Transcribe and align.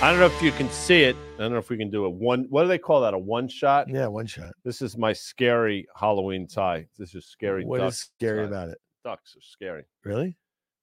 I 0.00 0.10
don't 0.12 0.20
know 0.20 0.26
if 0.26 0.40
you 0.40 0.52
can 0.52 0.70
see 0.70 1.02
it. 1.02 1.16
I 1.38 1.42
don't 1.42 1.50
know 1.50 1.58
if 1.58 1.70
we 1.70 1.76
can 1.76 1.90
do 1.90 2.06
it. 2.06 2.12
One, 2.12 2.46
what 2.50 2.62
do 2.62 2.68
they 2.68 2.78
call 2.78 3.00
that? 3.00 3.14
A 3.14 3.18
one 3.18 3.48
shot? 3.48 3.88
Yeah, 3.88 4.06
one 4.06 4.26
shot. 4.26 4.52
This 4.64 4.80
is 4.80 4.96
my 4.96 5.12
scary 5.12 5.88
Halloween 5.96 6.46
tie. 6.46 6.86
This 6.96 7.16
is 7.16 7.26
scary. 7.26 7.64
What 7.64 7.80
is 7.80 7.98
scary 7.98 8.42
tie. 8.42 8.46
about 8.46 8.68
it? 8.68 8.78
Ducks 9.02 9.36
are 9.36 9.42
scary. 9.42 9.86
Really? 10.04 10.36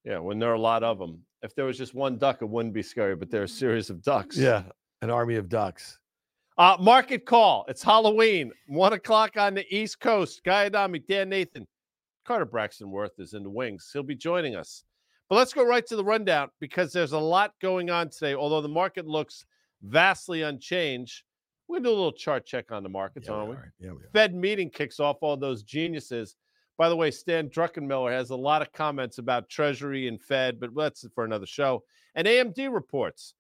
Yeah, 0.04 0.20
when 0.20 0.38
there 0.38 0.52
are 0.52 0.56
a 0.56 0.60
lot 0.60 0.84
of 0.84 1.00
them. 1.00 1.22
If 1.44 1.56
there 1.56 1.64
was 1.64 1.78
just 1.78 1.94
one 1.94 2.18
duck, 2.18 2.42
it 2.42 2.50
wouldn't 2.50 2.74
be 2.74 2.84
scary, 2.84 3.16
but 3.16 3.32
there 3.32 3.40
are 3.40 3.46
a 3.46 3.48
series 3.48 3.90
of 3.90 4.04
ducks. 4.04 4.38
Yeah, 4.38 4.64
an 5.02 5.10
army 5.10 5.36
of 5.36 5.48
ducks. 5.48 5.98
Uh, 6.58 6.76
market 6.82 7.26
call. 7.26 7.64
It's 7.70 7.84
Halloween, 7.84 8.52
one 8.68 8.92
o'clock 8.92 9.38
on 9.38 9.54
the 9.54 9.66
East 9.74 10.02
Coast. 10.02 10.44
Guy 10.44 10.66
Adami, 10.66 11.00
Dan 11.00 11.30
Nathan, 11.30 11.66
Carter 12.26 12.46
Braxton 12.46 12.92
Worth 12.92 13.18
is 13.18 13.34
in 13.34 13.44
the 13.44 13.50
wings. 13.50 13.90
He'll 13.94 14.04
be 14.04 14.16
joining 14.16 14.58
us. 14.58 14.84
But 15.30 15.36
let's 15.36 15.54
go 15.54 15.66
right 15.66 15.86
to 15.88 15.96
the 15.96 16.04
rundown 16.04 16.50
because 16.60 16.94
there's 16.94 17.14
a 17.14 17.20
lot 17.20 17.54
going 17.62 17.90
on 17.90 18.10
today. 18.10 18.36
Although 18.36 18.62
the 18.62 18.68
market 18.68 19.08
looks 19.08 19.46
vastly 19.82 20.44
unchanged, 20.44 21.24
we're 21.68 21.78
gonna 21.78 21.90
do 21.90 21.94
a 21.94 21.96
little 21.96 22.12
chart 22.12 22.46
check 22.46 22.72
on 22.72 22.84
the 22.84 22.90
markets, 22.90 23.28
Yeah, 23.28 23.34
aren't 23.36 23.50
we 23.50 23.56
we? 23.56 23.62
are. 23.62 23.74
Yeah, 23.80 23.92
we. 23.92 23.98
Fed 24.14 24.36
meeting 24.36 24.70
kicks 24.70 25.00
off 25.00 25.18
all 25.22 25.36
those 25.36 25.64
geniuses. 25.64 26.36
By 26.78 26.90
the 26.90 26.96
way, 26.96 27.10
Stan 27.10 27.50
Druckenmiller 27.50 28.12
has 28.12 28.30
a 28.30 28.36
lot 28.36 28.62
of 28.62 28.72
comments 28.74 29.18
about 29.18 29.50
Treasury 29.50 30.08
and 30.08 30.22
Fed, 30.22 30.60
but 30.60 30.76
that's 30.76 31.06
for 31.16 31.24
another 31.24 31.46
show. 31.48 31.84
And 32.14 32.28
AMD 32.28 32.72
reports. 32.72 33.34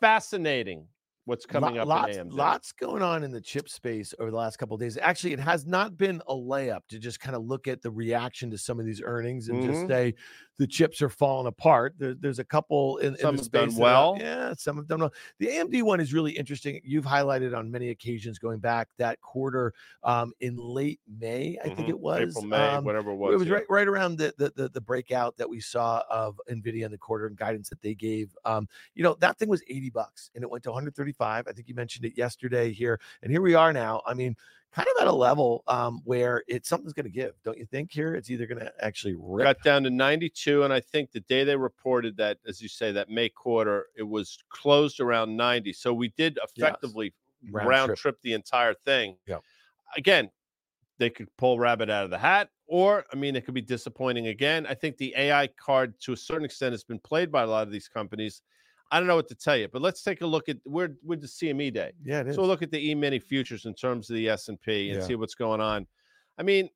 Fascinating 0.00 0.86
what's 1.26 1.44
coming 1.46 1.76
up 1.78 1.86
lots, 1.86 2.16
in 2.16 2.28
AMD. 2.30 2.32
lots 2.32 2.72
going 2.72 3.02
on 3.02 3.22
in 3.22 3.30
the 3.30 3.40
chip 3.40 3.68
space 3.68 4.14
over 4.18 4.30
the 4.30 4.36
last 4.36 4.56
couple 4.56 4.74
of 4.74 4.80
days. 4.80 4.96
Actually, 4.96 5.32
it 5.34 5.40
has 5.40 5.66
not 5.66 5.96
been 5.98 6.22
a 6.28 6.34
layup 6.34 6.80
to 6.88 6.98
just 6.98 7.20
kind 7.20 7.36
of 7.36 7.44
look 7.44 7.68
at 7.68 7.82
the 7.82 7.90
reaction 7.90 8.50
to 8.50 8.58
some 8.58 8.80
of 8.80 8.86
these 8.86 9.02
earnings 9.02 9.48
and 9.48 9.62
just 9.62 9.82
Mhm. 9.82 9.88
say 9.88 10.14
the 10.58 10.66
chips 10.66 11.02
are 11.02 11.10
falling 11.10 11.46
apart. 11.46 11.94
There, 11.98 12.14
there's 12.14 12.38
a 12.38 12.44
couple 12.44 12.96
in, 12.98 13.12
in 13.14 13.18
Some 13.18 13.36
the 13.36 13.42
have 13.42 13.50
done 13.52 13.68
space 13.70 13.76
that 13.76 13.82
well. 13.82 14.16
yeah, 14.18 14.54
some 14.56 14.76
have 14.78 14.86
done 14.86 15.00
well. 15.00 15.12
The 15.38 15.48
AMD 15.48 15.82
one 15.82 16.00
is 16.00 16.14
really 16.14 16.32
interesting. 16.32 16.80
You've 16.82 17.04
highlighted 17.04 17.54
on 17.54 17.70
many 17.70 17.90
occasions 17.90 18.38
going 18.38 18.60
back 18.60 18.88
that 18.96 19.20
quarter 19.20 19.74
um, 20.02 20.32
in 20.40 20.56
late 20.56 21.00
May, 21.06 21.58
I 21.62 21.64
think 21.74 21.80
Mhm. 21.80 21.88
it 21.90 22.00
was. 22.00 22.30
April, 22.36 22.44
May, 22.46 22.56
um, 22.56 22.84
whatever 22.84 23.10
it 23.10 23.16
was. 23.16 23.34
it 23.34 23.38
was 23.38 23.48
yeah. 23.48 23.54
right 23.54 23.64
right 23.68 23.86
around 23.88 24.16
the, 24.16 24.32
the 24.38 24.50
the 24.56 24.68
the 24.70 24.80
breakout 24.80 25.36
that 25.36 25.48
we 25.50 25.60
saw 25.60 26.02
of 26.08 26.40
Nvidia 26.48 26.86
in 26.86 26.90
the 26.90 26.96
quarter 26.98 27.26
and 27.26 27.36
guidance 27.36 27.68
that 27.68 27.82
they 27.82 27.94
gave. 27.94 28.34
Um, 28.46 28.66
you 28.94 29.02
know 29.02 29.14
that 29.20 29.38
thing 29.38 29.48
was 29.50 29.62
80 29.68 29.90
bucks 29.90 30.30
and 30.34 30.42
it 30.42 30.48
went 30.50 30.64
to 30.64 30.72
135. 31.18 31.46
I 31.48 31.52
think 31.54 31.68
you 31.68 31.74
mentioned 31.74 32.04
it 32.04 32.16
yesterday 32.16 32.72
here, 32.72 33.00
and 33.22 33.30
here 33.30 33.42
we 33.42 33.54
are 33.54 33.72
now. 33.72 34.02
I 34.06 34.14
mean, 34.14 34.36
kind 34.72 34.86
of 34.96 35.02
at 35.02 35.08
a 35.08 35.12
level 35.12 35.62
um, 35.68 36.00
where 36.04 36.42
it's 36.48 36.68
something's 36.68 36.92
going 36.92 37.04
to 37.04 37.10
give, 37.10 37.32
don't 37.44 37.58
you 37.58 37.66
think? 37.66 37.90
Here, 37.92 38.14
it's 38.14 38.30
either 38.30 38.46
going 38.46 38.60
to 38.60 38.72
actually 38.84 39.16
rip. 39.18 39.44
got 39.44 39.62
down 39.62 39.82
to 39.84 39.90
92 39.90 40.64
and 40.64 40.72
i 40.72 40.80
think 40.80 41.10
the 41.12 41.20
day 41.20 41.44
they 41.44 41.56
reported 41.56 42.16
that 42.16 42.38
as 42.46 42.60
you 42.60 42.68
say 42.68 42.92
that 42.92 43.08
may 43.08 43.28
quarter 43.28 43.86
it 43.96 44.02
was 44.02 44.38
closed 44.50 45.00
around 45.00 45.34
90 45.36 45.72
so 45.72 45.92
we 45.94 46.08
did 46.16 46.38
effectively 46.42 47.12
Round 47.50 47.68
round, 47.68 47.88
trip. 47.88 47.98
trip. 47.98 48.16
the 48.22 48.32
entire 48.34 48.74
thing 48.74 49.16
Yep. 49.26 49.42
again 49.96 50.30
they 50.98 51.10
could 51.10 51.28
pull 51.36 51.58
rabbit 51.58 51.88
out 51.90 52.04
of 52.04 52.10
the 52.10 52.18
hat 52.18 52.48
or 52.66 53.04
i 53.12 53.16
mean 53.16 53.36
it 53.36 53.44
could 53.44 53.54
be 53.54 53.60
disappointing 53.62 54.26
again 54.28 54.66
i 54.66 54.74
think 54.74 54.96
the 54.96 55.14
ai 55.16 55.46
card 55.58 55.98
to 56.00 56.12
a 56.12 56.16
certain 56.16 56.44
extent 56.44 56.72
has 56.72 56.82
been 56.84 56.98
played 56.98 57.30
by 57.30 57.42
a 57.42 57.46
lot 57.46 57.66
of 57.66 57.72
these 57.72 57.88
companies 57.88 58.42
i 58.90 58.98
don't 58.98 59.06
know 59.08 59.16
what 59.16 59.28
to 59.28 59.34
tell 59.34 59.56
you 59.56 59.68
but 59.72 59.82
let's 59.82 60.02
take 60.02 60.20
a 60.20 60.26
look 60.26 60.48
at 60.48 60.56
we're 60.64 60.90
with 61.04 61.20
the 61.20 61.26
cme 61.26 61.72
day 61.72 61.92
Yeah, 62.04 62.20
it 62.20 62.28
is. 62.28 62.34
so 62.34 62.42
we'll 62.42 62.48
look 62.50 62.62
at 62.62 62.70
the 62.70 62.90
e-mini 62.90 63.18
futures 63.18 63.64
in 63.66 63.74
terms 63.74 64.08
of 64.10 64.14
the 64.16 64.28
S&P 64.28 64.90
and 64.90 65.00
Yeah. 65.00 65.06
see 65.06 65.14
what's 65.16 65.34
going 65.34 65.60
on. 65.60 65.86
I 66.38 66.42
mean, 66.42 66.68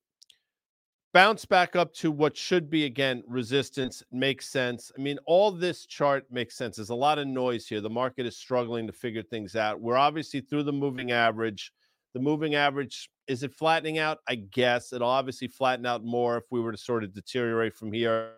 bounce 1.13 1.45
back 1.45 1.75
up 1.77 1.93
to 1.95 2.11
what 2.11 2.37
should 2.37 2.71
be 2.71 2.85
again 2.85 3.23
resistance 3.27 4.03
makes 4.13 4.49
sense. 4.49 4.93
I 4.97 5.01
mean, 5.01 5.19
all 5.27 5.51
this 5.51 5.87
chart 5.87 6.25
makes 6.31 6.57
sense. 6.57 6.77
There's 6.77 6.91
a 6.91 6.95
lot 6.95 7.19
of 7.19 7.27
noise 7.27 7.67
here. 7.67 7.81
The 7.81 7.91
market 7.91 8.27
is 8.27 8.37
struggling 8.37 8.87
to 8.87 8.93
figure 8.93 9.23
things 9.23 9.57
out. 9.57 9.81
We're 9.81 9.97
obviously 9.97 10.41
through 10.41 10.63
the 10.65 10.73
moving 10.73 11.11
average. 11.13 11.73
The 12.15 12.21
moving 12.21 12.55
average 12.55 13.11
is 13.27 13.43
it 13.45 13.53
flattening 13.55 13.99
out? 13.99 14.19
I 14.29 14.35
guess 14.37 14.93
it'll 14.93 15.09
obviously 15.09 15.47
flatten 15.49 15.87
out 15.87 16.03
more 16.05 16.37
if 16.37 16.45
we 16.51 16.61
were 16.61 16.73
to 16.73 16.79
sort 16.79 17.05
of 17.05 17.13
deteriorate 17.15 17.75
from 17.77 17.93
here. 17.93 18.33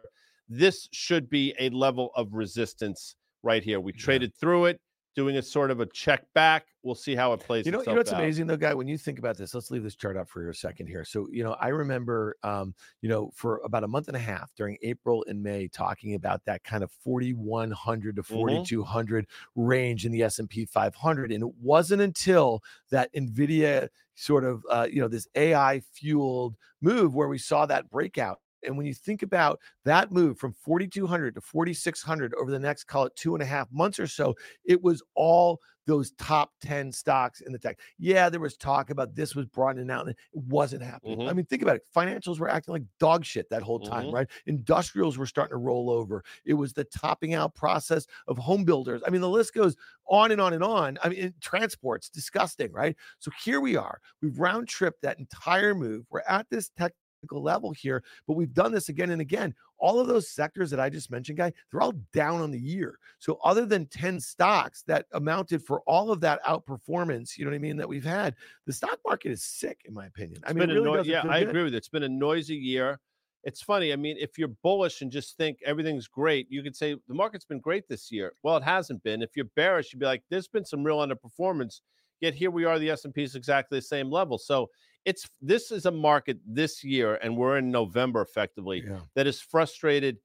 This 0.49 0.89
should 0.93 1.31
be 1.31 1.55
a 1.59 1.71
level 1.71 2.11
of 2.15 2.35
resistance 2.35 3.15
right 3.43 3.63
here. 3.63 3.81
We 3.81 3.93
Yeah. 3.93 3.99
traded 3.99 4.35
through 4.35 4.67
it, 4.67 4.81
doing 5.15 5.37
a 5.37 5.43
sort 5.43 5.71
of 5.71 5.81
a 5.81 5.87
check 5.87 6.25
back. 6.35 6.67
We'll 6.83 6.95
see 6.95 7.15
how 7.15 7.33
it 7.33 7.41
plays. 7.41 7.67
You 7.67 7.73
know, 7.73 7.81
you 7.81 7.87
know 7.87 7.95
what's 7.97 8.11
out. 8.13 8.21
amazing 8.21 8.47
though, 8.47 8.57
guy. 8.57 8.75
When 8.75 8.89
you 8.89 8.97
think 8.99 9.19
about 9.19 9.37
this, 9.37 9.55
let's 9.55 9.71
leave 9.71 9.83
this 9.83 9.95
chart 9.95 10.17
up 10.17 10.29
for 10.29 10.49
a 10.49 10.55
second 10.55 10.87
here. 10.89 11.05
So, 11.05 11.29
you 11.31 11.45
know, 11.45 11.53
I 11.61 11.69
remember, 11.69 12.37
um, 12.43 12.75
you 13.03 13.09
know, 13.09 13.31
for 13.35 13.61
about 13.65 13.85
a 13.85 13.89
month 13.89 14.09
and 14.09 14.17
a 14.17 14.21
half 14.21 14.53
during 14.57 14.79
April 14.83 15.25
and 15.29 15.43
May, 15.43 15.69
talking 15.69 16.15
about 16.15 16.45
that 16.47 16.65
kind 16.65 16.83
of 16.83 16.91
4,100 16.91 18.17
to 18.17 18.23
Mhm. 18.23 18.25
4,200 18.25 19.27
range 19.55 20.07
in 20.07 20.13
the 20.13 20.23
S 20.23 20.39
and 20.39 20.49
P 20.49 20.65
500, 20.65 21.31
and 21.31 21.43
it 21.45 21.55
wasn't 21.57 22.03
until 22.03 22.63
that 22.91 23.13
Nvidia 23.15 23.89
sort 24.15 24.45
of, 24.45 24.65
uh, 24.71 24.89
you 24.91 25.01
know, 25.01 25.09
this 25.09 25.29
AI 25.37 25.81
fueled 25.93 26.57
move 26.81 27.15
where 27.15 27.29
we 27.29 27.39
saw 27.39 27.65
that 27.67 27.89
breakout. 27.91 28.41
And 28.65 28.77
when 28.77 28.87
you 28.87 28.95
think 28.95 29.23
about 29.23 29.61
that 29.85 30.13
move 30.13 30.39
from 30.39 30.53
4,200 30.53 31.35
to 31.35 31.41
4,600 31.41 32.35
over 32.35 32.51
the 32.51 32.59
next, 32.59 32.85
call 32.85 33.05
it 33.07 33.17
two 33.17 33.35
and 33.35 33.43
a 33.43 33.47
half 33.47 33.71
months 33.73 33.99
or 33.99 34.07
so, 34.07 34.35
it 34.65 34.83
was 34.83 35.03
all 35.15 35.61
those 35.87 36.13
top 36.13 36.53
10 36.61 36.93
stocks 36.93 37.41
in 37.41 37.51
the 37.53 37.59
tech. 37.59 37.81
Yeah, 37.99 38.29
there 38.29 38.39
was 38.39 38.57
talk 38.57 38.91
about 38.91 39.17
this 39.17 39.35
was 39.35 39.47
broadening 39.47 39.91
out 39.91 40.03
and 40.07 40.11
it 40.11 40.17
wasn't 40.33 40.83
happening. 40.83 41.19
I 41.27 41.33
Mhm. 41.33 41.35
mean, 41.35 41.45
think 41.47 41.61
about 41.61 41.75
it. 41.75 41.83
Financials 41.95 42.39
were 42.39 42.49
acting 42.49 42.73
like 42.73 42.85
dog 43.01 43.25
shit 43.25 43.51
that 43.51 43.63
whole 43.65 43.81
time, 43.81 44.09
Mhm. 44.09 44.13
right? 44.13 44.31
Industrials 44.47 45.19
were 45.19 45.27
starting 45.27 45.51
to 45.55 45.57
roll 45.57 45.91
over. 45.91 46.23
It 46.45 46.55
was 46.55 46.73
the 46.73 46.85
topping 46.85 47.35
out 47.35 47.57
process 47.57 48.07
of 48.29 48.39
home 48.39 48.65
builders. 48.65 49.03
I 49.05 49.11
mean, 49.11 49.21
the 49.23 49.29
list 49.29 49.55
goes 49.55 49.75
on 50.07 50.31
and 50.31 50.41
on 50.41 50.53
and 50.53 50.63
on. 50.63 50.99
I 51.03 51.09
mean, 51.09 51.35
transport's 51.41 52.09
disgusting, 52.09 52.71
right? 52.71 52.97
So 53.19 53.33
here 53.43 53.61
we 53.61 53.75
are. 53.75 54.01
We've 54.21 54.39
round 54.39 54.69
tripped 54.69 55.03
that 55.03 55.19
entire 55.19 55.75
move. 55.75 56.07
We're 56.11 56.23
at 56.29 56.49
this 56.49 56.69
technical 56.69 56.97
level 57.31 57.71
here, 57.71 58.03
but 58.27 58.35
we've 58.35 58.53
done 58.53 58.73
this 58.73 58.89
again 58.89 59.11
and 59.11 59.21
again. 59.21 59.55
All 59.79 60.01
of 60.01 60.07
those 60.07 60.29
sectors 60.29 60.71
that 60.71 60.81
I 60.81 60.89
just 60.89 61.11
mentioned, 61.11 61.39
guy, 61.39 61.53
they're 61.71 61.81
all 61.81 61.95
down 62.13 62.41
on 62.41 62.51
the 62.51 62.59
year. 62.59 62.99
So 63.19 63.39
other 63.45 63.67
than 63.67 63.87
10 63.87 64.21
stocks 64.21 64.83
that 64.87 65.07
amounted 65.13 65.65
for 65.65 65.81
all 65.83 66.11
of 66.11 66.21
that 66.21 66.43
outperformance, 66.45 67.37
you 67.37 67.45
know 67.45 67.51
what 67.51 67.57
I 67.57 67.61
mean, 67.61 67.77
that 67.77 67.89
we've 67.89 68.05
had, 68.05 68.35
the 68.67 68.73
stock 68.73 68.99
market 69.07 69.31
is 69.31 69.43
sick, 69.45 69.83
in 69.85 69.95
my 69.95 70.07
opinion. 70.07 70.41
I 70.47 70.53
mean, 70.53 70.71
it 70.71 70.75
really 70.75 70.99
doesn't 70.99 71.13
yeah, 71.13 71.25
I 71.29 71.41
good. 71.41 71.49
agree 71.49 71.63
with 71.65 71.73
you. 71.73 71.79
It's 71.79 71.89
been 71.89 72.05
a 72.05 72.09
noisy 72.09 72.57
year. 72.57 73.01
It's 73.45 73.61
funny. 73.61 73.93
I 73.93 73.97
mean, 73.97 74.17
if 74.21 74.39
you're 74.39 74.49
bullish 74.63 75.03
and 75.03 75.11
just 75.11 75.37
think 75.37 75.59
everything's 75.67 76.07
great, 76.07 76.47
you 76.49 76.63
could 76.63 76.77
say 76.77 76.97
the 77.09 77.15
market's 77.15 77.45
been 77.45 77.59
great 77.59 77.89
this 77.89 78.13
year. 78.13 78.35
Well, 78.45 78.57
it 78.57 78.63
hasn't 78.63 79.03
been. 79.03 79.21
If 79.21 79.31
you're 79.35 79.47
bearish, 79.57 79.93
you'd 79.93 79.99
be 79.99 80.07
like, 80.07 80.23
there's 80.31 80.47
been 80.47 80.65
some 80.65 80.85
real 80.85 80.99
underperformance. 80.99 81.81
Yet 82.21 82.35
here 82.35 82.53
we 82.53 82.65
are, 82.65 82.79
the 82.79 82.91
S&P 82.91 83.21
is 83.21 83.35
exactly 83.35 83.79
the 83.79 83.83
same 83.83 84.09
level. 84.09 84.39
So 84.39 84.71
it's 85.05 85.29
this 85.41 85.71
is 85.73 85.87
a 85.87 85.91
market 85.91 86.39
this 86.47 86.85
year, 86.85 87.17
and 87.23 87.37
we're 87.37 87.59
in 87.59 87.71
November 87.71 88.21
effectively, 88.23 88.83
Yeah. 88.87 89.01
that 89.15 89.27
has 89.27 89.41
frustrated 89.41 90.19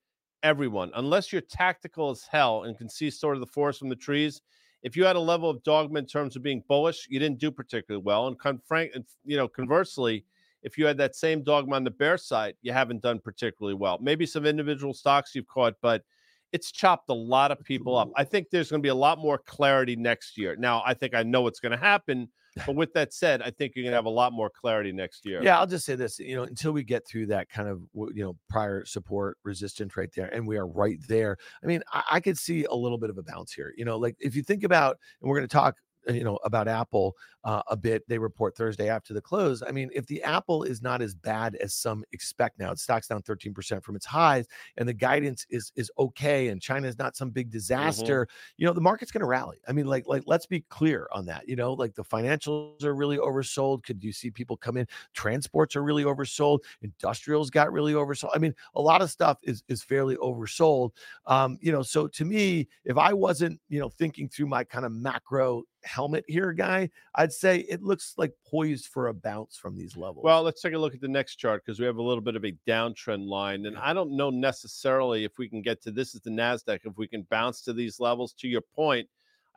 everyone. 0.44 0.92
Unless 0.96 1.32
you're 1.32 1.42
tactical 1.42 2.10
as 2.12 2.24
hell 2.24 2.64
and 2.64 2.78
can 2.78 2.90
see 2.90 3.10
sort 3.10 3.36
of 3.36 3.40
the 3.42 3.48
forest 3.48 3.80
from 3.80 3.90
the 3.90 3.96
trees, 3.96 4.42
if 4.84 4.96
you 4.96 5.04
had 5.06 5.16
a 5.16 5.20
level 5.20 5.50
of 5.50 5.64
dogma 5.64 6.00
in 6.00 6.06
terms 6.06 6.36
of 6.36 6.44
being 6.44 6.64
bullish, 6.68 7.08
you 7.10 7.20
didn't 7.20 7.40
do 7.40 7.52
particularly 7.52 8.04
well. 8.04 8.28
And 8.28 8.38
con- 8.38 8.62
frank, 8.66 8.92
and, 8.94 9.04
you 9.26 9.36
know, 9.36 9.48
conversely, 9.48 10.26
if 10.62 10.78
you 10.78 10.86
had 10.86 10.98
that 10.98 11.16
same 11.16 11.44
dogma 11.44 11.76
on 11.76 11.84
the 11.84 11.92
bear 11.92 12.18
side, 12.18 12.56
you 12.62 12.72
haven't 12.72 13.02
done 13.02 13.20
particularly 13.20 13.74
well. 13.76 13.98
Maybe 14.00 14.26
some 14.26 14.46
individual 14.46 14.94
stocks 14.94 15.34
you've 15.34 15.48
caught, 15.48 15.76
but 15.82 16.04
it's 16.52 16.72
chopped 16.72 17.10
a 17.10 17.14
lot 17.14 17.52
of 17.52 17.64
people 17.64 17.98
up. 17.98 18.10
I 18.16 18.24
think 18.24 18.50
there's 18.52 18.70
going 18.70 18.82
to 18.82 18.86
be 18.86 18.90
a 18.90 18.96
lot 18.96 19.18
more 19.18 19.38
clarity 19.40 19.96
next 19.96 20.38
year. 20.38 20.56
Now, 20.56 20.84
I 20.86 20.94
think 20.94 21.14
I 21.16 21.24
know 21.24 21.42
what's 21.42 21.60
going 21.60 21.74
to 21.74 21.78
happen, 21.78 22.30
but 22.66 22.76
with 22.76 22.94
that 22.94 23.14
said, 23.14 23.42
I 23.42 23.52
think 23.52 23.74
you're 23.76 23.84
going 23.84 23.92
to 23.92 23.98
have 23.98 24.06
a 24.06 24.10
lot 24.10 24.34
more 24.34 24.50
clarity 24.50 24.92
next 24.92 25.26
year. 25.26 25.42
Yeah, 25.44 25.60
I'll 25.60 25.68
just 25.68 25.86
say 25.86 25.96
this, 25.96 26.20
you 26.20 26.36
know, 26.36 26.44
until 26.44 26.72
we 26.72 26.84
get 26.84 27.08
through 27.08 27.28
that 27.28 27.50
kind 27.50 27.70
of, 27.70 27.82
you 27.94 28.24
know, 28.24 28.36
prior 28.50 28.86
support 28.86 29.38
resistance 29.44 29.96
right 29.98 30.10
there, 30.16 30.28
and 30.28 30.48
we 30.48 30.58
are 30.58 30.68
right 30.68 31.00
there. 31.08 31.38
I 31.64 31.68
mean, 31.68 31.82
I, 31.94 32.04
I 32.14 32.20
could 32.20 32.38
see 32.38 32.66
a 32.66 32.76
little 32.76 32.98
bit 32.98 33.10
of 33.10 33.18
a 33.18 33.24
bounce 33.24 33.54
here. 33.54 33.74
You 33.78 33.86
know, 33.86 33.98
like 33.98 34.16
if 34.20 34.36
you 34.36 34.44
think 34.44 34.64
about, 34.64 34.98
and 35.22 35.30
we're 35.30 35.38
going 35.38 35.48
to 35.48 35.54
talk 35.54 35.76
you 36.10 36.24
know 36.24 36.38
about 36.44 36.68
Apple 36.68 37.16
uh, 37.44 37.62
a 37.68 37.78
bit. 37.78 38.08
They 38.08 38.18
report 38.18 38.56
Thursday 38.56 38.90
after 38.90 39.14
the 39.14 39.22
close. 39.22 39.64
I 39.66 39.72
mean, 39.72 39.90
if 39.94 40.06
the 40.06 40.22
Apple 40.24 40.64
is 40.64 40.82
not 40.82 41.02
as 41.02 41.16
bad 41.16 41.56
as 41.56 41.74
some 41.74 42.04
expect 42.12 42.60
now, 42.60 42.72
it 42.72 42.80
stock's 42.80 43.08
down 43.08 43.22
13% 43.22 43.84
from 43.84 43.96
its 43.96 44.06
highs, 44.06 44.48
and 44.78 44.88
the 44.88 44.94
guidance 44.94 45.46
is 45.50 45.72
is 45.76 45.92
okay, 45.98 46.50
and 46.50 46.62
China 46.62 46.88
is 46.88 46.98
not 46.98 47.16
some 47.16 47.30
big 47.30 47.48
mm-hmm. 47.48 47.58
disaster. 47.58 48.26
Mm-hmm. 48.26 48.54
You 48.58 48.68
know, 48.68 48.74
the 48.74 48.82
market's 48.82 49.12
going 49.12 49.22
to 49.22 49.28
rally. 49.28 49.60
I 49.68 49.72
mean, 49.72 49.86
like 49.86 50.08
like 50.08 50.24
let's 50.26 50.46
be 50.46 50.62
clear 50.70 51.08
on 51.14 51.26
that. 51.28 51.48
You 51.48 51.56
know, 51.56 51.74
like 51.74 51.96
the 51.96 52.04
financials 52.04 52.84
are 52.84 52.96
really 52.96 53.18
oversold. 53.18 53.84
Could 53.84 54.04
you 54.04 54.12
see 54.12 54.30
people 54.30 54.58
come 54.58 54.78
in? 54.78 54.88
Transports 55.14 55.76
are 55.76 55.84
really 55.84 56.04
oversold. 56.04 56.60
Industrials 56.82 57.50
got 57.50 57.72
really 57.72 57.94
oversold. 57.94 58.32
I 58.36 58.40
mean, 58.40 58.54
a 58.76 58.82
lot 58.82 59.02
of 59.02 59.10
stuff 59.10 59.38
is 59.44 59.64
is 59.68 59.84
fairly 59.84 60.16
oversold. 60.18 60.92
Um, 61.26 61.58
you 61.62 61.72
know, 61.72 61.82
so 61.82 62.08
to 62.08 62.26
me, 62.26 62.68
if 62.84 62.98
I 62.98 63.14
wasn't 63.14 63.60
you 63.70 63.80
know 63.80 63.90
thinking 63.90 64.28
through 64.28 64.48
my 64.48 64.64
kind 64.64 64.86
of 64.86 64.92
macro 64.92 65.64
helmet 65.88 66.26
here 66.28 66.54
guy, 66.54 66.90
I'd 67.16 67.34
say 67.34 67.60
it 67.70 67.82
looks 67.82 68.14
like 68.18 68.34
poised 68.46 68.88
for 68.88 69.08
a 69.08 69.14
bounce 69.14 69.58
from 69.58 69.76
these 69.76 69.98
levels. 69.98 70.24
Well, 70.24 70.44
let's 70.44 70.62
take 70.62 70.74
a 70.74 70.78
look 70.78 70.94
at 70.94 71.02
the 71.02 71.08
next 71.08 71.38
chart 71.38 71.64
because 71.66 71.80
we 71.80 71.86
have 71.86 71.98
a 71.98 72.04
little 72.04 72.22
bit 72.22 72.36
of 72.36 72.46
a 72.46 72.56
downtrend 72.68 73.28
line. 73.28 73.66
And 73.66 73.78
I 73.78 73.94
don't 73.94 74.16
know 74.16 74.30
necessarily 74.30 75.24
if 75.24 75.38
we 75.38 75.50
can 75.50 75.62
get 75.62 75.82
to 75.84 75.92
this 75.92 76.14
is 76.14 76.22
the 76.22 76.30
NASDAQ, 76.30 76.82
if 76.86 76.98
we 76.98 77.08
can 77.08 77.24
bounce 77.30 77.62
to 77.62 77.74
these 77.74 78.00
levels. 78.00 78.34
To 78.34 78.48
your 78.48 78.62
point, 78.62 79.08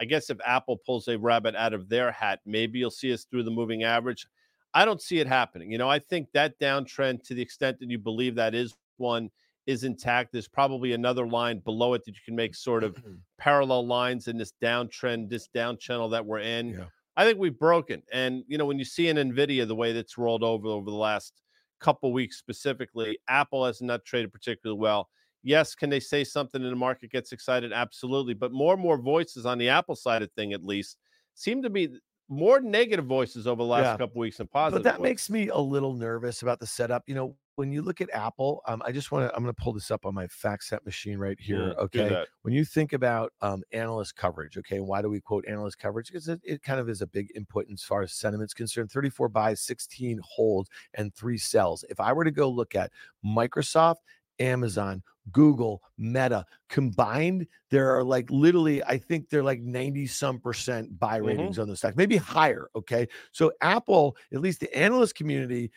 I 0.00 0.04
guess 0.06 0.30
if 0.30 0.38
Apple 0.46 0.78
pulls 0.78 1.08
a 1.08 1.18
rabbit 1.18 1.54
out 1.54 1.74
of 1.74 1.88
their 1.88 2.10
hat, 2.10 2.40
maybe 2.46 2.78
you'll 2.78 2.90
see 2.90 3.12
us 3.12 3.24
through 3.24 3.42
the 3.42 3.50
moving 3.50 3.82
average. 3.82 4.26
I 4.72 4.84
don't 4.84 5.02
see 5.02 5.18
it 5.18 5.26
happening. 5.26 5.70
You 5.70 5.78
know, 5.78 5.90
I 5.90 5.98
think 5.98 6.28
that 6.32 6.58
downtrend, 6.58 7.24
to 7.24 7.34
the 7.34 7.42
extent 7.42 7.80
that 7.80 7.90
you 7.90 7.98
believe 7.98 8.34
that 8.36 8.54
is 8.54 8.74
one, 8.96 9.30
is 9.66 9.84
intact. 9.84 10.32
There's 10.32 10.48
probably 10.48 10.92
another 10.92 11.26
line 11.26 11.60
below 11.60 11.94
it 11.94 12.04
that 12.04 12.12
you 12.12 12.20
can 12.24 12.34
make 12.34 12.54
sort 12.54 12.84
of 12.84 12.94
mm-hmm. 12.94 13.14
parallel 13.38 13.86
lines 13.86 14.28
in 14.28 14.36
this 14.36 14.52
downtrend, 14.62 15.28
this 15.28 15.48
down 15.48 15.78
channel 15.78 16.08
that 16.10 16.24
we're 16.24 16.40
in. 16.40 16.70
Yeah. 16.70 16.84
I 17.16 17.24
think 17.24 17.38
we've 17.38 17.58
broken. 17.58 18.02
And 18.12 18.44
you 18.46 18.58
know, 18.58 18.66
when 18.66 18.78
you 18.78 18.84
see 18.84 19.08
an 19.08 19.16
Nvidia 19.16 19.66
the 19.66 19.74
way 19.74 19.92
that's 19.92 20.16
rolled 20.16 20.42
over 20.42 20.68
over 20.68 20.90
the 20.90 20.96
last 20.96 21.42
couple 21.80 22.12
weeks 22.12 22.38
specifically, 22.38 23.18
Apple 23.28 23.64
has 23.64 23.82
not 23.82 24.04
traded 24.04 24.32
particularly 24.32 24.78
well. 24.78 25.08
Yes, 25.42 25.74
can 25.74 25.88
they 25.88 26.00
say 26.00 26.24
something 26.24 26.62
and 26.62 26.70
the 26.70 26.76
market 26.76 27.10
gets 27.10 27.32
excited? 27.32 27.72
Absolutely. 27.72 28.34
But 28.34 28.52
more 28.52 28.74
and 28.74 28.82
more 28.82 28.98
voices 29.00 29.46
on 29.46 29.58
the 29.58 29.70
Apple 29.70 29.96
side 29.96 30.22
of 30.22 30.30
thing, 30.32 30.52
at 30.52 30.64
least, 30.64 30.98
seem 31.34 31.62
to 31.62 31.70
be 31.70 31.88
more 32.28 32.60
negative 32.60 33.06
voices 33.06 33.46
over 33.46 33.62
the 33.62 33.68
last 33.68 33.84
yeah. 33.84 33.96
couple 33.96 34.20
weeks 34.20 34.36
than 34.36 34.46
positive. 34.46 34.84
But 34.84 34.90
that 34.90 35.02
makes 35.02 35.30
me 35.30 35.48
a 35.48 35.58
little 35.58 35.94
nervous 35.94 36.42
about 36.42 36.60
the 36.60 36.66
setup. 36.66 37.02
You 37.06 37.14
know, 37.14 37.36
when 37.56 37.72
you 37.72 37.82
look 37.82 38.00
at 38.00 38.08
Apple, 38.12 38.62
um, 38.66 38.82
I 38.84 38.92
just 38.92 39.12
want 39.12 39.28
to 39.28 39.36
I'm 39.36 39.42
going 39.42 39.54
to 39.54 39.62
pull 39.62 39.72
this 39.72 39.90
up 39.90 40.06
on 40.06 40.14
my 40.14 40.26
FactSet 40.26 40.84
machine 40.84 41.18
right 41.18 41.38
here. 41.38 41.68
Yeah, 41.68 41.84
okay, 41.84 42.24
when 42.42 42.54
you 42.54 42.64
think 42.64 42.92
about 42.92 43.32
um, 43.42 43.62
analyst 43.72 44.16
coverage, 44.16 44.56
okay, 44.58 44.80
why 44.80 45.02
do 45.02 45.10
we 45.10 45.20
quote 45.20 45.44
analyst 45.46 45.78
coverage? 45.78 46.08
Because 46.08 46.28
it, 46.28 46.40
it 46.44 46.62
kind 46.62 46.80
of 46.80 46.88
is 46.88 47.02
a 47.02 47.06
big 47.06 47.30
input 47.34 47.66
as 47.72 47.82
far 47.82 48.02
as 48.02 48.12
sentiment's 48.12 48.54
concerned. 48.54 48.90
34 48.90 49.28
buys, 49.28 49.60
16 49.60 50.20
holds, 50.22 50.70
and 50.94 51.14
three 51.14 51.38
sells. 51.38 51.84
If 51.90 52.00
I 52.00 52.12
were 52.12 52.24
to 52.24 52.30
go 52.30 52.48
look 52.48 52.74
at 52.74 52.90
Microsoft 53.24 53.96
Amazon, 54.40 55.02
Google, 55.30 55.82
Meta 55.98 56.44
combined, 56.68 57.46
there 57.70 57.94
are 57.96 58.02
like 58.02 58.28
literally, 58.30 58.82
I 58.82 58.98
think 58.98 59.28
they're 59.28 59.44
like 59.44 59.60
90 59.60 60.06
some 60.06 60.40
percent 60.40 60.98
buy 60.98 61.16
ratings 61.16 61.52
mm-hmm. 61.52 61.62
on 61.62 61.68
the 61.68 61.76
stock, 61.76 61.96
maybe 61.96 62.16
higher. 62.16 62.68
Okay. 62.74 63.06
So 63.32 63.52
Apple, 63.60 64.16
at 64.32 64.40
least 64.40 64.60
the 64.60 64.74
analyst 64.74 65.14
community, 65.14 65.70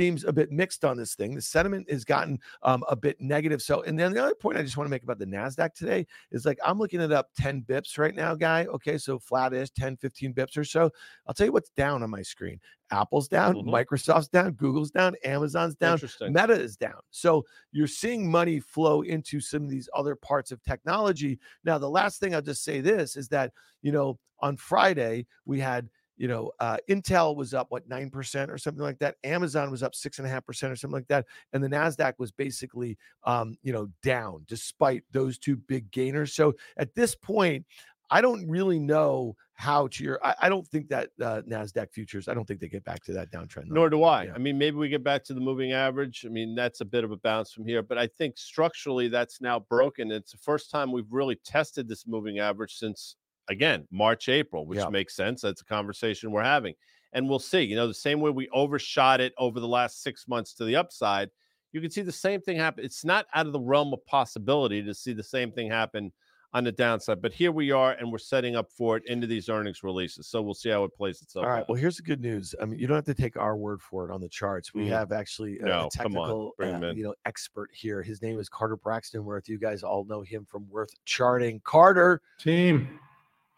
seems 0.00 0.24
a 0.24 0.32
bit 0.32 0.50
mixed 0.50 0.82
on 0.82 0.96
this 0.96 1.14
thing. 1.14 1.34
The 1.34 1.42
sentiment 1.42 1.90
has 1.90 2.06
gotten 2.06 2.38
um, 2.62 2.82
a 2.88 2.96
bit 2.96 3.20
negative. 3.20 3.60
So, 3.60 3.82
and 3.82 3.98
then 3.98 4.14
the 4.14 4.22
other 4.22 4.34
point 4.34 4.56
I 4.56 4.62
just 4.62 4.78
want 4.78 4.86
to 4.86 4.90
make 4.90 5.02
about 5.02 5.18
the 5.18 5.26
NASDAQ 5.26 5.74
today 5.74 6.06
is 6.30 6.46
like 6.46 6.58
I'm 6.64 6.78
looking 6.78 7.02
it 7.02 7.12
up 7.12 7.28
10 7.36 7.64
bips 7.68 7.98
right 7.98 8.14
now, 8.14 8.34
guy. 8.34 8.64
Okay. 8.64 8.96
So 8.96 9.18
flat 9.18 9.52
is 9.52 9.70
10, 9.70 9.98
15 9.98 10.32
bips 10.32 10.56
or 10.56 10.64
so. 10.64 10.90
I'll 11.26 11.34
tell 11.34 11.44
you 11.44 11.52
what's 11.52 11.68
down 11.76 12.02
on 12.02 12.08
my 12.08 12.22
screen. 12.22 12.58
Apple's 12.90 13.28
down, 13.28 13.56
mm-hmm. 13.56 13.68
Microsoft's 13.68 14.28
down, 14.28 14.52
Google's 14.52 14.90
down, 14.90 15.14
Amazon's 15.22 15.76
down, 15.76 16.00
Meta 16.22 16.54
is 16.54 16.76
down. 16.76 16.98
So 17.10 17.44
you're 17.70 17.86
seeing 17.86 18.28
money 18.28 18.58
flow 18.58 19.02
into 19.02 19.38
some 19.38 19.62
of 19.62 19.68
these 19.68 19.88
other 19.94 20.16
parts 20.16 20.50
of 20.50 20.62
technology. 20.62 21.38
Now, 21.62 21.76
the 21.76 21.90
last 21.90 22.20
thing 22.20 22.34
I'll 22.34 22.42
just 22.42 22.64
say 22.64 22.80
this 22.80 23.16
is 23.16 23.28
that, 23.28 23.52
you 23.82 23.92
know, 23.92 24.18
on 24.40 24.56
Friday, 24.56 25.26
we 25.44 25.60
had 25.60 25.88
you 26.20 26.28
know, 26.28 26.52
uh, 26.60 26.76
Intel 26.90 27.34
was 27.34 27.54
up 27.54 27.68
what 27.70 27.88
nine 27.88 28.10
percent 28.10 28.50
or 28.50 28.58
something 28.58 28.82
like 28.82 28.98
that. 28.98 29.16
Amazon 29.24 29.70
was 29.70 29.82
up 29.82 29.94
six 29.94 30.18
and 30.18 30.26
a 30.26 30.30
half 30.30 30.44
percent 30.44 30.70
or 30.70 30.76
something 30.76 30.98
like 30.98 31.08
that, 31.08 31.24
and 31.54 31.64
the 31.64 31.68
Nasdaq 31.68 32.12
was 32.18 32.30
basically, 32.30 32.98
um, 33.24 33.56
you 33.62 33.72
know, 33.72 33.88
down 34.02 34.44
despite 34.46 35.02
those 35.12 35.38
two 35.38 35.56
big 35.56 35.90
gainers. 35.90 36.34
So 36.34 36.54
at 36.76 36.94
this 36.94 37.14
point, 37.14 37.64
I 38.10 38.20
don't 38.20 38.46
really 38.46 38.78
know 38.78 39.34
how 39.54 39.86
to 39.86 40.04
your. 40.04 40.18
I, 40.22 40.34
I 40.42 40.48
don't 40.50 40.68
think 40.68 40.90
that 40.90 41.08
uh, 41.22 41.40
Nasdaq 41.48 41.90
futures. 41.90 42.28
I 42.28 42.34
don't 42.34 42.46
think 42.46 42.60
they 42.60 42.68
get 42.68 42.84
back 42.84 43.02
to 43.04 43.14
that 43.14 43.32
downtrend. 43.32 43.68
Though. 43.68 43.76
Nor 43.76 43.88
do 43.88 44.04
I. 44.04 44.24
Yeah. 44.24 44.34
I 44.34 44.38
mean, 44.38 44.58
maybe 44.58 44.76
we 44.76 44.90
get 44.90 45.02
back 45.02 45.24
to 45.24 45.34
the 45.34 45.40
moving 45.40 45.72
average. 45.72 46.26
I 46.26 46.28
mean, 46.28 46.54
that's 46.54 46.82
a 46.82 46.84
bit 46.84 47.02
of 47.02 47.12
a 47.12 47.16
bounce 47.16 47.50
from 47.50 47.64
here, 47.64 47.82
but 47.82 47.96
I 47.96 48.06
think 48.06 48.36
structurally 48.36 49.08
that's 49.08 49.40
now 49.40 49.60
broken. 49.60 50.10
It's 50.10 50.32
the 50.32 50.38
first 50.38 50.70
time 50.70 50.92
we've 50.92 51.10
really 51.10 51.36
tested 51.46 51.88
this 51.88 52.06
moving 52.06 52.40
average 52.40 52.74
since 52.74 53.16
again, 53.50 53.86
March, 53.90 54.30
April, 54.30 54.64
which 54.64 54.78
yeah. 54.78 54.88
makes 54.88 55.14
sense. 55.14 55.42
That's 55.42 55.60
a 55.60 55.66
conversation 55.66 56.30
we're 56.30 56.42
having. 56.42 56.74
And 57.12 57.28
we'll 57.28 57.40
see. 57.40 57.62
You 57.62 57.76
know, 57.76 57.88
the 57.88 57.92
same 57.92 58.20
way 58.20 58.30
we 58.30 58.48
overshot 58.50 59.20
it 59.20 59.34
over 59.36 59.60
the 59.60 59.68
last 59.68 60.02
six 60.02 60.26
months 60.28 60.54
to 60.54 60.64
the 60.64 60.76
upside, 60.76 61.28
you 61.72 61.80
can 61.80 61.90
see 61.90 62.02
the 62.02 62.12
same 62.12 62.40
thing 62.40 62.56
happen. 62.56 62.84
It's 62.84 63.04
not 63.04 63.26
out 63.34 63.46
of 63.46 63.52
the 63.52 63.60
realm 63.60 63.92
of 63.92 64.04
possibility 64.06 64.82
to 64.82 64.94
see 64.94 65.12
the 65.12 65.22
same 65.22 65.52
thing 65.52 65.68
happen 65.68 66.12
on 66.52 66.64
the 66.64 66.72
downside. 66.72 67.22
But 67.22 67.32
here 67.32 67.52
we 67.52 67.70
are, 67.70 67.92
and 67.92 68.10
we're 68.10 68.18
setting 68.18 68.56
up 68.56 68.70
for 68.72 68.96
it 68.96 69.04
into 69.06 69.26
these 69.26 69.48
earnings 69.48 69.82
releases. 69.84 70.26
So 70.26 70.42
we'll 70.42 70.54
see 70.54 70.70
how 70.70 70.84
it 70.84 70.94
plays 70.96 71.22
itself. 71.22 71.44
All 71.44 71.50
right. 71.50 71.60
Out. 71.60 71.68
Well, 71.68 71.76
here's 71.76 71.96
the 71.96 72.02
good 72.02 72.20
news. 72.20 72.54
I 72.60 72.64
mean, 72.64 72.78
you 72.78 72.86
don't 72.86 72.96
have 72.96 73.04
to 73.04 73.14
take 73.14 73.36
our 73.36 73.56
word 73.56 73.80
for 73.80 74.08
it 74.08 74.12
on 74.12 74.20
the 74.20 74.28
charts. 74.28 74.74
We 74.74 74.86
mm. 74.86 74.88
have 74.88 75.12
actually 75.12 75.60
a, 75.60 75.64
no, 75.64 75.86
a 75.86 75.90
technical, 75.90 76.52
uh, 76.60 76.92
you 76.92 77.04
know, 77.04 77.14
expert 77.24 77.70
here. 77.72 78.02
His 78.02 78.20
name 78.20 78.38
is 78.40 78.48
Carter 78.48 78.76
Braxton 78.76 79.24
Worth. 79.24 79.48
You 79.48 79.58
guys 79.58 79.82
all 79.84 80.04
know 80.04 80.22
him 80.22 80.44
from 80.44 80.68
Worth 80.68 80.90
Charting. 81.04 81.60
Carter, 81.64 82.20
team. 82.38 82.98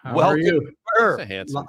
How 0.02 0.14
Welcome, 0.14 0.40
are 0.40 0.42
you? 0.42 0.74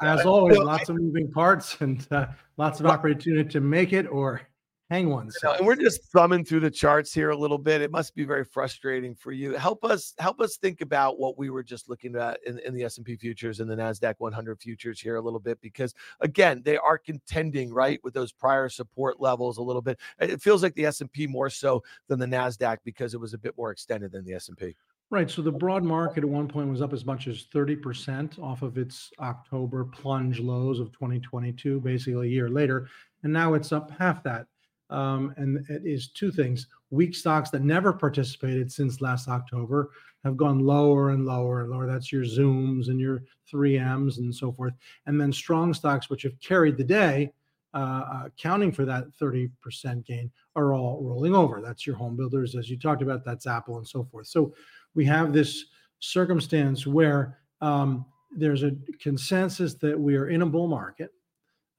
As 0.02 0.26
always, 0.26 0.58
lots 0.58 0.90
of 0.90 0.96
moving 0.96 1.32
parts 1.32 1.78
and 1.82 2.06
uh, 2.12 2.28
lots 2.58 2.80
of 2.80 2.88
opportunity 2.88 3.48
to 3.50 3.62
make 3.62 3.94
it 3.94 4.08
or 4.08 4.42
hang 4.90 5.10
one. 5.10 5.28
You 5.28 5.32
know, 5.44 5.54
and 5.54 5.66
we're 5.66 5.76
just 5.76 6.04
thumbing 6.12 6.44
through 6.44 6.62
the 6.62 6.72
charts 6.72 7.14
here 7.14 7.30
a 7.30 7.38
little 7.38 7.60
bit. 7.60 7.82
It 7.82 7.92
must 7.92 8.16
be 8.16 8.24
very 8.24 8.44
frustrating 8.44 9.14
for 9.14 9.32
you. 9.32 9.54
Help 9.54 9.84
us 9.86 10.14
help 10.18 10.42
us 10.42 10.58
think 10.58 10.82
about 10.82 11.20
what 11.20 11.38
we 11.38 11.52
were 11.52 11.64
just 11.64 11.90
looking 11.90 12.16
at 12.16 12.40
in, 12.46 12.60
in 12.60 12.74
the 12.74 12.84
S&P 12.84 13.16
futures 13.18 13.60
and 13.60 13.70
the 13.70 13.76
Nasdaq 13.76 14.16
100 14.18 14.60
futures 14.60 15.00
here 15.00 15.18
a 15.18 15.22
little 15.22 15.40
bit 15.40 15.62
because 15.62 15.94
again, 16.20 16.62
they 16.66 16.78
are 16.78 16.98
contending 16.98 17.72
right 17.72 18.00
with 18.04 18.16
those 18.16 18.32
prior 18.32 18.68
support 18.68 19.22
levels 19.22 19.58
a 19.58 19.64
little 19.64 19.82
bit. 19.82 20.00
It 20.20 20.42
feels 20.42 20.64
like 20.64 20.76
the 20.76 20.86
S&P 20.86 21.28
more 21.28 21.50
so 21.50 21.84
than 22.08 22.20
the 22.20 22.26
Nasdaq 22.26 22.78
because 22.84 23.14
it 23.14 23.20
was 23.20 23.34
a 23.34 23.38
bit 23.38 23.56
more 23.58 23.72
extended 23.72 24.12
than 24.12 24.26
the 24.26 24.34
S&P. 24.34 24.76
Right. 25.14 25.30
So 25.30 25.44
the 25.44 25.52
broad 25.52 25.84
market 25.84 26.24
at 26.24 26.30
one 26.32 26.48
point 26.48 26.72
was 26.72 26.82
up 26.82 26.92
as 26.92 27.06
much 27.06 27.28
as 27.28 27.46
30% 27.54 28.40
off 28.40 28.64
of 28.64 28.80
its 28.80 29.12
October 29.20 29.86
plunge 29.86 30.40
lows 30.40 30.80
of 30.80 30.92
2022, 30.92 31.82
basically 31.82 32.30
a 32.30 32.32
year 32.32 32.50
later. 32.50 32.90
And 33.22 33.32
now 33.32 33.54
it's 33.54 33.72
up 33.72 33.92
half 33.92 34.24
that. 34.24 34.48
Um, 34.90 35.32
and 35.38 35.64
it 35.70 35.84
is 35.86 36.08
two 36.08 36.32
things. 36.32 36.66
Weak 36.90 37.14
stocks 37.14 37.52
that 37.52 37.62
never 37.62 37.94
participated 37.94 38.72
since 38.72 39.02
last 39.02 39.28
October 39.28 39.92
have 40.24 40.36
gone 40.36 40.62
lower 40.62 41.12
and 41.12 41.28
lower 41.28 41.62
and 41.62 41.70
lower. 41.70 41.86
That's 41.86 42.12
your 42.12 42.24
Zooms 42.24 42.88
and 42.88 43.00
your 43.00 43.22
3Ms 43.54 44.18
and 44.18 44.34
so 44.34 44.52
forth. 44.52 44.74
And 45.06 45.22
then 45.22 45.32
strong 45.32 45.76
stocks, 45.76 46.10
which 46.10 46.24
have 46.24 46.40
carried 46.40 46.76
the 46.76 46.84
day, 46.84 47.32
uh, 47.76 48.24
accounting 48.26 48.72
for 48.72 48.86
that 48.86 49.06
30% 49.22 50.06
gain, 50.08 50.32
are 50.56 50.74
all 50.74 51.04
rolling 51.04 51.36
over. 51.36 51.62
That's 51.62 51.86
your 51.86 51.96
home 51.96 52.16
builders, 52.16 52.56
as 52.56 52.68
you 52.68 52.80
talked 52.80 53.04
about, 53.04 53.24
that's 53.24 53.48
Apple 53.48 53.78
and 53.78 53.88
so 53.88 54.04
forth. 54.06 54.28
So 54.28 54.54
we 54.96 55.06
have 55.06 55.34
this 55.34 55.66
circumstance 56.00 56.86
where 56.86 57.40
um, 57.62 58.06
there's 58.36 58.64
a 58.64 58.76
consensus 59.00 59.76
that 59.76 60.00
we 60.00 60.16
are 60.16 60.30
in 60.30 60.42
a 60.42 60.46
bull 60.46 60.68
market 60.68 61.12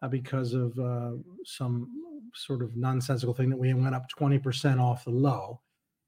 uh, 0.02 0.08
because 0.08 0.54
of 0.54 0.78
uh, 0.78 1.12
some 1.44 1.88
sort 2.34 2.62
of 2.62 2.76
nonsensical 2.76 3.34
thing 3.34 3.50
that 3.50 3.56
we 3.56 3.72
went 3.74 3.94
up 3.94 4.06
20% 4.18 4.80
off 4.80 5.04
the 5.04 5.10
low. 5.10 5.60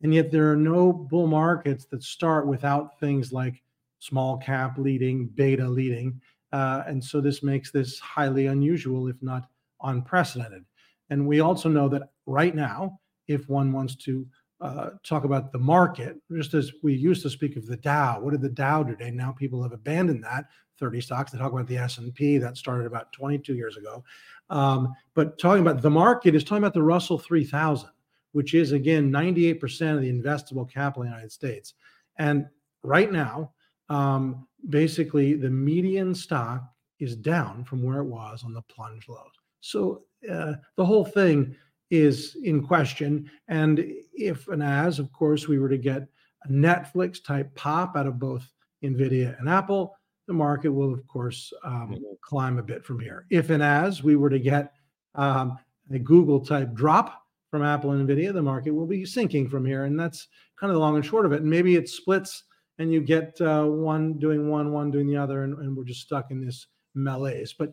And 0.03 0.13
yet 0.13 0.31
there 0.31 0.51
are 0.51 0.57
no 0.57 0.93
bull 0.93 1.27
markets 1.27 1.87
that 1.87 2.03
start 2.03 2.47
without 2.47 2.99
things 3.01 3.33
like 3.33 3.63
small 3.99 4.37
cap 4.37 4.77
leading, 4.79 5.27
beta 5.29 5.69
leading. 5.69 6.21
Uh, 6.53 6.83
and 6.87 7.03
so 7.03 7.21
this 7.21 7.43
makes 7.43 7.71
this 7.71 7.99
highly 7.99 8.47
unusual, 8.47 9.09
if 9.09 9.17
not 9.23 9.49
unprecedented. 9.83 10.65
And 11.11 11.27
we 11.27 11.41
also 11.41 11.69
know 11.69 11.89
that 11.89 12.11
right 12.27 12.55
now, 12.55 12.99
if 13.29 13.49
one 13.49 13.73
wants 13.73 13.97
to 13.97 14.27
uh, 14.61 14.91
talk 15.03 15.25
about 15.25 15.53
the 15.53 15.59
market, 15.59 16.17
just 16.33 16.55
as 16.55 16.73
we 16.83 16.95
used 16.95 17.23
to 17.23 17.31
speak 17.31 17.57
of 17.57 17.67
the 17.67 17.77
Dow. 17.77 18.21
What 18.21 18.31
did 18.31 18.41
the 18.41 18.49
Dow 18.49 18.83
do 18.83 18.97
today? 18.97 19.11
Now 19.11 19.33
people 19.33 19.63
have 19.63 19.73
abandoned 19.73 20.25
that 20.25 20.47
30 20.79 21.01
stocks. 21.01 21.33
They 21.33 21.39
talk 21.39 21.53
about 21.53 21.67
the 21.67 21.77
S&P 21.77 22.39
that 22.39 22.57
started 22.57 22.87
about 22.87 23.13
22 23.13 23.55
years 23.55 23.77
ago. 23.77 24.03
Um, 24.49 24.95
but 25.15 25.39
talking 25.39 25.63
about 25.63 25.83
the 25.83 25.91
market 25.91 26.35
is 26.35 26.45
talking 26.45 26.63
about 26.63 26.75
the 26.75 26.83
Russell 26.83 27.19
3000, 27.19 27.89
which 28.33 28.55
is 28.55 28.73
again 28.73 29.11
98% 29.11 29.95
of 29.95 30.01
the 30.01 30.13
investable 30.13 30.71
capital 30.71 31.03
in 31.03 31.09
the 31.09 31.15
United 31.15 31.33
States. 31.33 31.75
And 32.19 32.47
right 32.83 33.11
now, 33.11 33.53
um, 33.89 34.47
basically 34.69 35.35
the 35.35 35.51
median 35.51 36.15
stock 36.15 36.63
is 36.99 37.17
down 37.17 37.65
from 37.65 37.83
where 37.83 38.01
it 38.01 38.07
was 38.07 38.43
on 38.45 38.53
the 38.53 38.63
plunge 38.63 39.09
lows. 39.09 39.33
So 39.61 40.05
uh, 40.31 40.55
the 40.77 40.85
whole 40.85 41.05
thing 41.05 41.55
is 41.91 42.37
in 42.43 42.67
question. 42.67 43.31
And 43.49 43.85
if 44.13 44.49
and 44.49 44.63
as, 44.63 44.99
of 44.99 45.13
course, 45.13 45.49
we 45.49 45.59
were 45.59 45.69
to 45.69 45.79
get 45.79 46.07
a 46.45 46.49
Netflix 46.49 47.23
type 47.23 47.55
pop 47.55 47.97
out 47.97 48.07
of 48.07 48.19
both 48.19 48.51
NVIDIA 48.83 49.39
and 49.39 49.49
Apple, 49.49 49.97
the 50.27 50.33
market 50.33 50.71
will, 50.71 50.93
of 50.93 51.07
course, 51.07 51.53
um, 51.65 51.93
mm-hmm. 51.93 52.03
climb 52.21 52.59
a 52.59 52.63
bit 52.63 52.85
from 52.85 53.01
here. 53.01 53.27
If 53.31 53.51
and 53.51 53.63
as 53.63 54.03
we 54.03 54.17
were 54.17 54.31
to 54.31 54.39
get 54.39 54.73
um, 55.15 55.59
a 55.91 55.99
Google 55.99 56.41
type 56.41 56.75
drop 56.75 57.23
from 57.51 57.63
Apple 57.63 57.93
and 57.93 58.09
NVIDIA, 58.09 58.33
the 58.33 58.43
market 58.43 58.73
will 58.73 58.87
be 58.87 59.05
sinking 59.05 59.49
from 59.49 59.65
here. 59.65 59.85
And 59.85 59.99
that's 59.99 60.29
kind 60.59 60.71
of 60.71 60.75
the 60.75 60.81
long 60.81 60.97
and 60.97 61.05
short 61.05 61.27
of 61.27 61.33
it. 61.33 61.43
And 61.43 61.51
maybe 61.51 61.77
it 61.77 61.89
splits 61.89 62.43
and 62.79 62.93
you 62.93 63.01
get 63.01 63.41
uh, 63.41 63.65
one 63.65 64.19
doing 64.19 64.49
one, 64.49 64.73
one 64.73 64.91
doing 64.91 65.07
the 65.07 65.17
other, 65.17 65.45
and, 65.45 65.57
and 65.59 65.77
we're 65.77 65.85
just 65.85 66.03
stuck 66.03 66.31
in 66.31 66.45
this 66.45 66.67
malaise. 66.95 67.55
But 67.57 67.73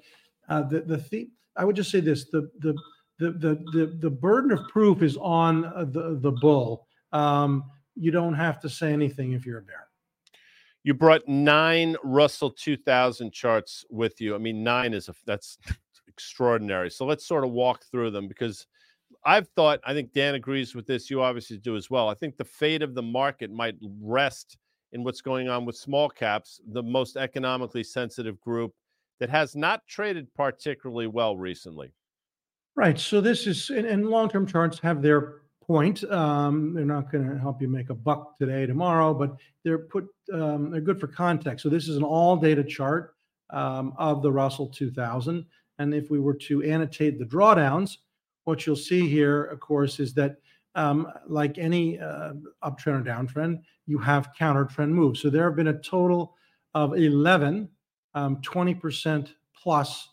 uh, 0.50 0.64
the 0.64 0.82
the 0.82 0.98
theme, 0.98 1.32
I 1.56 1.66
would 1.66 1.76
just 1.76 1.92
say 1.92 2.00
this: 2.00 2.30
the 2.30 2.50
the 2.60 2.76
the 3.24 3.32
the 3.32 3.56
the, 3.72 3.86
the 4.00 4.10
burden 4.10 4.52
of 4.52 4.68
proof 4.68 5.02
is 5.02 5.18
on 5.18 5.66
uh, 5.66 5.86
the 5.86 6.18
the 6.22 6.32
bull. 6.32 6.88
Um, 7.12 7.66
you 7.96 8.12
don't 8.12 8.34
have 8.34 8.60
to 8.62 8.70
say 8.70 8.92
anything 8.92 9.34
if 9.34 9.46
you're 9.46 9.60
a 9.60 9.64
bear. 9.64 9.88
You 10.84 10.94
brought 10.94 11.28
nine 11.28 11.96
Russell 12.04 12.50
2000 12.50 13.32
charts 13.32 13.86
with 13.90 14.20
you. 14.20 14.36
I 14.36 14.38
mean, 14.38 14.64
nine 14.64 14.94
is 14.94 15.08
a 15.10 15.14
that's 15.26 15.58
extraordinary. 16.08 16.90
So 16.90 17.06
let's 17.06 17.26
sort 17.26 17.44
of 17.44 17.52
walk 17.52 17.86
through 17.86 18.12
them 18.12 18.28
because 18.28 18.68
I've 19.26 19.48
thought, 19.50 19.80
I 19.86 19.94
think 19.94 20.12
Dan 20.12 20.36
agrees 20.36 20.76
with 20.76 20.86
this. 20.86 21.10
You 21.10 21.22
obviously 21.22 21.58
do 21.58 21.78
as 21.78 21.90
well. 21.90 22.10
I 22.10 22.14
think 22.16 22.36
the 22.36 22.44
fate 22.44 22.82
of 22.82 22.96
the 22.96 23.02
market 23.02 23.52
might 23.52 23.76
rest 24.02 24.58
in 24.92 25.04
what's 25.04 25.22
going 25.22 25.48
on 25.48 25.66
with 25.66 25.78
small 25.78 26.10
caps, 26.10 26.60
the 26.74 26.84
most 26.84 27.16
economically 27.16 27.84
sensitive 27.84 28.40
group 28.42 28.74
that 29.20 29.30
has 29.30 29.56
not 29.56 29.88
traded 29.88 30.28
particularly 30.34 31.08
well 31.08 31.38
recently. 31.38 31.94
Right. 32.76 33.00
So 33.00 33.22
this 33.22 33.46
is, 33.46 33.70
and, 33.70 33.86
and 33.86 34.10
long-term 34.10 34.48
charts 34.48 34.80
have 34.80 35.02
their 35.02 35.42
point. 35.62 36.04
Um, 36.06 36.74
they're 36.74 36.86
not 36.86 37.12
going 37.12 37.30
to 37.30 37.38
help 37.38 37.62
you 37.62 37.68
make 37.68 37.90
a 37.90 37.96
buck 37.96 38.38
today, 38.38 38.66
tomorrow, 38.66 39.14
but 39.14 39.36
they're 39.64 39.78
put, 39.78 40.08
um, 40.34 40.72
they're 40.72 40.82
good 40.82 41.00
for 41.00 41.08
context. 41.08 41.64
So 41.64 41.70
this 41.70 41.88
is 41.88 41.98
an 41.98 42.04
all 42.04 42.36
data 42.36 42.64
chart 42.64 43.16
um, 43.52 43.94
of 43.98 44.22
the 44.22 44.32
Russell 44.32 44.68
2000. 44.68 45.46
And 45.80 45.94
if 45.94 46.10
we 46.10 46.20
were 46.20 46.34
to 46.34 46.64
annotate 46.64 47.20
the 47.20 47.26
drawdowns, 47.26 47.98
what 48.46 48.66
you'll 48.66 48.76
see 48.76 49.08
here, 49.08 49.46
of 49.46 49.60
course, 49.60 50.00
is 50.00 50.14
that 50.16 50.38
um, 50.76 51.08
like 51.28 51.58
any 51.58 52.00
uh, 52.00 52.34
uptrend 52.64 53.02
or 53.02 53.04
downtrend, 53.04 53.62
you 53.86 54.00
have 54.00 54.34
counter 54.38 54.66
trend 54.66 54.94
moves. 54.94 55.22
So 55.22 55.30
there 55.30 55.44
have 55.44 55.56
been 55.56 55.68
a 55.68 55.80
total 55.80 56.36
of 56.74 56.94
11 56.94 57.70
um, 58.16 58.38
20% 58.38 59.34
plus 59.56 60.10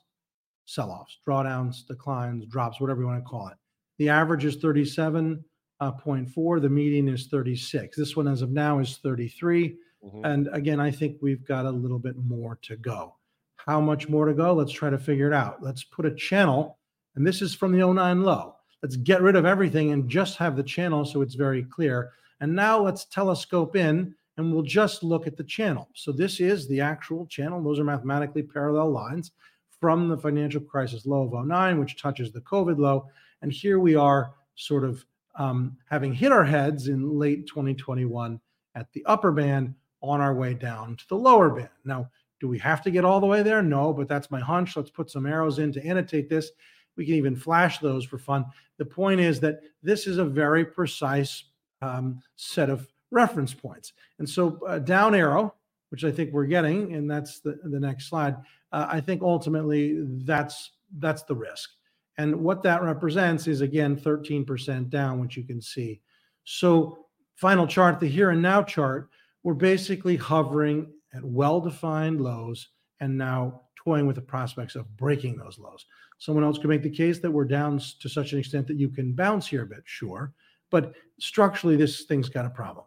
sell 0.70 0.90
offs, 0.90 1.18
drawdowns, 1.26 1.86
declines, 1.86 2.46
drops, 2.46 2.80
whatever 2.80 3.00
you 3.00 3.06
want 3.08 3.22
to 3.22 3.28
call 3.28 3.48
it. 3.48 3.56
The 3.98 4.08
average 4.08 4.44
is 4.44 4.56
37.4. 4.58 5.42
Uh, 5.80 6.60
the 6.60 6.68
median 6.68 7.08
is 7.08 7.26
36. 7.26 7.96
This 7.96 8.16
one, 8.16 8.28
as 8.28 8.42
of 8.42 8.50
now, 8.50 8.78
is 8.78 8.98
33. 8.98 9.76
Mm-hmm. 10.04 10.24
And 10.24 10.48
again, 10.52 10.78
I 10.80 10.90
think 10.90 11.16
we've 11.20 11.44
got 11.44 11.66
a 11.66 11.70
little 11.70 11.98
bit 11.98 12.16
more 12.16 12.58
to 12.62 12.76
go. 12.76 13.16
How 13.56 13.80
much 13.80 14.08
more 14.08 14.26
to 14.26 14.32
go? 14.32 14.54
Let's 14.54 14.72
try 14.72 14.90
to 14.90 14.98
figure 14.98 15.26
it 15.26 15.34
out. 15.34 15.62
Let's 15.62 15.84
put 15.84 16.06
a 16.06 16.14
channel, 16.14 16.78
and 17.16 17.26
this 17.26 17.42
is 17.42 17.54
from 17.54 17.72
the 17.72 17.86
09 17.86 18.22
low. 18.22 18.54
Let's 18.82 18.96
get 18.96 19.22
rid 19.22 19.36
of 19.36 19.44
everything 19.44 19.90
and 19.90 20.08
just 20.08 20.38
have 20.38 20.56
the 20.56 20.62
channel 20.62 21.04
so 21.04 21.20
it's 21.20 21.34
very 21.34 21.64
clear. 21.64 22.12
And 22.40 22.54
now 22.54 22.80
let's 22.80 23.04
telescope 23.04 23.76
in 23.76 24.14
and 24.38 24.50
we'll 24.50 24.62
just 24.62 25.02
look 25.02 25.26
at 25.26 25.36
the 25.36 25.44
channel. 25.44 25.90
So 25.94 26.12
this 26.12 26.40
is 26.40 26.66
the 26.66 26.80
actual 26.80 27.26
channel. 27.26 27.62
Those 27.62 27.78
are 27.78 27.84
mathematically 27.84 28.42
parallel 28.42 28.90
lines 28.90 29.32
from 29.80 30.08
the 30.08 30.18
financial 30.18 30.60
crisis 30.60 31.06
low 31.06 31.22
of 31.22 31.46
09, 31.46 31.80
which 31.80 32.00
touches 32.00 32.30
the 32.30 32.40
COVID 32.42 32.78
low. 32.78 33.08
And 33.42 33.52
here 33.52 33.80
we 33.80 33.94
are 33.94 34.34
sort 34.54 34.84
of 34.84 35.04
um, 35.36 35.76
having 35.88 36.12
hit 36.12 36.32
our 36.32 36.44
heads 36.44 36.88
in 36.88 37.18
late 37.18 37.46
2021 37.46 38.38
at 38.74 38.92
the 38.92 39.04
upper 39.06 39.32
band 39.32 39.74
on 40.02 40.20
our 40.20 40.34
way 40.34 40.54
down 40.54 40.96
to 40.96 41.08
the 41.08 41.16
lower 41.16 41.50
band. 41.50 41.70
Now, 41.84 42.10
do 42.40 42.48
we 42.48 42.58
have 42.58 42.82
to 42.82 42.90
get 42.90 43.04
all 43.04 43.20
the 43.20 43.26
way 43.26 43.42
there? 43.42 43.62
No, 43.62 43.92
but 43.92 44.08
that's 44.08 44.30
my 44.30 44.40
hunch. 44.40 44.76
Let's 44.76 44.90
put 44.90 45.10
some 45.10 45.26
arrows 45.26 45.58
in 45.58 45.72
to 45.72 45.86
annotate 45.86 46.28
this. 46.28 46.50
We 46.96 47.04
can 47.04 47.14
even 47.14 47.36
flash 47.36 47.78
those 47.78 48.04
for 48.04 48.18
fun. 48.18 48.44
The 48.78 48.84
point 48.84 49.20
is 49.20 49.40
that 49.40 49.60
this 49.82 50.06
is 50.06 50.18
a 50.18 50.24
very 50.24 50.64
precise 50.64 51.44
um, 51.82 52.20
set 52.36 52.70
of 52.70 52.88
reference 53.10 53.54
points. 53.54 53.92
And 54.18 54.28
so 54.28 54.58
uh, 54.66 54.78
down 54.78 55.14
arrow, 55.14 55.54
which 55.90 56.04
I 56.04 56.10
think 56.10 56.32
we're 56.32 56.46
getting, 56.46 56.94
and 56.94 57.10
that's 57.10 57.40
the, 57.40 57.58
the 57.64 57.78
next 57.78 58.08
slide. 58.08 58.36
Uh, 58.72 58.86
I 58.88 59.00
think 59.00 59.22
ultimately 59.22 60.02
that's 60.24 60.72
that's 60.98 61.22
the 61.22 61.34
risk. 61.34 61.70
And 62.18 62.36
what 62.36 62.62
that 62.64 62.82
represents 62.82 63.46
is 63.46 63.60
again 63.60 63.96
13% 63.96 64.90
down, 64.90 65.20
which 65.20 65.36
you 65.36 65.44
can 65.44 65.60
see. 65.60 66.00
So 66.44 67.06
final 67.36 67.66
chart, 67.66 68.00
the 68.00 68.08
here 68.08 68.30
and 68.30 68.42
now 68.42 68.62
chart, 68.62 69.08
we're 69.42 69.54
basically 69.54 70.16
hovering 70.16 70.92
at 71.14 71.24
well-defined 71.24 72.20
lows 72.20 72.68
and 73.00 73.16
now 73.16 73.62
toying 73.76 74.06
with 74.06 74.16
the 74.16 74.22
prospects 74.22 74.76
of 74.76 74.96
breaking 74.96 75.36
those 75.36 75.58
lows. 75.58 75.86
Someone 76.18 76.44
else 76.44 76.58
could 76.58 76.68
make 76.68 76.82
the 76.82 76.90
case 76.90 77.18
that 77.20 77.30
we're 77.30 77.46
down 77.46 77.80
to 78.00 78.08
such 78.08 78.32
an 78.32 78.38
extent 78.38 78.66
that 78.66 78.78
you 78.78 78.90
can 78.90 79.12
bounce 79.14 79.46
here 79.46 79.62
a 79.62 79.66
bit, 79.66 79.82
sure. 79.86 80.32
But 80.70 80.92
structurally, 81.18 81.76
this 81.76 82.04
thing's 82.04 82.28
got 82.28 82.44
a 82.44 82.50
problem. 82.50 82.84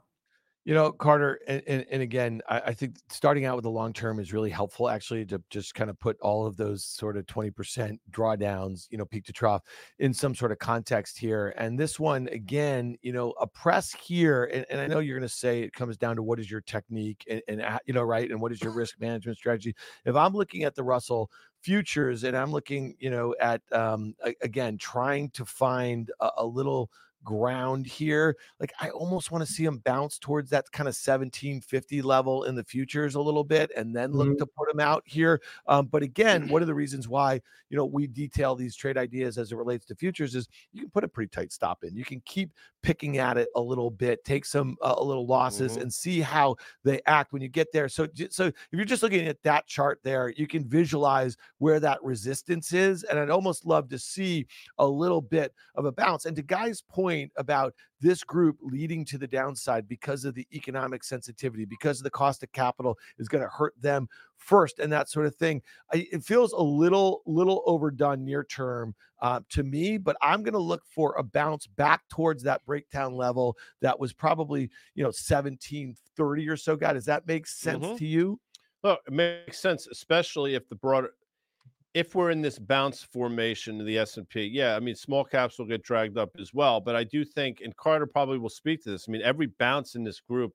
You 0.66 0.74
know, 0.74 0.94
Carter, 0.94 1.42
and, 1.46 1.62
and, 1.68 1.86
and 1.92 2.02
again, 2.02 2.42
I, 2.48 2.60
I, 2.68 2.74
think 2.74 2.96
starting 3.10 3.44
out 3.44 3.58
with 3.58 3.64
the 3.64 3.70
long 3.70 3.92
term 3.92 4.18
is 4.18 4.32
really 4.32 4.50
helpful 4.50 4.88
actually 4.88 5.26
to 5.26 5.44
just 5.50 5.76
kind 5.76 5.90
of 5.90 6.00
put 6.00 6.18
all 6.22 6.46
of 6.46 6.56
those 6.56 6.86
sort 6.86 7.18
of 7.18 7.26
20% 7.26 7.98
drawdowns, 8.12 8.88
you 8.90 8.98
know, 8.98 9.04
peak 9.04 9.26
to 9.26 9.34
trough 9.34 9.62
in 10.00 10.14
some 10.14 10.34
sort 10.34 10.54
of 10.54 10.60
context 10.60 11.18
here. 11.18 11.54
And 11.58 11.78
this 11.78 12.00
one, 12.00 12.30
again, 12.30 12.96
you 13.02 13.12
know, 13.12 13.32
a 13.42 13.48
press 13.48 13.94
here, 13.94 14.46
and, 14.54 14.66
and 14.70 14.80
I 14.80 14.88
know 14.88 15.00
you're 15.00 15.20
going 15.20 15.28
to 15.28 15.36
say 15.36 15.64
it 15.64 15.74
comes 15.74 15.98
down 15.98 16.16
to 16.16 16.24
what 16.24 16.40
is 16.40 16.50
your 16.50 16.62
technique 16.62 17.26
and, 17.30 17.42
and, 17.50 17.80
you 17.86 17.94
know, 17.94 18.04
right, 18.04 18.32
and 18.32 18.40
what 18.40 18.54
is 18.54 18.62
your 18.62 18.72
risk 18.74 19.02
management 19.02 19.38
strategy. 19.38 19.76
If 20.06 20.16
I'm 20.16 20.34
looking 20.34 20.64
at 20.64 20.76
the 20.76 20.84
Russell 20.84 21.30
futures 21.60 22.24
and 22.24 22.38
I'm 22.38 22.52
looking, 22.52 22.96
you 23.00 23.10
know, 23.10 23.36
at, 23.42 23.62
um, 23.74 24.16
again, 24.42 24.78
trying 24.78 25.30
to 25.32 25.44
find 25.44 26.10
a, 26.22 26.30
a 26.38 26.46
little 26.46 26.90
ground 27.24 27.86
here. 27.86 28.36
Like 28.60 28.74
I 28.80 28.90
almost 28.90 29.32
want 29.32 29.46
to 29.46 29.52
see 29.52 29.66
them 29.66 29.78
bounce 29.80 30.18
towards 30.20 30.50
that 30.52 30.72
kind 30.72 30.88
of 30.88 30.96
1750 30.96 32.02
level 32.02 32.44
in 32.44 32.56
the 32.56 32.64
futures 32.64 33.16
a 33.16 33.22
little 33.22 33.44
bit 33.44 33.72
and 33.76 33.96
then 33.96 34.12
look 34.12 34.28
mm-hmm. 34.30 34.38
to 34.38 34.46
put 34.46 34.68
them 34.70 34.80
out 34.80 35.04
here. 35.06 35.42
Um, 35.68 35.88
but 35.88 36.04
again, 36.04 36.48
one 36.50 36.62
of 36.62 36.68
the 36.68 36.74
reasons 36.84 37.08
why, 37.08 37.42
you 37.70 37.78
know, 37.78 37.86
we 37.86 38.08
detail 38.08 38.56
these 38.56 38.76
trade 38.76 38.98
ideas 38.98 39.38
as 39.38 39.52
it 39.52 39.56
relates 39.56 39.86
to 39.88 39.96
futures 39.96 40.36
is 40.36 40.48
you 40.72 40.82
can 40.82 40.90
put 40.90 41.04
a 41.04 41.08
pretty 41.08 41.30
tight 41.30 41.52
stop 41.52 41.84
in. 41.84 41.96
You 41.96 42.06
can 42.06 42.22
keep 42.26 42.52
picking 42.82 43.18
at 43.18 43.38
it 43.38 43.48
a 43.56 43.62
little 43.62 43.90
bit, 43.90 44.24
take 44.26 44.46
some 44.46 44.76
uh, 44.82 44.96
a 44.98 45.04
little 45.04 45.26
losses 45.26 45.74
mm-hmm. 45.74 45.84
and 45.84 45.94
see 45.94 46.20
how 46.20 46.56
they 46.84 47.02
act 47.06 47.34
when 47.34 47.42
you 47.42 47.48
get 47.48 47.72
there. 47.72 47.88
So 47.88 48.08
so 48.30 48.48
if 48.48 48.56
you're 48.72 48.86
just 48.86 49.04
looking 49.04 49.28
at 49.28 49.42
that 49.44 49.68
chart 49.68 50.00
there, 50.04 50.34
you 50.36 50.48
can 50.48 50.68
visualize 50.68 51.38
where 51.60 51.80
that 51.80 52.04
resistance 52.04 52.74
is 52.74 53.04
and 53.04 53.20
I'd 53.20 53.30
almost 53.30 53.66
love 53.66 53.90
to 53.90 54.00
see 54.00 54.46
a 54.78 54.88
little 54.88 55.22
bit 55.22 55.54
of 55.76 55.86
a 55.86 55.92
bounce. 55.92 56.26
And 56.26 56.36
to 56.36 56.42
Guy's 56.42 56.82
point 56.82 57.13
point 57.14 57.32
about 57.38 57.74
this 58.02 58.24
group 58.24 58.58
leading 58.62 59.06
to 59.06 59.18
the 59.18 59.28
downside 59.28 59.88
because 59.88 60.26
of 60.26 60.36
the 60.36 60.48
economic 60.54 61.04
sensitivity, 61.04 61.66
because 61.66 62.00
of 62.00 62.04
the 62.04 62.10
cost 62.10 62.44
of 62.44 62.52
capital 62.52 62.98
is 63.18 63.28
going 63.28 63.44
to 63.44 63.50
hurt 63.50 63.74
them 63.80 64.08
first, 64.38 64.80
and 64.80 64.92
that 64.92 65.10
sort 65.10 65.26
of 65.26 65.36
thing. 65.36 65.62
I, 65.94 66.08
it 66.12 66.24
feels 66.24 66.54
a 66.54 66.62
little 66.62 67.22
little 67.26 67.64
overdone 67.66 68.26
near 68.26 68.44
term 68.44 68.94
uh, 69.22 69.40
to 69.50 69.64
me, 69.64 69.98
but 69.98 70.18
I'm 70.22 70.44
going 70.44 70.54
to 70.54 70.60
look 70.60 70.84
for 70.86 71.16
a 71.18 71.24
bounce 71.24 71.68
back 71.68 72.02
towards 72.10 72.44
that 72.44 72.66
breakdown 72.66 73.16
level 73.16 73.56
that 73.82 74.00
was 74.00 74.14
probably 74.14 74.70
you 74.96 75.04
know 75.04 75.10
1730 75.10 76.50
or 76.50 76.58
so. 76.58 76.76
God, 76.76 76.94
does 76.94 77.06
that 77.06 77.28
make 77.28 77.48
sense 77.48 77.86
mm-hmm. 77.86 77.96
to 77.96 78.06
you? 78.06 78.40
Well, 78.84 78.98
it 79.08 79.14
makes 79.14 79.60
sense, 79.60 79.88
especially 79.88 80.56
if 80.56 80.68
the 80.68 80.76
broader 80.76 81.12
if 81.94 82.16
we're 82.16 82.32
in 82.32 82.42
this 82.42 82.58
bounce 82.58 83.04
formation 83.04 83.80
of 83.80 83.86
the 83.86 83.98
S&P, 84.00 84.46
yeah, 84.46 84.76
I 84.76 84.80
mean 84.80 84.96
small 84.96 85.24
caps 85.24 85.60
will 85.60 85.68
get 85.68 85.84
dragged 85.84 86.18
up 86.18 86.32
as 86.40 86.54
well, 86.54 86.82
but 86.82 86.96
I 86.96 87.04
do 87.04 87.24
think 87.24 87.62
and 87.62 87.76
Carter 87.76 88.08
probably 88.08 88.40
will 88.40 88.50
speak 88.50 88.84
to 88.84 88.92
this. 88.92 89.06
I 89.08 89.12
mean 89.12 89.22
every 89.22 89.48
bounce 89.60 89.96
in 89.96 90.04
this 90.04 90.20
group 90.20 90.54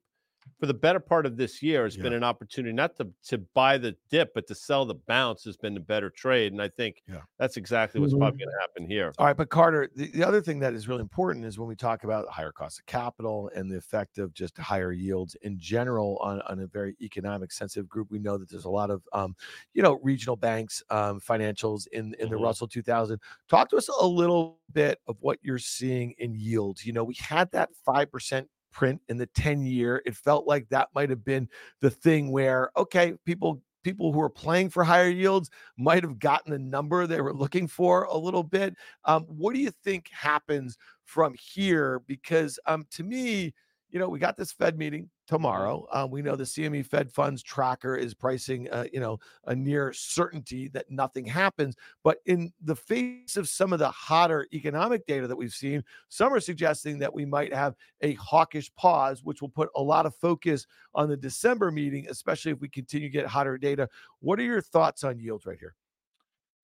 for 0.59 0.65
the 0.65 0.73
better 0.73 0.99
part 0.99 1.25
of 1.25 1.37
this 1.37 1.61
year 1.61 1.83
has 1.83 1.95
yeah. 1.95 2.03
been 2.03 2.13
an 2.13 2.23
opportunity 2.23 2.73
not 2.73 2.95
to 2.97 3.07
to 3.27 3.37
buy 3.53 3.77
the 3.77 3.95
dip, 4.09 4.33
but 4.33 4.47
to 4.47 4.55
sell 4.55 4.85
the 4.85 4.95
bounce 5.07 5.43
has 5.43 5.57
been 5.57 5.75
a 5.77 5.79
better 5.79 6.09
trade. 6.09 6.51
And 6.51 6.61
I 6.61 6.69
think 6.69 7.01
yeah. 7.07 7.21
that's 7.37 7.57
exactly 7.57 7.99
what's 7.99 8.13
mm-hmm. 8.13 8.21
probably 8.21 8.39
going 8.39 8.49
to 8.49 8.59
happen 8.59 8.87
here. 8.87 9.13
All 9.17 9.25
right, 9.25 9.37
but 9.37 9.49
Carter, 9.49 9.89
the, 9.95 10.07
the 10.11 10.23
other 10.23 10.41
thing 10.41 10.59
that 10.59 10.73
is 10.73 10.87
really 10.87 11.01
important 11.01 11.45
is 11.45 11.57
when 11.57 11.67
we 11.67 11.75
talk 11.75 12.03
about 12.03 12.27
higher 12.29 12.51
cost 12.51 12.79
of 12.79 12.85
capital 12.85 13.49
and 13.55 13.71
the 13.71 13.77
effect 13.77 14.17
of 14.17 14.33
just 14.33 14.57
higher 14.57 14.91
yields 14.91 15.35
in 15.41 15.59
general 15.59 16.17
on, 16.21 16.41
on 16.41 16.59
a 16.59 16.67
very 16.67 16.95
economic 17.01 17.51
sensitive 17.51 17.87
group. 17.87 18.09
We 18.11 18.19
know 18.19 18.37
that 18.37 18.49
there's 18.49 18.65
a 18.65 18.69
lot 18.69 18.89
of 18.89 19.01
um, 19.13 19.35
you 19.73 19.81
know 19.81 19.99
regional 20.03 20.35
banks, 20.35 20.83
um, 20.89 21.19
financials 21.19 21.87
in 21.91 22.13
in 22.19 22.27
mm-hmm. 22.27 22.29
the 22.29 22.37
Russell 22.37 22.67
2000. 22.67 23.19
Talk 23.49 23.69
to 23.69 23.77
us 23.77 23.89
a 23.89 24.05
little 24.05 24.59
bit 24.71 24.99
of 25.07 25.17
what 25.19 25.39
you're 25.41 25.59
seeing 25.59 26.13
in 26.17 26.35
yields. 26.35 26.85
You 26.85 26.93
know, 26.93 27.03
we 27.03 27.15
had 27.15 27.51
that 27.51 27.69
five 27.85 28.11
percent 28.11 28.47
print 28.71 29.01
in 29.09 29.17
the 29.17 29.27
10 29.27 29.65
year. 29.65 30.01
It 30.05 30.15
felt 30.15 30.47
like 30.47 30.67
that 30.69 30.89
might 30.93 31.09
have 31.09 31.23
been 31.23 31.47
the 31.81 31.89
thing 31.89 32.31
where, 32.31 32.71
okay, 32.77 33.13
people 33.25 33.61
people 33.83 34.11
who 34.11 34.21
are 34.21 34.29
playing 34.29 34.69
for 34.69 34.83
higher 34.83 35.09
yields 35.09 35.49
might 35.77 36.03
have 36.03 36.19
gotten 36.19 36.51
the 36.51 36.59
number 36.59 37.07
they 37.07 37.21
were 37.21 37.33
looking 37.33 37.67
for 37.67 38.03
a 38.03 38.17
little 38.17 38.43
bit. 38.43 38.75
Um, 39.05 39.23
what 39.23 39.55
do 39.55 39.61
you 39.61 39.71
think 39.83 40.09
happens 40.11 40.77
from 41.05 41.33
here? 41.39 42.01
Because 42.05 42.59
um, 42.65 42.85
to 42.91 43.03
me, 43.03 43.53
you 43.91 43.99
know, 43.99 44.07
we 44.07 44.19
got 44.19 44.37
this 44.37 44.51
Fed 44.51 44.77
meeting 44.77 45.09
tomorrow. 45.27 45.87
Um, 45.91 46.11
we 46.11 46.21
know 46.21 46.35
the 46.35 46.43
CME 46.43 46.85
Fed 46.85 47.11
funds 47.11 47.41
tracker 47.41 47.95
is 47.95 48.13
pricing, 48.13 48.69
uh, 48.71 48.85
you 48.93 48.99
know, 48.99 49.19
a 49.45 49.55
near 49.55 49.91
certainty 49.93 50.67
that 50.69 50.91
nothing 50.91 51.25
happens. 51.25 51.75
But 52.03 52.19
in 52.25 52.53
the 52.61 52.75
face 52.75 53.35
of 53.35 53.49
some 53.49 53.73
of 53.73 53.79
the 53.79 53.89
hotter 53.89 54.47
economic 54.53 55.05
data 55.07 55.27
that 55.27 55.35
we've 55.35 55.53
seen, 55.53 55.83
some 56.07 56.33
are 56.33 56.39
suggesting 56.39 56.99
that 56.99 57.13
we 57.13 57.25
might 57.25 57.53
have 57.53 57.75
a 58.01 58.13
hawkish 58.13 58.73
pause, 58.75 59.23
which 59.23 59.41
will 59.41 59.49
put 59.49 59.69
a 59.75 59.81
lot 59.81 60.05
of 60.05 60.15
focus 60.15 60.67
on 60.93 61.09
the 61.09 61.17
December 61.17 61.71
meeting, 61.71 62.07
especially 62.09 62.51
if 62.51 62.59
we 62.59 62.69
continue 62.69 63.07
to 63.07 63.13
get 63.13 63.25
hotter 63.27 63.57
data. 63.57 63.89
What 64.19 64.39
are 64.39 64.43
your 64.43 64.61
thoughts 64.61 65.03
on 65.03 65.19
yields 65.19 65.45
right 65.45 65.59
here? 65.59 65.75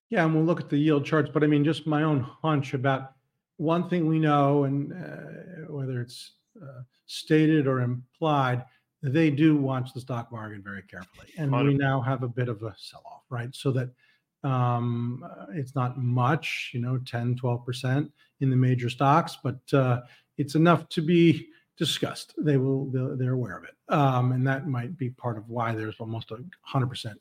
Yeah, 0.09 0.25
and 0.25 0.35
we'll 0.35 0.45
look 0.45 0.61
at 0.61 0.69
the 0.69 0.77
yield 0.77 1.05
charts, 1.05 1.29
but 1.33 1.43
I 1.43 1.47
mean, 1.47 1.63
just 1.63 1.87
my 1.87 2.03
own 2.03 2.19
hunch 2.19 2.75
about 2.75 3.13
one 3.57 3.89
thing 3.89 4.07
we 4.07 4.19
know, 4.19 4.65
and 4.65 4.93
uh, 4.93 5.71
whether 5.73 6.01
it's 6.01 6.33
uh, 6.33 6.44
stated 7.05 7.67
or 7.67 7.81
implied, 7.81 8.63
they 9.01 9.29
do 9.29 9.55
watch 9.55 9.93
the 9.93 10.01
stock 10.01 10.31
market 10.31 10.63
very 10.63 10.81
carefully. 10.83 11.27
And 11.37 11.51
we 11.51 11.75
now 11.75 12.01
have 12.01 12.23
a 12.23 12.27
bit 12.27 12.49
of 12.49 12.63
a 12.63 12.73
sell 12.77 13.03
off, 13.05 13.23
right? 13.29 13.53
So 13.53 13.71
that 13.71 13.89
um, 14.43 15.23
uh, 15.23 15.45
it's 15.53 15.75
not 15.75 15.97
much, 15.97 16.71
you 16.73 16.79
know, 16.79 16.97
10, 16.99 17.35
12% 17.35 18.09
in 18.41 18.49
the 18.49 18.55
major 18.55 18.89
stocks, 18.89 19.37
but 19.43 19.59
uh, 19.73 20.01
it's 20.37 20.55
enough 20.55 20.87
to 20.89 21.01
be 21.01 21.47
discussed. 21.77 22.33
They 22.37 22.57
will, 22.57 22.85
they're, 22.91 23.15
they're 23.15 23.33
aware 23.33 23.57
of 23.57 23.63
it. 23.63 23.75
Um, 23.89 24.31
and 24.31 24.45
that 24.47 24.67
might 24.67 24.97
be 24.97 25.09
part 25.09 25.37
of 25.37 25.49
why 25.49 25.73
there's 25.73 25.99
almost 25.99 26.31
a 26.31 26.37
100% 26.73 27.15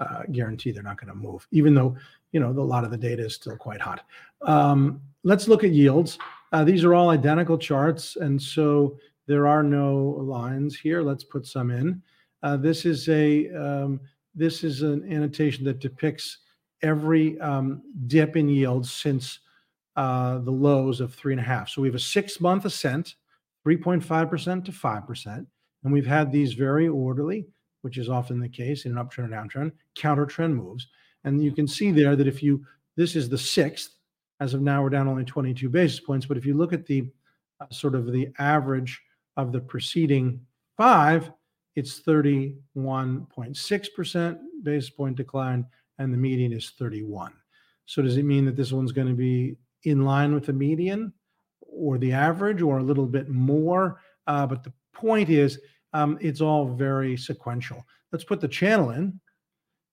uh, 0.00 0.22
guarantee 0.32 0.70
they're 0.70 0.82
not 0.82 1.00
going 1.00 1.12
to 1.12 1.18
move, 1.18 1.46
even 1.50 1.74
though, 1.74 1.96
you 2.32 2.40
know, 2.40 2.52
the, 2.52 2.60
a 2.60 2.62
lot 2.62 2.84
of 2.84 2.90
the 2.90 2.96
data 2.96 3.24
is 3.24 3.34
still 3.34 3.56
quite 3.56 3.80
hot. 3.80 4.04
Um, 4.42 5.00
let's 5.24 5.48
look 5.48 5.64
at 5.64 5.70
yields. 5.70 6.18
Uh, 6.52 6.64
these 6.64 6.84
are 6.84 6.94
all 6.94 7.10
identical 7.10 7.56
charts, 7.56 8.16
and 8.16 8.40
so 8.40 8.98
there 9.26 9.46
are 9.46 9.62
no 9.62 9.96
lines 10.20 10.78
here. 10.78 11.02
Let's 11.02 11.24
put 11.24 11.46
some 11.46 11.70
in. 11.70 12.02
Uh, 12.42 12.56
this 12.56 12.84
is 12.84 13.08
a 13.08 13.48
um, 13.50 14.00
this 14.34 14.64
is 14.64 14.82
an 14.82 15.10
annotation 15.10 15.64
that 15.64 15.78
depicts 15.78 16.38
every 16.82 17.38
um, 17.40 17.82
dip 18.06 18.36
in 18.36 18.48
yield 18.48 18.86
since 18.86 19.38
uh, 19.96 20.38
the 20.38 20.50
lows 20.50 21.00
of 21.00 21.14
three 21.14 21.32
and 21.32 21.40
a 21.40 21.44
half. 21.44 21.68
So 21.68 21.82
we 21.82 21.88
have 21.88 21.94
a 21.94 22.00
six 22.00 22.40
month 22.40 22.64
ascent, 22.64 23.14
3.5% 23.66 24.64
to 24.64 24.72
5%. 24.72 25.46
And 25.84 25.92
we've 25.92 26.06
had 26.06 26.32
these 26.32 26.54
very 26.54 26.88
orderly, 26.88 27.46
which 27.82 27.98
is 27.98 28.08
often 28.08 28.40
the 28.40 28.48
case 28.48 28.84
in 28.84 28.96
an 28.96 29.04
uptrend 29.04 29.26
or 29.26 29.28
downtrend, 29.28 29.72
counter 29.94 30.26
trend 30.26 30.56
moves. 30.56 30.88
And 31.24 31.42
you 31.42 31.52
can 31.52 31.68
see 31.68 31.90
there 31.90 32.16
that 32.16 32.26
if 32.26 32.42
you, 32.42 32.64
this 32.96 33.16
is 33.16 33.28
the 33.28 33.38
sixth, 33.38 33.96
as 34.42 34.52
of 34.54 34.60
now, 34.60 34.82
we're 34.82 34.90
down 34.90 35.06
only 35.06 35.24
22 35.24 35.68
basis 35.68 36.00
points. 36.00 36.26
But 36.26 36.36
if 36.36 36.44
you 36.44 36.54
look 36.54 36.72
at 36.72 36.84
the 36.84 37.08
uh, 37.60 37.66
sort 37.70 37.94
of 37.94 38.10
the 38.10 38.26
average 38.40 39.00
of 39.36 39.52
the 39.52 39.60
preceding 39.60 40.40
five, 40.76 41.30
it's 41.76 42.00
31.6% 42.00 44.38
basis 44.64 44.90
point 44.90 45.16
decline, 45.16 45.64
and 45.98 46.12
the 46.12 46.18
median 46.18 46.52
is 46.52 46.72
31. 46.76 47.32
So 47.86 48.02
does 48.02 48.16
it 48.16 48.24
mean 48.24 48.44
that 48.46 48.56
this 48.56 48.72
one's 48.72 48.90
going 48.90 49.06
to 49.06 49.14
be 49.14 49.54
in 49.84 50.04
line 50.04 50.34
with 50.34 50.46
the 50.46 50.52
median 50.52 51.12
or 51.60 51.98
the 51.98 52.12
average 52.12 52.62
or 52.62 52.78
a 52.78 52.82
little 52.82 53.06
bit 53.06 53.28
more? 53.28 54.00
Uh, 54.26 54.44
but 54.44 54.64
the 54.64 54.72
point 54.92 55.30
is, 55.30 55.60
um, 55.92 56.18
it's 56.20 56.40
all 56.40 56.66
very 56.66 57.16
sequential. 57.16 57.86
Let's 58.10 58.24
put 58.24 58.40
the 58.40 58.48
channel 58.48 58.90
in 58.90 59.20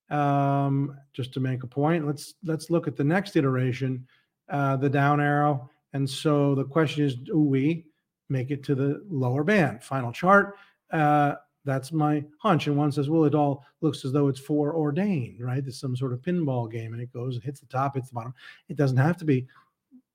um, 0.10 0.98
just 1.14 1.36
to 1.36 1.40
make 1.40 1.62
a 1.62 1.68
point. 1.68 2.08
Let's 2.08 2.34
let's 2.44 2.72
look 2.72 2.88
at 2.88 2.96
the 2.96 3.04
next 3.04 3.36
iteration 3.36 4.08
uh, 4.50 4.78
the 4.78 4.90
down 4.90 5.20
arrow. 5.22 5.70
And 5.94 6.10
so 6.10 6.56
the 6.56 6.66
question 6.66 7.06
is, 7.06 7.16
do 7.16 7.40
we 7.40 7.86
make 8.30 8.52
it 8.52 8.64
to 8.64 8.76
the 8.76 9.04
lower 9.10 9.44
band? 9.44 9.84
Final 9.84 10.12
chart. 10.12 10.56
Uh, 10.92 11.36
that's 11.66 11.92
my 11.92 12.24
hunch. 12.40 12.68
And 12.68 12.78
one 12.78 12.92
says, 12.92 13.10
well, 13.10 13.26
it 13.26 13.36
all 13.36 13.66
looks 13.82 14.06
as 14.06 14.12
though 14.12 14.28
it's 14.28 14.40
foreordained, 14.40 15.42
right? 15.42 15.64
It's 15.66 15.80
some 15.80 15.96
sort 15.96 16.14
of 16.14 16.22
pinball 16.22 16.72
game 16.72 16.94
and 16.94 17.02
it 17.02 17.14
goes 17.14 17.36
and 17.36 17.44
hits 17.44 17.60
the 17.60 17.68
top, 17.68 17.96
hits 17.96 18.10
the 18.10 18.16
bottom. 18.16 18.34
It 18.70 18.78
doesn't 18.78 18.98
have 18.98 19.18
to 19.18 19.26
be. 19.26 19.48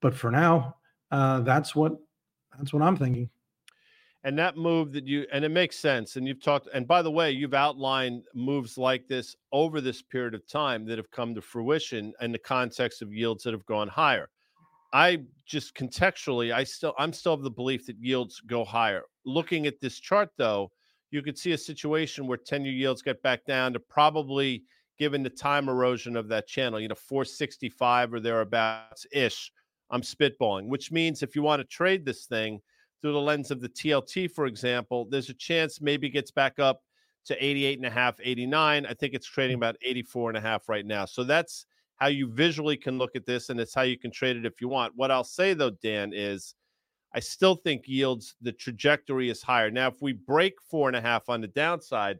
But 0.01 0.15
for 0.15 0.31
now, 0.31 0.75
uh, 1.11 1.41
that's 1.41 1.75
what 1.75 1.97
that's 2.57 2.73
what 2.73 2.83
I'm 2.83 2.97
thinking 2.97 3.29
and 4.25 4.37
that 4.39 4.57
move 4.57 4.91
that 4.91 5.05
you 5.05 5.25
and 5.31 5.45
it 5.45 5.49
makes 5.49 5.77
sense 5.77 6.15
and 6.15 6.27
you've 6.27 6.41
talked 6.41 6.67
and 6.73 6.87
by 6.87 7.01
the 7.01 7.09
way 7.09 7.31
you've 7.31 7.53
outlined 7.53 8.23
moves 8.33 8.75
like 8.77 9.07
this 9.07 9.35
over 9.53 9.79
this 9.79 10.01
period 10.01 10.33
of 10.33 10.45
time 10.47 10.83
that 10.85 10.97
have 10.97 11.11
come 11.11 11.33
to 11.33 11.41
fruition 11.41 12.11
in 12.19 12.31
the 12.31 12.39
context 12.39 13.01
of 13.01 13.13
yields 13.13 13.43
that 13.43 13.53
have 13.53 13.65
gone 13.67 13.87
higher. 13.87 14.29
I 14.91 15.21
just 15.45 15.75
contextually 15.75 16.53
i 16.53 16.63
still 16.63 16.93
i'm 16.97 17.13
still 17.13 17.33
of 17.33 17.43
the 17.43 17.51
belief 17.51 17.85
that 17.85 17.97
yields 17.99 18.41
go 18.41 18.65
higher. 18.65 19.03
Looking 19.25 19.67
at 19.67 19.79
this 19.79 19.99
chart 19.99 20.29
though 20.37 20.71
you 21.11 21.21
could 21.21 21.37
see 21.37 21.51
a 21.51 21.57
situation 21.57 22.25
where 22.27 22.37
10 22.37 22.65
year 22.65 22.73
yields 22.73 23.03
get 23.03 23.21
back 23.21 23.45
down 23.45 23.73
to 23.73 23.79
probably 23.79 24.63
given 24.97 25.21
the 25.21 25.29
time 25.29 25.69
erosion 25.69 26.17
of 26.17 26.27
that 26.29 26.47
channel 26.47 26.79
you 26.79 26.87
know 26.87 26.95
465 26.95 28.13
or 28.13 28.19
thereabouts 28.19 29.05
ish 29.11 29.51
i'm 29.91 30.01
spitballing 30.01 30.67
which 30.67 30.91
means 30.91 31.21
if 31.21 31.35
you 31.35 31.43
want 31.43 31.59
to 31.59 31.67
trade 31.67 32.05
this 32.05 32.25
thing 32.25 32.59
through 33.01 33.13
the 33.13 33.19
lens 33.19 33.51
of 33.51 33.61
the 33.61 33.69
TLT, 33.69 34.31
for 34.31 34.45
example, 34.45 35.05
there's 35.09 35.29
a 35.29 35.33
chance 35.33 35.81
maybe 35.81 36.09
gets 36.09 36.31
back 36.31 36.59
up 36.59 36.81
to 37.25 37.43
88 37.43 37.79
and 37.79 37.87
a 37.87 37.89
half, 37.89 38.15
89. 38.21 38.85
I 38.85 38.93
think 38.93 39.13
it's 39.13 39.27
trading 39.27 39.55
about 39.55 39.75
84 39.81 40.29
and 40.29 40.37
a 40.37 40.41
half 40.41 40.69
right 40.69 40.85
now. 40.85 41.05
So 41.05 41.23
that's 41.23 41.65
how 41.97 42.07
you 42.07 42.27
visually 42.27 42.77
can 42.77 42.97
look 42.97 43.15
at 43.15 43.25
this, 43.25 43.49
and 43.49 43.59
it's 43.59 43.73
how 43.73 43.83
you 43.83 43.97
can 43.97 44.11
trade 44.11 44.37
it 44.37 44.45
if 44.45 44.61
you 44.61 44.67
want. 44.67 44.93
What 44.95 45.11
I'll 45.11 45.23
say 45.23 45.53
though, 45.53 45.71
Dan, 45.71 46.11
is 46.13 46.55
I 47.13 47.19
still 47.19 47.55
think 47.55 47.87
yields, 47.87 48.35
the 48.41 48.51
trajectory 48.51 49.29
is 49.29 49.41
higher. 49.41 49.71
Now, 49.71 49.87
if 49.87 50.01
we 50.01 50.11
break 50.11 50.55
four 50.69 50.89
and 50.89 50.97
a 50.97 51.01
half 51.01 51.29
on 51.29 51.39
the 51.39 51.47
downside, 51.47 52.17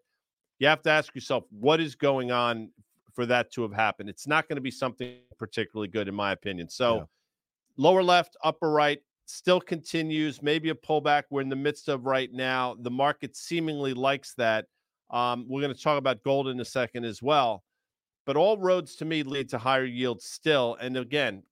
you 0.60 0.68
have 0.68 0.82
to 0.84 0.90
ask 0.90 1.14
yourself, 1.14 1.44
what 1.52 1.82
is 1.82 1.96
going 1.96 2.32
on 2.32 2.70
for 3.14 3.26
that 3.26 3.52
to 3.54 3.62
have 3.64 3.74
happened? 3.74 4.10
It's 4.10 4.26
not 4.26 4.48
going 4.48 4.56
to 4.56 4.62
be 4.62 4.72
something 4.72 5.18
particularly 5.38 5.90
good, 5.90 6.08
in 6.08 6.16
my 6.16 6.32
opinion. 6.32 6.70
So, 6.70 6.96
yeah. 6.96 7.04
lower 7.76 8.04
left, 8.04 8.38
upper 8.42 8.72
right, 8.72 9.02
still 9.26 9.60
continues, 9.60 10.42
maybe 10.42 10.70
a 10.70 10.76
pullback 10.76 11.24
we're 11.30 11.42
in 11.42 11.50
the 11.50 11.56
midst 11.56 11.90
of 11.90 12.06
right 12.06 12.32
now. 12.32 12.76
The 12.80 12.92
market 12.92 13.36
seemingly 13.36 13.94
likes 13.94 14.34
that. 14.36 14.66
Um, 15.12 15.46
we're 15.48 15.62
going 15.62 15.74
to 15.74 15.82
talk 15.82 15.98
about 15.98 16.24
gold 16.24 16.48
in 16.48 16.60
a 16.60 16.66
second 16.66 17.06
as 17.06 17.22
well. 17.22 17.64
But 18.26 18.38
all 18.38 18.58
roads 18.58 18.96
to 18.98 19.06
me 19.06 19.24
lead 19.24 19.50
to 19.50 19.58
higher 19.58 19.86
yields 19.86 20.26
still. 20.26 20.78
And 20.82 20.98
again, 20.98 21.44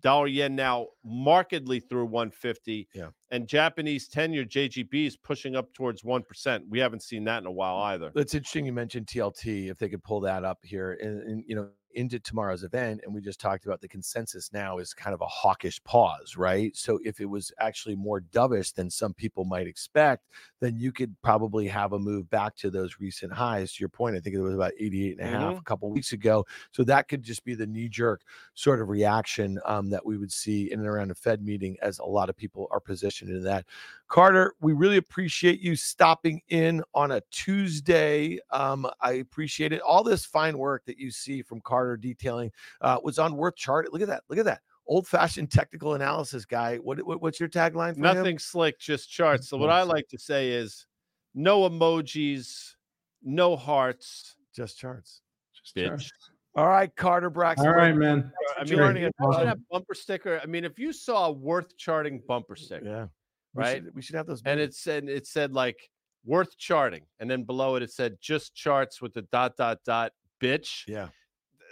dollar 0.00 0.26
yen 0.26 0.54
now 0.54 0.88
markedly 1.04 1.80
through 1.80 2.06
150. 2.06 2.88
Yeah. 2.94 3.08
And 3.30 3.46
Japanese 3.46 4.08
10 4.08 4.32
year 4.32 4.44
JGB 4.44 5.06
is 5.06 5.16
pushing 5.16 5.56
up 5.56 5.72
towards 5.72 6.02
1%. 6.02 6.60
We 6.68 6.78
haven't 6.78 7.02
seen 7.02 7.24
that 7.24 7.38
in 7.38 7.46
a 7.46 7.52
while 7.52 7.76
either. 7.76 8.12
It's 8.14 8.34
interesting 8.34 8.66
you 8.66 8.72
mentioned 8.72 9.06
TLT, 9.06 9.70
if 9.70 9.78
they 9.78 9.88
could 9.88 10.04
pull 10.04 10.20
that 10.20 10.44
up 10.44 10.58
here. 10.62 10.98
And, 11.02 11.22
and 11.22 11.44
you 11.46 11.56
know, 11.56 11.68
into 11.94 12.18
tomorrow's 12.18 12.64
event 12.64 13.00
and 13.04 13.14
we 13.14 13.20
just 13.20 13.40
talked 13.40 13.66
about 13.66 13.80
the 13.80 13.88
consensus 13.88 14.52
now 14.52 14.78
is 14.78 14.94
kind 14.94 15.14
of 15.14 15.20
a 15.20 15.26
hawkish 15.26 15.82
pause 15.84 16.36
right? 16.36 16.76
So 16.76 16.98
if 17.04 17.20
it 17.20 17.26
was 17.26 17.52
actually 17.60 17.96
more 17.96 18.20
dovish 18.20 18.74
than 18.74 18.90
some 18.90 19.14
people 19.14 19.44
might 19.44 19.66
expect 19.66 20.24
then 20.64 20.78
you 20.78 20.92
could 20.92 21.14
probably 21.22 21.68
have 21.68 21.92
a 21.92 21.98
move 21.98 22.28
back 22.30 22.56
to 22.56 22.70
those 22.70 22.96
recent 23.00 23.32
highs 23.32 23.72
to 23.72 23.80
your 23.80 23.88
point 23.88 24.16
i 24.16 24.20
think 24.20 24.34
it 24.34 24.40
was 24.40 24.54
about 24.54 24.72
88 24.78 25.18
and 25.18 25.20
a 25.20 25.30
half 25.30 25.50
mm-hmm. 25.50 25.58
a 25.58 25.62
couple 25.62 25.90
weeks 25.90 26.12
ago 26.12 26.44
so 26.72 26.84
that 26.84 27.08
could 27.08 27.22
just 27.22 27.44
be 27.44 27.54
the 27.54 27.66
knee 27.66 27.88
jerk 27.88 28.22
sort 28.54 28.80
of 28.80 28.88
reaction 28.88 29.58
um, 29.64 29.90
that 29.90 30.04
we 30.04 30.16
would 30.16 30.32
see 30.32 30.72
in 30.72 30.80
and 30.80 30.88
around 30.88 31.10
a 31.10 31.14
fed 31.14 31.42
meeting 31.44 31.76
as 31.82 31.98
a 31.98 32.04
lot 32.04 32.28
of 32.28 32.36
people 32.36 32.68
are 32.70 32.80
positioned 32.80 33.30
in 33.30 33.42
that 33.42 33.64
Carter, 34.08 34.54
we 34.60 34.72
really 34.72 34.96
appreciate 34.96 35.60
you 35.60 35.74
stopping 35.74 36.42
in 36.48 36.82
on 36.94 37.10
a 37.10 37.22
Tuesday. 37.30 38.38
Um, 38.50 38.88
I 39.00 39.14
appreciate 39.14 39.72
it. 39.72 39.80
All 39.80 40.04
this 40.04 40.24
fine 40.24 40.58
work 40.58 40.84
that 40.84 40.98
you 40.98 41.10
see 41.10 41.42
from 41.42 41.60
Carter 41.60 41.96
detailing 41.96 42.52
uh, 42.80 42.98
was 43.02 43.18
on 43.18 43.36
Worth 43.36 43.56
Chart. 43.56 43.92
Look 43.92 44.02
at 44.02 44.08
that. 44.08 44.22
Look 44.28 44.38
at 44.38 44.44
that. 44.44 44.60
Old 44.86 45.06
fashioned 45.08 45.50
technical 45.50 45.94
analysis 45.94 46.44
guy. 46.44 46.76
What, 46.76 47.02
what 47.06 47.22
what's 47.22 47.40
your 47.40 47.48
tagline? 47.48 47.96
Nothing 47.96 48.34
him? 48.34 48.38
slick, 48.38 48.78
just 48.78 49.10
charts. 49.10 49.48
So 49.48 49.56
what 49.56 49.70
I 49.70 49.82
like 49.82 50.08
to 50.08 50.18
say 50.18 50.50
is 50.50 50.86
no 51.34 51.68
emojis, 51.68 52.74
no 53.22 53.56
hearts, 53.56 54.36
just 54.54 54.78
charts. 54.78 55.22
Just 55.54 55.74
Bitch. 55.74 55.88
charts. 55.88 56.12
All 56.56 56.68
right, 56.68 56.94
Carter 56.94 57.30
Braxton. 57.30 57.66
All 57.66 57.74
right, 57.74 57.96
man. 57.96 58.30
I 58.56 58.64
mean, 58.64 58.78
learning 58.78 59.10
a 59.18 59.56
bumper 59.70 59.94
sticker. 59.94 60.38
I 60.42 60.46
mean, 60.46 60.64
if 60.64 60.78
you 60.78 60.92
saw 60.92 61.26
a 61.26 61.32
worth 61.32 61.76
charting 61.76 62.22
bumper 62.28 62.54
sticker, 62.54 62.84
yeah, 62.84 63.06
right? 63.54 63.82
We 63.82 63.86
should, 63.86 63.94
we 63.96 64.02
should 64.02 64.16
have 64.16 64.26
those. 64.26 64.42
And 64.44 64.60
it 64.60 64.74
said 64.74 65.08
it 65.08 65.26
said 65.26 65.52
like 65.52 65.78
worth 66.24 66.56
charting, 66.56 67.02
and 67.18 67.28
then 67.28 67.42
below 67.42 67.74
it 67.74 67.82
it 67.82 67.90
said 67.90 68.18
just 68.20 68.54
charts 68.54 69.02
with 69.02 69.14
the 69.14 69.22
dot 69.22 69.56
dot 69.56 69.78
dot 69.84 70.12
bitch. 70.40 70.86
Yeah. 70.86 71.08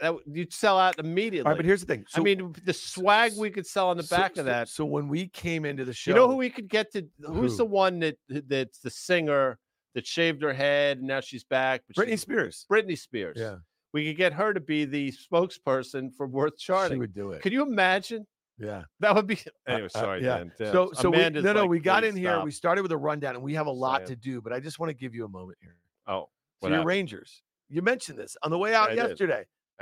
That, 0.03 0.17
you'd 0.27 0.53
sell 0.53 0.79
out 0.79 0.99
immediately. 0.99 1.47
All 1.47 1.53
right, 1.53 1.57
but 1.57 1.65
here's 1.65 1.81
the 1.81 1.87
thing. 1.87 2.05
So, 2.09 2.21
I 2.21 2.25
mean, 2.25 2.55
the 2.65 2.73
swag 2.73 3.33
we 3.39 3.51
could 3.51 3.67
sell 3.67 3.89
on 3.89 3.97
the 3.97 4.03
back 4.03 4.37
of 4.37 4.45
that. 4.47 4.69
So 4.69 4.85
when 4.85 5.07
we 5.09 5.29
came 5.29 5.65
into 5.65 5.85
the 5.85 5.95
show, 5.95 6.11
you 6.11 6.17
know 6.17 6.29
who 6.29 6.35
we 6.37 6.51
could 6.51 6.69
get 6.69 6.93
to? 6.93 7.07
Who's 7.25 7.53
who? 7.53 7.59
the 7.59 7.65
one 7.65 8.01
that 8.01 8.17
that's 8.29 8.81
the 8.81 8.91
singer 8.91 9.59
that 9.95 10.05
shaved 10.07 10.43
her 10.43 10.53
head 10.53 10.99
and 10.99 11.07
now 11.07 11.21
she's 11.21 11.45
back. 11.45 11.83
Britney 11.97 12.09
she's- 12.09 12.21
Spears. 12.23 12.67
Britney 12.71 12.99
Spears. 12.99 13.37
Yeah, 13.39 13.57
We 13.93 14.05
could 14.07 14.17
get 14.17 14.33
her 14.33 14.53
to 14.53 14.59
be 14.61 14.85
the 14.85 15.13
spokesperson 15.13 16.13
for 16.17 16.27
Worth 16.27 16.55
she 16.59 16.67
Charting. 16.67 16.99
would 16.99 17.15
do 17.15 17.31
it. 17.31 17.41
Could 17.43 17.53
you 17.53 17.63
imagine? 17.63 18.27
yeah. 18.59 18.83
That 19.01 19.15
would 19.15 19.27
be. 19.29 19.37
Uh, 19.69 19.73
Anyway, 19.73 19.89
uh, 19.95 19.99
sorry, 20.01 20.25
yeah. 20.25 20.39
Dan. 20.39 20.53
Yeah, 20.59 20.73
So, 20.73 20.91
so 20.95 21.11
we, 21.11 21.19
no, 21.31 21.41
no, 21.41 21.61
like, 21.61 21.71
we 21.71 21.79
got 21.79 22.03
"Please 22.03 22.09
in 22.11 22.17
here. 22.17 22.43
We 22.43 22.51
started 22.51 22.83
with 22.83 22.91
a 22.93 22.97
rundown, 22.97 23.37
and 23.37 23.45
we 23.45 23.55
have 23.55 23.67
a 23.69 23.71
lot 23.73 24.07
to 24.07 24.17
do. 24.17 24.41
But 24.41 24.53
I 24.53 24.59
just 24.61 24.81
want 24.81 24.91
to 24.91 24.95
give 24.95 25.15
you 25.15 25.25
a 25.25 25.29
moment 25.29 25.59
here. 25.61 25.77
Oh, 26.09 26.29
So 26.61 26.69
your? 26.69 26.85
Rangers. 26.85 27.43
You 27.69 27.81
mentioned 27.83 28.19
this 28.19 28.37
on 28.43 28.51
the 28.51 28.59
way 28.59 28.75
out 28.75 28.91
I 28.91 28.95
did. 28.97 29.19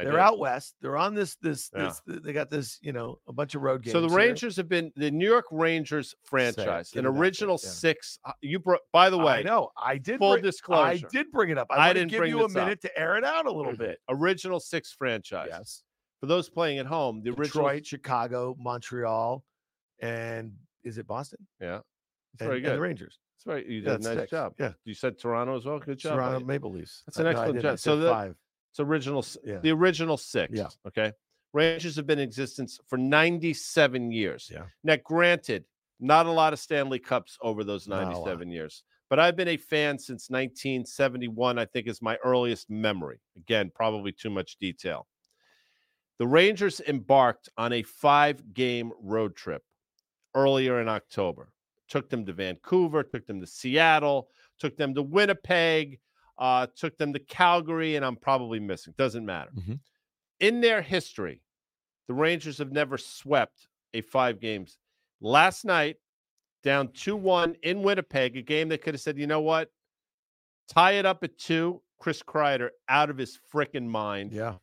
I 0.01 0.05
They're 0.05 0.13
did. 0.13 0.21
out 0.21 0.39
west. 0.39 0.75
They're 0.81 0.97
on 0.97 1.15
this, 1.15 1.37
this, 1.37 1.71
Yeah. 1.77 1.93
this. 2.07 2.21
They 2.23 2.33
got 2.33 2.51
this, 2.51 2.79
you 2.81 2.93
know, 2.93 3.19
a 3.29 3.33
bunch 3.33 3.55
of 3.55 3.63
road 3.63 3.83
games. 3.83 3.93
So 3.93 4.01
the 4.01 4.09
here. 4.09 4.17
Rangers 4.17 4.57
have 4.57 4.69
been 4.69 4.93
the 4.97 5.11
New 5.11 5.29
York 5.29 5.47
Rangers 5.51 6.15
franchise, 6.25 6.93
an 6.95 7.07
original 7.07 7.59
yeah. 7.63 7.69
six. 7.71 8.19
uh, 8.25 8.33
You 8.41 8.59
brought. 8.59 8.81
By 8.93 9.11
the 9.11 9.19
way, 9.19 9.35
I 9.35 9.43
know. 9.43 9.71
I 9.77 9.99
did. 9.99 10.19
full 10.19 10.33
bring, 10.33 10.43
disclosure. 10.43 10.83
I 11.07 11.11
did 11.11 11.31
bring 11.31 11.51
it 11.51 11.59
up. 11.59 11.67
I, 11.71 11.91
I 11.91 11.93
didn't 11.93 12.11
give 12.11 12.27
you 12.27 12.41
a 12.45 12.49
this 12.49 12.57
up. 12.57 12.63
minute 12.63 12.81
to 12.83 12.99
air 12.99 13.17
it 13.17 13.25
out 13.25 13.47
a 13.47 13.53
little 13.53 13.77
bit. 13.77 13.99
original 14.09 14.59
six 14.61 14.93
franchise. 14.93 15.49
Yes. 15.51 15.83
For 16.21 16.27
those 16.27 16.49
playing 16.51 16.79
at 16.79 16.87
home, 16.87 17.23
the 17.23 17.31
original. 17.31 17.45
Detroit, 17.65 17.87
Chicago, 17.87 18.55
Montreal, 18.59 19.43
and 20.01 20.53
is 20.85 20.99
it 20.99 21.07
Boston? 21.07 21.47
Yeah, 21.61 21.77
And, 21.77 21.83
very 22.39 22.57
and 22.57 22.65
good. 22.67 22.77
the 22.77 22.81
Rangers. 22.81 23.19
That's 23.45 23.55
right. 23.55 23.67
You 23.67 23.81
did 23.81 23.89
a 23.89 23.99
nice 24.05 24.19
six. 24.19 24.31
job. 24.31 24.53
Yeah. 24.59 24.73
You 24.85 24.93
said 24.93 25.19
Toronto 25.19 25.57
as 25.57 25.65
well. 25.65 25.79
Good 25.79 25.99
job. 25.99 26.17
Toronto. 26.17 26.45
Maple 26.45 26.71
Leafs. 26.73 27.03
That's 27.07 27.17
an 27.19 27.25
no, 27.25 27.31
excellent 27.31 27.63
job. 27.63 27.79
So 27.79 27.97
the- 27.97 28.11
five. 28.11 28.37
It's 28.71 28.81
original. 28.81 29.25
Yeah. 29.45 29.59
The 29.59 29.71
original 29.71 30.17
six. 30.17 30.53
Yeah. 30.55 30.69
Okay. 30.87 31.13
Rangers 31.53 31.97
have 31.97 32.07
been 32.07 32.21
in 32.21 32.29
existence 32.29 32.79
for 32.87 32.97
97 32.97 34.13
years. 34.13 34.49
Yeah. 34.53 34.65
Now, 34.85 34.97
granted, 35.05 35.65
not 35.99 36.27
a 36.27 36.31
lot 36.31 36.53
of 36.53 36.59
Stanley 36.59 36.99
Cups 36.99 37.37
over 37.43 37.65
those 37.65 37.89
Not 37.89 38.03
a 38.03 38.19
lot. 38.19 38.27
97 38.27 38.51
years, 38.51 38.85
but 39.09 39.19
I've 39.19 39.37
been 39.37 39.49
a 39.49 39.57
fan 39.57 39.99
since 39.99 40.31
1971, 40.31 41.59
I 41.59 41.65
think 41.67 41.89
is 41.89 42.01
my 42.01 42.17
earliest 42.25 42.71
memory. 42.71 43.21
Again, 43.37 43.71
probably 43.75 44.13
too 44.13 44.31
much 44.31 44.57
detail. 44.59 45.09
The 46.19 46.27
Rangers 46.27 46.81
embarked 46.87 47.49
on 47.57 47.73
a 47.73 47.83
five 47.83 48.55
game 48.55 48.93
road 49.03 49.35
trip 49.35 49.63
earlier 50.35 50.81
in 50.81 50.89
October. 50.89 51.53
Took 51.89 52.09
them 52.09 52.25
to 52.27 52.33
Vancouver, 52.33 53.03
took 53.03 53.27
them 53.27 53.41
to 53.41 53.47
Seattle, 53.47 54.29
took 54.61 54.77
them 54.77 54.95
to 54.95 55.03
Winnipeg, 55.03 55.99
uh, 56.41 56.67
took 56.75 56.97
them 56.97 57.13
to 57.13 57.19
Calgary, 57.19 57.95
and 57.97 58.05
I'm 58.05 58.17
probably 58.17 58.59
missing. 58.59 58.95
Doesn't 58.97 59.25
matter. 59.27 59.51
Mhm. 59.53 59.81
In 60.41 60.61
their 60.63 60.81
history, 60.83 61.43
the 62.09 62.15
Rangers 62.15 62.59
have 62.59 62.73
never 62.73 62.97
swept 62.99 63.69
a 63.93 64.01
five 64.01 64.41
games. 64.41 64.79
Last 65.21 65.65
night, 65.65 65.99
down 66.63 66.89
2 66.93 67.15
1 67.17 67.55
in 67.63 67.83
Winnipeg, 67.83 68.37
a 68.37 68.43
game 68.43 68.69
that 68.71 68.83
could 68.83 68.95
have 68.95 69.01
said, 69.01 69.19
you 69.19 69.27
know 69.27 69.41
what? 69.41 69.71
Tie 70.69 70.93
it 70.93 71.07
up 71.07 71.23
at 71.25 71.37
two. 71.39 71.83
Chris 71.99 72.23
Kreider 72.23 72.71
out 72.89 73.11
of 73.11 73.19
his 73.19 73.39
freaking 73.53 73.87
mind. 73.87 74.33
Yeah. 74.33 74.57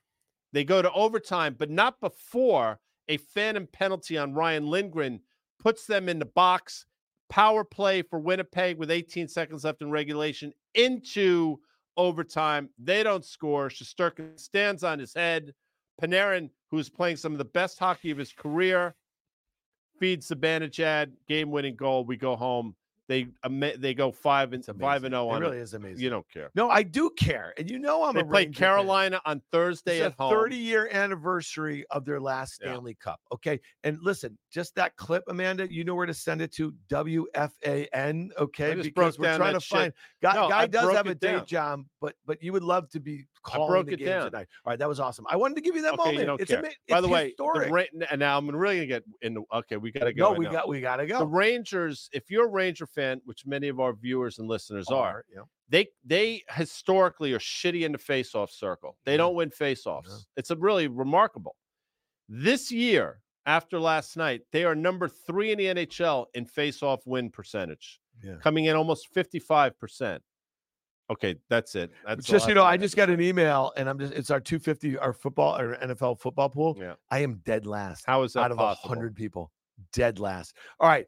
They 0.53 0.63
go 0.63 0.81
to 0.81 0.91
overtime, 0.91 1.53
but 1.53 1.69
not 1.69 1.99
before 1.99 2.79
a 3.07 3.17
phantom 3.17 3.67
penalty 3.67 4.17
on 4.17 4.33
Ryan 4.33 4.65
Lindgren 4.67 5.21
puts 5.59 5.85
them 5.85 6.09
in 6.09 6.17
the 6.17 6.25
box. 6.25 6.87
Power 7.29 7.63
play 7.63 8.01
for 8.01 8.19
Winnipeg 8.19 8.77
with 8.77 8.89
18 8.89 9.27
seconds 9.27 9.63
left 9.63 9.81
in 9.81 9.91
regulation 9.91 10.53
into 10.75 11.59
overtime. 11.97 12.69
They 12.77 13.03
don't 13.03 13.25
score. 13.25 13.69
Shesterkin 13.69 14.39
stands 14.39 14.83
on 14.83 14.99
his 14.99 15.13
head. 15.13 15.53
Panarin, 16.01 16.49
who's 16.69 16.89
playing 16.89 17.17
some 17.17 17.31
of 17.31 17.37
the 17.37 17.45
best 17.45 17.79
hockey 17.79 18.11
of 18.11 18.17
his 18.17 18.31
career, 18.31 18.95
feeds 19.99 20.29
Zibanejad, 20.29 21.11
game-winning 21.27 21.75
goal. 21.75 22.05
We 22.05 22.17
go 22.17 22.35
home. 22.35 22.75
They 23.07 23.27
they 23.77 23.93
go 23.93 24.11
five 24.11 24.51
and 24.53 24.65
five 24.79 25.03
and 25.05 25.13
zero 25.13 25.27
oh 25.29 25.31
It 25.31 25.35
on 25.35 25.41
really 25.41 25.57
it. 25.59 25.61
is 25.61 25.73
amazing. 25.73 26.03
You 26.03 26.09
don't 26.09 26.29
care. 26.29 26.49
No, 26.55 26.69
I 26.69 26.83
do 26.83 27.09
care, 27.17 27.53
and 27.57 27.69
you 27.69 27.79
know 27.79 28.03
I'm 28.03 28.15
They 28.15 28.21
a 28.21 28.25
play 28.25 28.43
Ranger 28.45 28.59
fan. 28.59 28.67
Carolina 28.69 29.21
on 29.25 29.41
Thursday 29.51 29.97
It's 29.99 30.07
at 30.07 30.13
home. 30.19 30.29
30 30.31 30.55
year 30.57 30.89
anniversary 30.91 31.85
of 31.91 32.03
their 32.05 32.19
last 32.19 32.59
Yeah. 32.61 32.71
Stanley 32.73 32.95
Cup. 32.95 33.19
Okay. 33.31 33.59
And 33.83 33.97
listen, 34.01 34.37
just 34.51 34.75
that 34.75 34.95
clip, 34.97 35.23
Amanda, 35.29 35.71
you 35.71 35.83
know 35.85 35.95
where 35.95 36.05
to 36.05 36.13
send 36.13 36.41
it 36.41 36.51
to 36.55 36.73
WFAN. 36.89 38.29
Okay. 38.37 38.75
because 38.75 39.17
we're 39.19 39.35
trying 39.37 39.53
to 39.53 39.59
shit. 39.59 39.77
find 39.77 39.93
guy, 40.21 40.33
No, 40.33 40.49
guy 40.49 40.67
does 40.67 40.93
have 40.93 41.07
a 41.07 41.11
it 41.11 41.19
day 41.19 41.41
job, 41.45 41.85
but 42.01 42.15
but 42.25 42.41
you 42.43 42.51
would 42.53 42.63
love 42.63 42.89
to 42.89 42.99
be 42.99 43.25
calling 43.43 43.69
broke 43.69 43.85
the 43.87 43.93
it 43.93 43.97
games 43.97 44.09
down. 44.09 44.25
at 44.27 44.33
night. 44.33 44.47
All 44.65 44.71
right, 44.71 44.79
that 44.79 44.87
was 44.87 44.99
awesome. 44.99 45.25
I 45.29 45.35
wanted 45.35 45.55
to 45.55 45.61
give 45.61 45.75
you 45.75 45.81
that 45.83 45.93
Okay, 45.93 46.03
you 46.03 46.11
moment. 46.19 46.27
don't 46.27 46.41
it's 46.41 46.49
care. 46.51 46.59
ama- 46.59 46.67
By 46.89 46.97
it's 46.97 47.01
the 47.07 47.13
way, 47.13 47.33
the. 47.37 47.43
Ra- 47.71 47.83
and 48.11 48.19
now 48.19 48.37
I'm 48.37 48.49
really 48.49 48.75
gonna 48.77 48.87
get 48.87 49.03
into. 49.21 49.45
Okay, 49.53 49.77
we 49.77 49.91
gotta 49.91 50.13
go. 50.13 50.29
no, 50.29 50.35
I 50.35 50.37
we 50.37 50.45
know. 50.45 50.51
got 50.51 50.67
we 50.69 50.81
gotta 50.81 51.05
go. 51.07 51.19
the. 51.19 51.27
Rangers. 51.27 52.09
If 52.13 52.29
you're 52.29 52.45
a 52.45 52.49
Ranger 52.49 52.85
fan, 52.87 53.21
which 53.25 53.45
many 53.45 53.67
of 53.67 53.79
our 53.79 53.93
viewers 53.93 54.39
and 54.39 54.47
listeners 54.47 54.87
are, 54.89 55.23
yeah. 55.33 55.41
they 55.69 55.87
they 56.03 56.43
historically 56.51 57.33
are 57.33 57.39
shitty 57.39 57.83
in 57.85 57.91
the 57.91 57.97
faceoff 57.97 58.49
circle. 58.51 58.97
They 59.05 59.13
Yeah. 59.13 59.17
don't 59.17 59.35
win 59.35 59.49
faceoffs. 59.49 60.25
It's 60.35 60.51
a 60.51 60.55
really 60.55 60.87
remarkable. 60.87 61.55
This 62.29 62.71
year, 62.71 63.21
after 63.45 63.79
last 63.79 64.17
night, 64.17 64.41
they 64.51 64.65
are 64.65 64.75
number 64.75 65.07
three 65.07 65.51
in 65.51 65.57
the 65.57 65.65
NHL 65.67 66.25
in 66.33 66.45
faceoff 66.45 66.99
win 67.05 67.29
percentage, 67.29 67.99
Yeah. 68.21 68.35
coming 68.43 68.65
in 68.65 68.75
almost 68.75 69.07
55%. 69.13 70.19
Okay, 71.09 71.35
that's 71.49 71.75
it. 71.75 71.91
That's 72.05 72.25
just 72.25 72.47
you 72.49 72.53
know, 72.53 72.63
I 72.65 72.75
just 72.77 72.95
got 72.97 73.09
an 73.09 73.21
email 73.21 73.71
and 73.77 73.87
I'm 73.89 73.97
just 73.97 74.13
it's 74.13 74.29
our 74.29 74.41
250 74.41 74.97
our 74.97 75.13
football 75.13 75.53
our 75.53 75.77
NFL 75.77 76.19
football 76.19 76.49
pool. 76.49 76.75
Yeah. 76.79 76.95
I 77.09 77.19
am 77.19 77.41
dead 77.45 77.65
last. 77.65 78.03
How 78.05 78.23
is 78.23 78.33
that 78.33 78.41
out 78.41 78.51
of 78.51 78.57
a 78.57 78.61
possible? 78.61 78.89
hundred 78.89 79.15
people. 79.15 79.51
Dead 79.93 80.19
last. 80.19 80.55
All 80.79 80.89
right, 80.89 81.05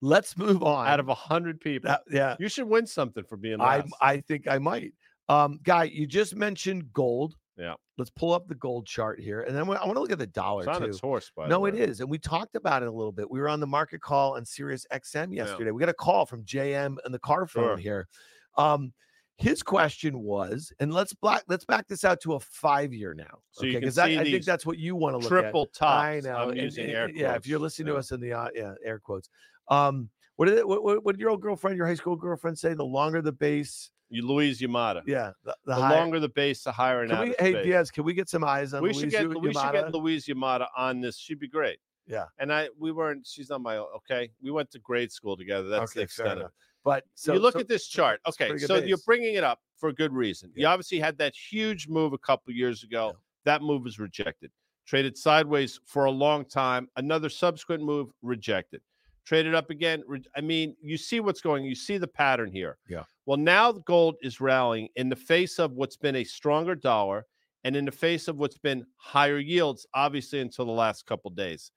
let's 0.00 0.36
move 0.38 0.62
on. 0.62 0.86
Out 0.86 1.00
of 1.00 1.08
a 1.08 1.14
hundred 1.14 1.60
people, 1.60 1.88
that, 1.90 2.02
yeah, 2.10 2.36
you 2.38 2.48
should 2.48 2.64
win 2.68 2.86
something 2.86 3.24
for 3.24 3.36
being 3.36 3.60
I 3.60 3.78
last. 3.78 3.92
I 4.00 4.20
think 4.20 4.48
I 4.48 4.58
might. 4.58 4.94
Um, 5.28 5.58
guy, 5.64 5.84
you 5.84 6.06
just 6.06 6.34
mentioned 6.34 6.90
gold. 6.92 7.34
Yeah. 7.58 7.74
Let's 7.98 8.10
pull 8.10 8.32
up 8.32 8.48
the 8.48 8.54
gold 8.54 8.86
chart 8.86 9.20
here, 9.20 9.42
and 9.42 9.54
then 9.54 9.64
I 9.64 9.66
want 9.66 9.92
to 9.94 10.00
look 10.00 10.10
at 10.10 10.18
the 10.18 10.26
dollar 10.26 10.62
it's 10.62 10.68
on 10.68 10.80
too. 10.80 10.86
its 10.88 10.98
horse, 10.98 11.30
by 11.36 11.46
No, 11.46 11.56
the 11.56 11.60
way. 11.60 11.78
is, 11.78 12.00
and 12.00 12.08
we 12.08 12.18
talked 12.18 12.56
about 12.56 12.82
it 12.82 12.88
a 12.88 12.92
little 12.92 13.12
bit. 13.12 13.30
We 13.30 13.38
were 13.38 13.48
on 13.50 13.60
the 13.60 13.66
market 13.66 14.00
call 14.00 14.36
on 14.36 14.46
Sirius 14.46 14.86
XM 14.90 15.34
yesterday. 15.34 15.70
We 15.72 15.78
got 15.80 15.90
a 15.90 15.94
call 15.94 16.24
from 16.24 16.42
JM 16.44 16.96
and 17.04 17.12
the 17.12 17.18
car 17.18 17.46
phone 17.46 17.64
Sure. 17.64 17.76
here. 17.76 18.08
Um, 18.56 18.92
his 19.38 19.62
question 19.62 20.20
was, 20.20 20.72
and 20.78 20.92
let's 20.92 21.12
black 21.14 21.42
let's 21.48 21.64
back 21.64 21.88
this 21.88 22.04
out 22.04 22.20
to 22.20 22.34
a 22.34 22.40
five 22.40 22.92
year 22.92 23.14
now. 23.14 23.38
So 23.50 23.62
can 23.62 23.80
because 23.80 23.98
I 23.98 24.08
see 24.24 24.30
think 24.32 24.44
that's 24.44 24.64
what 24.66 24.78
you 24.78 24.94
want 24.94 25.14
to 25.14 25.18
look 25.18 25.28
Triple 25.28 25.62
at. 25.62 25.72
tops. 25.72 26.02
I 26.04 26.20
know. 26.20 26.50
And- 26.50 26.60
using 26.60 26.90
and- 26.90 27.16
Yeah, 27.16 27.34
if 27.34 27.46
you're 27.46 27.58
listening 27.58 27.88
yeah. 27.88 27.94
to 27.94 27.98
us 27.98 28.12
in 28.12 28.20
the 28.20 28.32
uh, 28.32 28.48
yeah 28.54 28.74
air 28.84 28.98
quotes. 28.98 29.28
Um, 29.68 30.10
what 30.36 30.46
did 30.46 30.58
it, 30.58 30.66
what, 30.66 30.82
what, 30.82 31.04
what 31.04 31.12
did 31.14 31.20
your 31.20 31.30
old 31.30 31.40
girlfriend, 31.40 31.76
your 31.76 31.86
high 31.86 31.94
school 31.94 32.16
girlfriend 32.16 32.58
say? 32.58 32.74
The 32.74 32.84
longer 32.84 33.20
the 33.22 33.32
base, 33.32 33.90
You 34.10 34.26
Louise 34.26 34.60
Yamada. 34.60 35.02
yeah, 35.06 35.32
the, 35.44 35.54
the, 35.66 35.74
The 35.74 35.80
longer 35.80 36.20
the 36.20 36.28
base, 36.28 36.62
the 36.64 36.72
higher 36.72 37.06
Can 37.06 37.20
we, 37.20 37.34
hey 37.38 37.52
space. 37.52 37.64
Diaz, 37.66 37.90
can 37.90 38.04
we 38.04 38.14
get 38.14 38.28
some 38.28 38.42
eyes 38.44 38.74
on 38.74 38.82
we 38.82 38.88
Luis 38.90 39.00
should 39.00 39.10
get 39.10 39.22
Yu- 39.22 39.38
we 39.38 39.52
should 39.52 39.72
get 39.72 39.86
Yamada? 39.86 39.92
Louise 39.92 40.26
Yamada 40.26 40.66
on 40.76 41.00
this. 41.00 41.16
She'd 41.18 41.38
be 41.38 41.48
great. 41.48 41.78
Yeah. 42.06 42.24
And 42.38 42.52
I 42.52 42.68
we 42.78 42.90
weren't. 42.92 43.26
She's 43.26 43.50
not 43.50 43.60
my 43.60 43.76
okay. 43.78 44.30
We 44.42 44.50
went 44.50 44.70
to 44.72 44.78
grade 44.80 45.12
school 45.12 45.36
together. 45.36 45.68
That's 45.68 45.92
the 45.94 46.00
Okay, 46.00 46.06
fair 46.08 46.26
extent 46.26 46.40
of 46.40 46.46
it. 46.46 46.52
But 46.84 47.04
so 47.14 47.32
you 47.32 47.38
look 47.38 47.54
so- 47.54 47.60
at 47.60 47.68
this 47.68 47.86
chart. 47.86 48.20
Okay, 48.28 48.56
so 48.58 48.76
you're 48.76 48.98
bringing 49.06 49.34
it 49.34 49.44
up 49.44 49.60
for 49.76 49.88
a 49.88 49.92
good 49.92 50.12
reason. 50.12 50.52
You 50.54 50.66
obviously 50.66 50.98
had 50.98 51.18
that 51.18 51.34
huge 51.34 51.88
move 51.88 52.12
a 52.12 52.18
couple 52.18 52.52
years 52.52 52.82
ago. 52.82 53.12
Yeah. 53.14 53.18
That 53.44 53.62
move 53.62 53.82
was 53.82 53.98
rejected. 53.98 54.50
Traded 54.86 55.16
sideways 55.16 55.80
for 55.84 56.04
a 56.04 56.10
long 56.10 56.44
time. 56.44 56.88
Another 56.96 57.28
subsequent 57.28 57.82
move 57.82 58.10
rejected. 58.22 58.80
Traded 59.24 59.54
up 59.54 59.70
again. 59.70 60.02
re- 60.06 60.24
I 60.36 60.40
mean, 60.40 60.76
you 60.80 60.96
see 60.96 61.20
what's 61.20 61.40
going. 61.40 61.64
You 61.64 61.76
see 61.76 61.98
the 61.98 62.08
pattern 62.08 62.50
here. 62.50 62.78
Yeah. 62.88 63.04
Well, 63.26 63.38
now 63.38 63.70
the 63.70 63.80
gold 63.80 64.16
is 64.22 64.40
rallying 64.40 64.88
in 64.96 65.08
the 65.08 65.16
face 65.16 65.60
of 65.60 65.72
what's 65.72 65.96
been 65.96 66.16
a 66.16 66.24
stronger 66.24 66.74
dollar 66.74 67.26
and 67.64 67.76
in 67.76 67.84
the 67.84 67.92
face 67.92 68.26
of 68.26 68.36
what's 68.36 68.58
been 68.58 68.84
higher 68.96 69.38
yields, 69.38 69.86
obviously 69.94 70.40
until 70.40 70.64
the 70.64 70.72
last 70.72 71.06
couple 71.06 71.30
days. 71.30 71.70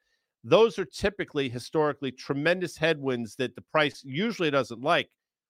Those 0.48 0.78
are 0.78 0.86
typically 0.86 1.50
historically 1.50 2.12
tremendous 2.12 2.78
headwinds 2.78 3.36
that 3.38 3.56
the 3.56 3.64
price 3.64 4.04
usually 4.06 4.52
doesn't 4.52 4.82
like. 4.82 5.10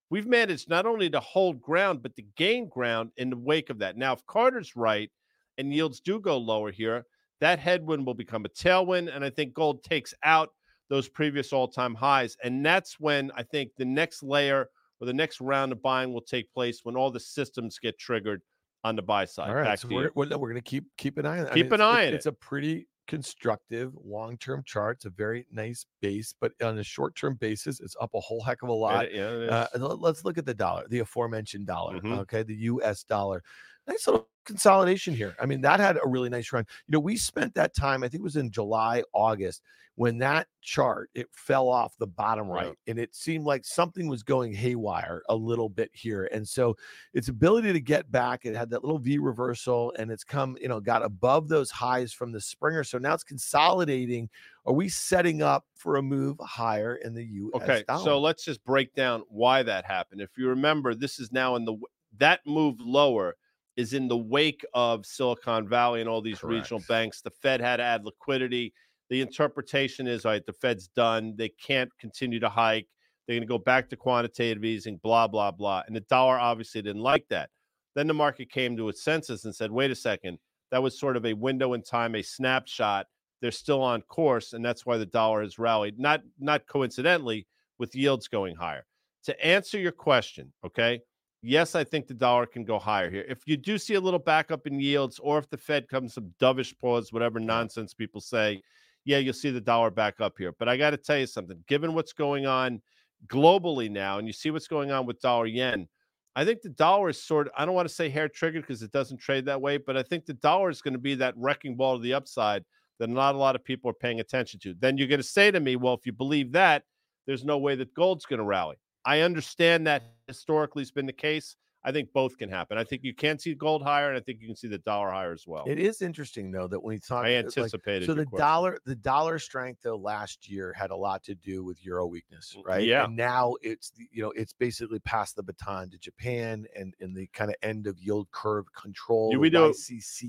We've 0.10 0.26
managed 0.26 0.70
not 0.70 0.86
only 0.86 1.10
to 1.10 1.20
hold 1.20 1.62
ground, 1.62 2.02
but 2.02 2.16
to 2.16 2.22
gain 2.38 2.70
ground 2.70 3.12
in 3.18 3.30
the 3.30 3.38
wake 3.38 3.70
of 3.70 3.78
that. 3.80 3.98
Now, 3.98 4.14
if 4.14 4.26
Carter's 4.26 4.74
right 4.74 5.12
and 5.58 5.74
yields 5.74 6.00
do 6.00 6.22
go 6.22 6.38
lower 6.38 6.72
here, 6.72 7.06
that 7.42 7.60
headwind 7.60 8.06
will 8.06 8.14
become 8.14 8.46
a 8.46 8.50
tailwind. 8.50 9.14
And 9.14 9.26
I 9.26 9.30
think 9.30 9.54
gold 9.54 9.84
takes 9.84 10.14
out 10.24 10.52
those 10.90 11.10
previous 11.10 11.52
all 11.52 11.68
time 11.68 11.94
highs. 11.94 12.38
And 12.42 12.66
that's 12.66 12.98
when 12.98 13.32
I 13.36 13.44
think 13.44 13.72
the 13.78 13.84
next 13.84 14.24
layer 14.24 14.70
or 15.02 15.08
the 15.08 15.14
next 15.14 15.42
round 15.42 15.74
of 15.74 15.82
buying 15.82 16.14
will 16.14 16.22
take 16.22 16.54
place 16.54 16.82
when 16.84 16.96
all 16.96 17.12
the 17.12 17.20
systems 17.20 17.80
get 17.80 18.00
triggered 18.00 18.42
on 18.86 18.96
the 18.96 19.02
buy 19.02 19.26
side. 19.26 19.50
All 19.50 19.56
right, 19.56 19.66
Back 19.66 19.80
so 19.80 19.90
we're, 19.90 20.12
we're, 20.16 20.30
we're 20.30 20.52
going 20.52 20.56
to 20.56 20.62
keep 20.62 20.86
keep 20.98 21.18
an 21.18 21.26
eye 21.26 21.40
on 21.40 21.48
it. 21.48 21.52
I 21.52 21.54
Keep 21.56 21.66
mean, 21.66 21.74
an 21.74 21.82
eye 21.82 22.08
on 22.08 22.10
it. 22.10 22.14
It's 22.14 22.28
a 22.28 22.32
pretty 22.32 22.88
constructive 23.08 23.94
long 24.04 24.38
term 24.38 24.64
chart. 24.66 24.98
It's 24.98 25.06
a 25.06 25.10
very 25.10 25.46
nice 25.52 25.86
base, 26.02 26.34
but 26.40 26.54
on 26.62 26.78
a 26.78 26.84
short 26.84 27.16
term 27.16 27.36
basis, 27.36 27.80
it's 27.80 27.96
up 28.02 28.12
a 28.14 28.20
whole 28.20 28.42
heck 28.44 28.62
of 28.64 28.70
a 28.70 28.74
lot. 28.74 29.12
Yeah, 29.12 29.30
it 29.32 29.50
Uh, 29.50 29.68
let- 29.76 30.00
let's 30.00 30.24
look 30.26 30.38
at 30.38 30.46
the 30.46 30.54
dollar, 30.54 30.88
the 30.88 31.00
aforementioned 31.00 31.68
dollar. 31.68 32.00
Mhm. 32.00 32.20
Okay, 32.20 32.44
the 32.44 32.56
U.S. 32.56 33.04
dollar. 33.04 33.44
Nice 33.88 34.08
little 34.08 34.30
consolidation 34.46 35.14
here. 35.16 35.36
I 35.40 35.46
mean, 35.46 35.62
that 35.62 35.80
had 35.80 35.98
a 35.98 36.08
really 36.08 36.30
nice 36.30 36.52
run. 36.54 36.66
You 36.88 36.94
know, 36.94 37.00
we 37.00 37.18
spent 37.18 37.56
that 37.56 37.76
time, 37.76 38.04
I 38.04 38.08
think 38.08 38.22
it 38.22 38.24
was 38.24 38.36
in 38.36 38.52
July, 38.52 39.04
August, 39.14 39.62
when 39.98 40.18
that 40.18 40.48
chart 40.62 41.10
it 41.16 41.28
fell 41.32 41.70
off 41.70 41.96
the 41.98 42.06
bottom 42.06 42.50
right, 42.50 42.68
Right. 42.68 42.78
and 42.88 43.00
it 43.00 43.16
seemed 43.16 43.46
like 43.46 43.64
something 43.64 44.08
was 44.10 44.24
going 44.24 44.54
haywire 44.54 45.24
a 45.30 45.36
little 45.36 45.70
bit 45.70 45.90
here. 45.94 46.28
And 46.34 46.46
so 46.48 46.76
its 47.14 47.30
ability 47.30 47.72
to 47.72 47.80
get 47.80 48.12
back, 48.12 48.46
it 48.46 48.56
had 48.58 48.70
that 48.72 48.84
little 48.84 49.00
V 49.00 49.20
reversal 49.20 49.94
and 49.98 50.12
it's 50.12 50.26
come, 50.26 50.58
you 50.60 50.68
know, 50.68 50.82
got 50.82 51.02
above 51.02 51.48
those 51.48 51.72
highs 51.72 52.12
from 52.12 52.34
the 52.34 52.42
Springer. 52.42 52.84
So 52.84 52.98
now 52.98 53.14
it's 53.14 53.24
consolidating. 53.24 54.30
Are 54.66 54.74
we 54.74 54.90
setting 54.90 55.42
up 55.42 55.66
for 55.76 55.96
a 55.96 56.02
move 56.02 56.38
higher 56.42 56.96
in 56.98 57.14
the 57.14 57.24
US 57.24 57.52
Okay, 57.56 57.84
dollar? 57.88 58.04
so 58.04 58.20
let's 58.20 58.44
just 58.44 58.66
break 58.66 58.94
down 58.96 59.24
why 59.30 59.64
that 59.64 59.86
happened. 59.86 60.20
If 60.20 60.38
you 60.38 60.50
remember, 60.50 60.94
this 60.94 61.20
is 61.20 61.32
now 61.32 61.56
in 61.56 61.64
the 61.64 61.78
that 62.18 62.46
move 62.46 62.80
lower 62.82 63.36
is 63.78 63.94
in 63.94 64.08
the 64.08 64.18
wake 64.18 64.66
of 64.74 65.06
Silicon 65.06 65.68
Valley 65.68 66.00
and 66.00 66.10
all 66.10 66.22
these 66.22 66.44
regional 66.44 66.82
banks. 66.88 67.22
The 67.22 67.32
Fed 67.32 67.60
had 67.62 67.78
to 67.78 67.84
add 67.84 68.06
liquidity. 68.06 68.74
The 69.10 69.22
interpretation 69.22 70.08
is, 70.08 70.26
all 70.26 70.32
right, 70.32 70.46
the 70.46 70.54
Fed's 70.54 70.88
done. 70.88 71.36
They 71.38 71.50
can't 71.50 71.90
continue 72.00 72.40
to 72.40 72.50
hike. 72.50 72.88
They're 73.28 73.36
going 73.36 73.48
to 73.48 73.48
go 73.48 73.58
back 73.58 73.90
to 73.90 73.96
quantitative 73.96 74.64
easing, 74.64 75.00
blah, 75.04 75.28
blah, 75.28 75.52
blah. 75.52 75.84
And 75.88 75.96
the 75.96 76.02
dollar 76.02 76.40
obviously 76.40 76.82
didn't 76.82 77.02
like 77.02 77.28
that. 77.30 77.50
Then 77.96 78.08
the 78.08 78.14
market 78.14 78.50
came 78.52 78.78
to 78.78 78.90
its 78.90 79.04
senses 79.04 79.46
and 79.46 79.56
said, 79.56 79.72
wait 79.72 79.92
a 79.92 79.96
second, 79.96 80.38
that 80.72 80.82
was 80.82 81.00
sort 81.00 81.18
of 81.18 81.26
a 81.26 81.34
window 81.34 81.74
in 81.74 81.82
time, 81.82 82.16
a 82.16 82.22
snapshot. 82.22 83.08
They're 83.42 83.52
still 83.52 83.82
on 83.82 84.02
course, 84.04 84.54
and 84.54 84.64
that's 84.64 84.86
why 84.86 84.98
the 84.98 85.06
dollar 85.06 85.42
has 85.42 85.60
rallied. 85.60 86.00
Not 86.00 86.22
not 86.40 86.66
coincidentally, 86.68 87.46
with 87.78 87.96
yields 87.96 88.28
going 88.28 88.56
higher. 88.56 88.86
To 89.26 89.46
answer 89.46 89.78
your 89.78 89.92
question, 89.92 90.52
okay, 90.66 91.02
yes, 91.46 91.76
I 91.76 91.84
think 91.84 92.08
the 92.08 92.14
dollar 92.14 92.46
can 92.46 92.64
go 92.64 92.80
higher 92.80 93.10
here. 93.10 93.26
If 93.30 93.40
you 93.46 93.56
do 93.56 93.78
see 93.78 93.94
a 93.94 94.00
little 94.00 94.20
backup 94.20 94.66
in 94.66 94.80
yields, 94.80 95.20
or 95.20 95.38
if 95.38 95.50
the 95.50 95.58
Fed 95.58 95.88
comes 95.88 96.16
some 96.16 96.34
dovish 96.40 96.78
pause, 96.80 97.14
whatever 97.14 97.40
nonsense 97.40 97.94
people 97.94 98.20
say, 98.20 98.62
yeah, 99.06 99.20
you'll 99.20 99.34
see 99.34 99.52
the 99.52 99.62
dollar 99.62 99.92
back 99.92 100.20
up 100.20 100.34
here. 100.38 100.54
But 100.58 100.68
I 100.68 100.78
got 100.78 100.90
to 100.90 100.98
tell 100.98 101.18
you 101.18 101.28
something. 101.28 101.64
Given 101.68 101.94
what's 101.94 102.14
going 102.14 102.48
on 102.48 102.82
globally 103.28 103.90
now, 103.90 104.18
and 104.18 104.28
you 104.28 104.34
see 104.34 104.50
what's 104.50 104.68
going 104.68 104.92
on 104.92 105.06
with 105.06 105.22
dollar 105.22 105.46
yen, 105.46 105.88
I 106.36 106.44
think 106.44 106.62
the 106.62 106.70
dollar 106.70 107.10
is 107.10 107.22
sort 107.22 107.48
of, 107.48 107.54
I 107.56 107.66
don't 107.66 107.76
want 107.76 107.88
to 107.88 107.94
say 107.94 108.10
hair 108.10 108.28
triggered 108.28 108.64
because 108.64 108.82
it 108.82 108.92
doesn't 108.92 109.18
trade 109.18 109.46
that 109.46 109.62
way, 109.62 109.78
but 109.78 109.96
I 109.96 110.04
think 110.04 110.26
the 110.26 110.34
dollar 110.34 110.70
is 110.70 110.82
going 110.82 110.96
to 110.96 111.00
be 111.00 111.16
that 111.16 111.36
wrecking 111.38 111.76
ball 111.76 111.98
to 111.98 112.04
the 112.04 112.14
upside 112.14 112.66
that 113.00 113.10
not 113.10 113.36
a 113.36 113.38
lot 113.38 113.56
of 113.56 113.64
people 113.64 113.90
are 113.90 113.94
paying 113.94 114.20
attention 114.20 114.60
to. 114.62 114.74
Then 114.74 114.98
you're 114.98 115.08
going 115.08 115.22
to 115.22 115.24
say 115.24 115.52
to 115.52 115.60
me, 115.60 115.76
well, 115.76 115.94
if 115.94 116.06
you 116.06 116.12
believe 116.12 116.52
that, 116.54 116.84
there's 117.28 117.46
no 117.46 117.58
way 117.58 117.76
that 117.76 117.94
gold's 117.94 118.26
going 118.26 118.40
to 118.40 118.46
rally. 118.46 118.78
I 119.06 119.22
understand 119.22 119.86
that 119.88 120.15
historically 120.28 120.82
has 120.82 120.92
been 120.92 121.06
the 121.06 121.14
case. 121.14 121.56
I 121.88 121.92
think 121.92 122.12
both 122.14 122.36
can 122.40 122.50
happen. 122.50 122.80
I 122.80 122.84
think 122.84 123.04
you 123.04 123.14
can 123.14 123.38
see 123.38 123.54
gold 123.54 123.84
higher, 123.84 124.10
and 124.10 124.18
I 124.18 124.20
think 124.20 124.42
you 124.42 124.48
can 124.48 124.56
see 124.56 124.68
the 124.68 124.80
dollar 124.80 125.12
higher 125.12 125.32
as 125.32 125.46
well. 125.46 125.66
it 125.68 125.78
is 125.78 126.02
interesting 126.02 126.52
though 126.52 126.68
that 126.70 126.80
when 126.84 126.96
you 126.96 127.00
talk 127.00 127.26
I 127.26 127.36
like, 127.36 127.46
anticipated. 127.46 128.08
so 128.08 128.16
the 128.16 128.26
question. 128.26 128.44
dollar 128.44 128.80
the 128.88 128.96
dollar 128.96 129.38
strength 129.38 129.82
though 129.84 129.96
last 129.96 130.50
year 130.50 130.74
had 130.74 130.90
a 130.90 130.96
lot 130.96 131.22
to 131.26 131.36
do 131.36 131.64
with 131.64 131.86
euro 131.86 132.08
weakness 132.08 132.56
right 132.66 132.82
Mm, 132.84 132.88
yeah. 132.88 133.04
and 133.06 133.16
now 133.16 133.54
it's 133.62 133.92
you 134.12 134.24
know 134.24 134.32
it's 134.32 134.52
basically 134.52 134.98
passed 135.02 135.36
the 135.36 135.44
baton 135.44 135.92
to 135.92 136.00
japan 136.00 136.66
and 136.76 136.96
in 137.02 137.14
the 137.14 137.28
kind 137.34 137.52
of 137.52 137.56
end 137.62 137.86
of 137.86 138.00
yield 138.00 138.32
curve 138.32 138.66
control 138.74 139.30
Yeah, 139.32 139.38
we 139.38 139.52
do- 139.52 139.72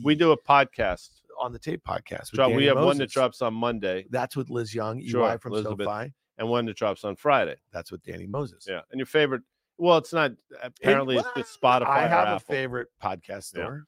we 0.05 0.15
do 0.15 0.33
a 0.33 0.39
podcast. 0.43 1.23
on 1.41 1.55
the 1.55 1.59
tape 1.59 1.83
podcast 1.89 2.33
Drop, 2.33 2.53
we 2.53 2.67
have 2.67 2.77
one 2.77 2.99
that 2.99 3.05
Moses. 3.05 3.13
drops 3.15 3.41
on 3.41 3.55
Monday 3.55 4.05
that's 4.11 4.37
with 4.37 4.51
liz 4.51 4.75
young 4.75 5.01
ey 5.01 5.07
Sure, 5.07 5.39
from 5.39 5.53
Elizabeth. 5.55 5.87
sofi 5.87 6.13
and 6.37 6.51
one 6.51 6.67
that 6.67 6.77
drops 6.77 7.03
on 7.03 7.17
Friday. 7.17 7.57
that's 7.73 7.91
with 7.91 8.03
danny 8.03 8.27
moses 8.27 8.67
Yeah. 8.69 8.83
And 8.91 8.99
your 8.99 9.07
favorite, 9.07 9.41
well, 9.79 9.99
it's 9.99 10.13
not, 10.13 10.33
apparently 10.63 11.17
it's 11.17 11.29
just 11.37 11.61
Spotify. 11.61 11.87
i 11.89 12.01
have 12.07 12.29
a 12.29 12.31
Apple. 12.33 12.39
favorite 12.55 12.89
podcast 13.03 13.27
Yeah. 13.55 13.63
store 13.65 13.87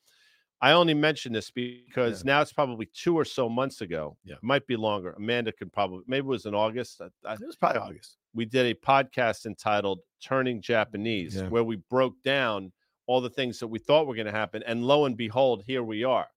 I 0.60 0.72
only 0.72 0.92
mention 0.94 1.32
this 1.32 1.52
because 1.52 2.24
now 2.24 2.40
it's 2.40 2.52
probably 2.52 2.86
two 2.92 3.16
or 3.16 3.24
so 3.24 3.48
months 3.48 3.80
ago. 3.80 4.16
Yeah. 4.24 4.34
It 4.34 4.42
might 4.42 4.66
be 4.66 4.74
longer. 4.74 5.12
Amanda 5.12 5.52
could 5.52 5.72
probably, 5.72 6.02
maybe 6.08 6.24
it 6.24 6.30
was 6.30 6.46
in 6.46 6.54
August. 6.54 7.00
I, 7.00 7.06
I, 7.24 7.34
it 7.34 7.46
was 7.46 7.54
probably 7.54 7.80
august 7.80 8.16
we 8.34 8.44
did 8.44 8.66
a 8.66 8.74
podcast 8.74 9.46
entitled 9.46 10.00
Turning 10.22 10.60
Japanese, 10.60 11.36
Yeah. 11.36 11.48
where 11.48 11.64
we 11.64 11.76
broke 11.90 12.14
down 12.22 12.72
all 13.06 13.20
the 13.20 13.30
things 13.30 13.58
that 13.58 13.66
we 13.66 13.78
thought 13.78 14.06
were 14.06 14.14
going 14.14 14.26
to 14.26 14.32
happen. 14.32 14.62
And 14.64 14.84
lo 14.84 15.06
and 15.06 15.16
behold, 15.16 15.64
here 15.66 15.82
we 15.82 16.04
are. 16.04 16.28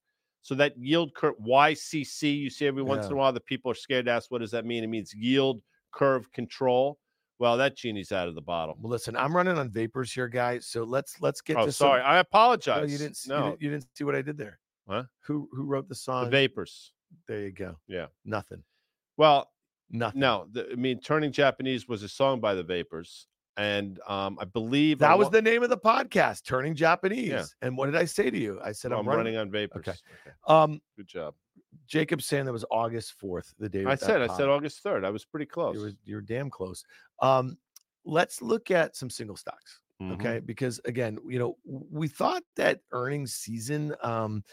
So 0.41 0.55
that 0.55 0.77
yield 0.77 1.13
curve, 1.13 1.35
YCC, 1.45 2.39
you 2.39 2.49
see 2.49 2.65
every 2.65 2.81
once 2.81 3.05
in 3.05 3.11
a 3.11 3.15
while 3.15 3.31
that 3.33 3.45
people 3.45 3.71
are 3.71 3.75
scared 3.75 4.05
to 4.05 4.11
ask, 4.11 4.31
what 4.31 4.41
does 4.41 4.51
that 4.51 4.65
mean? 4.65 4.83
It 4.83 4.87
means 4.87 5.13
yield 5.13 5.61
curve 5.91 6.31
control. 6.31 6.97
Well, 7.41 7.58
that 7.58 7.75
genie's 7.75 8.12
out 8.12 8.27
of 8.27 8.36
the 8.36 8.41
bottle. 8.41 8.77
well 8.80 8.91
listen 8.91 9.17
i'm 9.17 9.36
running 9.36 9.58
on 9.58 9.69
vapors 9.69 10.13
here 10.13 10.27
guys 10.27 10.67
so 10.67 10.84
let's 10.84 11.19
let's 11.21 11.41
get 11.41 11.58
Oh, 11.58 11.65
to 11.65 11.71
some- 11.71 11.88
sorry. 11.88 12.01
I 12.01 12.13
No, 12.13 12.19
apologize. 12.19 12.91
you 12.91 12.97
didn't. 12.99 13.17
see- 13.17 13.32
You, 13.32 13.36
No, 13.39 13.45
didn't, 13.49 13.62
you 13.63 13.69
didn't 13.71 13.88
see 13.95 14.04
what 14.04 14.15
I 14.15 14.21
did 14.21 14.38
there. 14.38 14.60
Huh? 14.88 15.04
Who 15.25 15.49
who 15.51 15.63
wrote 15.63 15.89
the 15.89 15.95
song? 15.95 16.25
the 16.25 16.30
vapors. 16.30 16.93
there 17.27 17.39
you 17.41 17.51
go. 17.51 17.77
Yeah. 17.88 18.06
Nothing. 18.25 18.63
Well, 19.17 19.49
Nothing. 19.89 20.21
no, 20.21 20.47
the, 20.51 20.69
I 20.71 20.75
mean, 20.75 20.99
Turning 21.01 21.32
Japanese 21.32 21.88
was 21.88 22.04
a 22.04 22.08
song 22.10 22.39
by 22.39 22.54
the 22.54 22.63
Vapors. 22.63 23.27
And 23.58 23.99
um, 24.08 24.38
I 24.39 24.45
believe 24.45 24.99
That 24.99 25.12
a 25.13 25.17
was 25.17 25.25
lo- 25.25 25.32
the 25.32 25.41
name 25.41 25.62
of 25.63 25.69
the 25.69 25.77
podcast, 25.77 26.45
Turning 26.45 26.73
Japanese. 26.73 27.54
And 27.62 27.75
what 27.77 27.88
did 27.88 27.95
I 27.97 28.06
say 28.06 28.30
to 28.30 28.38
you? 28.38 28.60
I 28.63 28.71
said 28.71 28.93
Oh, 28.93 28.95
I'm, 28.95 29.01
I'm 29.01 29.08
running. 29.10 29.34
running 29.36 29.38
on 29.39 29.51
Vapors. 29.51 29.86
Okay. 29.88 29.97
Okay. 30.25 30.36
Um, 30.47 30.80
Good 30.95 31.08
job. 31.08 31.34
Jacob 31.91 32.21
saying 32.21 32.45
that 32.45 32.54
was 32.54 32.63
August 32.71 33.15
fourth, 33.19 33.54
the 33.60 33.67
day. 33.67 33.84
I 33.84 33.95
said, 33.95 34.21
I 34.21 34.27
said. 34.38 34.47
August 34.47 34.82
3rd. 34.82 35.04
I 35.04 35.10
was 35.10 35.25
pretty 35.25 35.45
close. 35.45 35.75
You 35.75 35.82
were 35.82 35.91
you're 36.06 36.21
damn 36.21 36.49
close. 36.49 36.86
Um, 37.21 37.58
let's 38.06 38.41
look 38.41 38.71
at 38.71 38.95
some 38.95 39.10
single 39.10 39.36
stocks. 39.36 39.82
Mhm. 40.01 40.13
okay 40.13 40.39
because 40.39 40.82
again 40.86 41.19
you 41.27 41.38
know 41.38 41.58
we 41.63 42.08
thought 42.08 42.41
that 42.56 42.80
earnings 42.91 43.34
season 43.34 43.93
um 44.01 44.43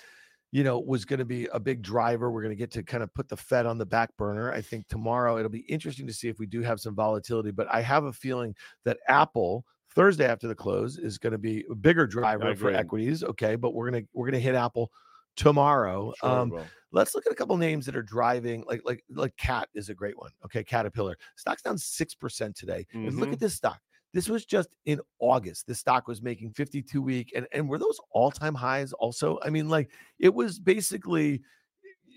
you 0.51 0.62
know 0.62 0.79
was 0.79 1.07
going 1.07 1.20
to 1.20 1.24
be 1.24 1.48
a 1.55 1.61
big 1.61 1.81
driver 1.81 2.31
we're 2.31 2.42
going 2.42 2.53
to 2.53 2.59
get 2.59 2.70
to 2.72 2.83
kind 2.83 3.03
of 3.03 3.14
put 3.14 3.31
the 3.31 3.37
fed 3.37 3.64
on 3.64 3.79
the 3.79 3.87
back 3.87 4.14
burner 4.18 4.53
i 4.53 4.61
think 4.61 4.87
tomorrow 4.88 5.38
it'll 5.38 5.48
be 5.51 5.61
interesting 5.61 6.07
to 6.07 6.12
see 6.12 6.29
if 6.29 6.38
we 6.38 6.44
do 6.44 6.61
have 6.61 6.81
some 6.81 6.94
volatility 6.94 7.51
but 7.51 7.66
i 7.72 7.81
have 7.81 8.05
a 8.05 8.12
feeling 8.12 8.55
that 8.85 8.98
apple 9.09 9.64
thursday 9.94 10.27
after 10.27 10.48
the 10.48 10.55
close 10.55 10.98
is 10.98 11.16
going 11.16 11.33
to 11.33 11.38
be 11.38 11.64
a 11.70 11.74
bigger 11.74 12.07
driver 12.07 12.55
for 12.55 12.70
equities 12.70 13.24
okay 13.24 13.57
but 13.57 13.72
we're 13.72 13.90
going 13.90 14.03
to 14.03 14.09
we're 14.12 14.27
going 14.27 14.35
to 14.35 14.46
hit 14.46 14.55
apple 14.55 14.92
tomorrow 15.38 16.12
Sure, 16.14 16.31
um 16.31 16.53
let's 16.90 17.14
look 17.14 17.27
at 17.27 17.33
a 17.33 17.35
couple 17.35 17.57
names 17.57 17.87
that 17.87 17.94
are 17.96 18.03
driving 18.03 18.64
like 18.66 18.81
like 18.85 19.03
like 19.11 19.37
cat 19.37 19.68
is 19.74 19.88
a 19.88 19.94
great 19.94 20.18
one 20.18 20.31
okay 20.44 20.64
caterpillar. 20.64 21.16
Stock's 21.37 21.62
down 21.62 21.77
6% 21.77 22.55
today 22.55 22.87
and 23.05 23.18
look 23.20 23.33
at 23.33 23.38
this 23.40 23.55
stock. 23.55 23.81
This 24.14 24.29
was 24.29 24.46
just 24.46 24.70
in 24.87 25.01
august 25.20 25.66
this 25.66 25.79
stock 25.79 26.09
was 26.09 26.22
making 26.22 26.53
52 26.53 27.03
week 27.03 27.33
and 27.37 27.46
and 27.53 27.68
were 27.68 27.79
those 27.79 27.98
all-time 28.11 28.55
highs 28.55 28.92
also? 28.94 29.38
I 29.42 29.51
mean 29.51 29.68
like 29.68 29.90
it 30.18 30.33
was 30.35 30.59
basically 30.59 31.42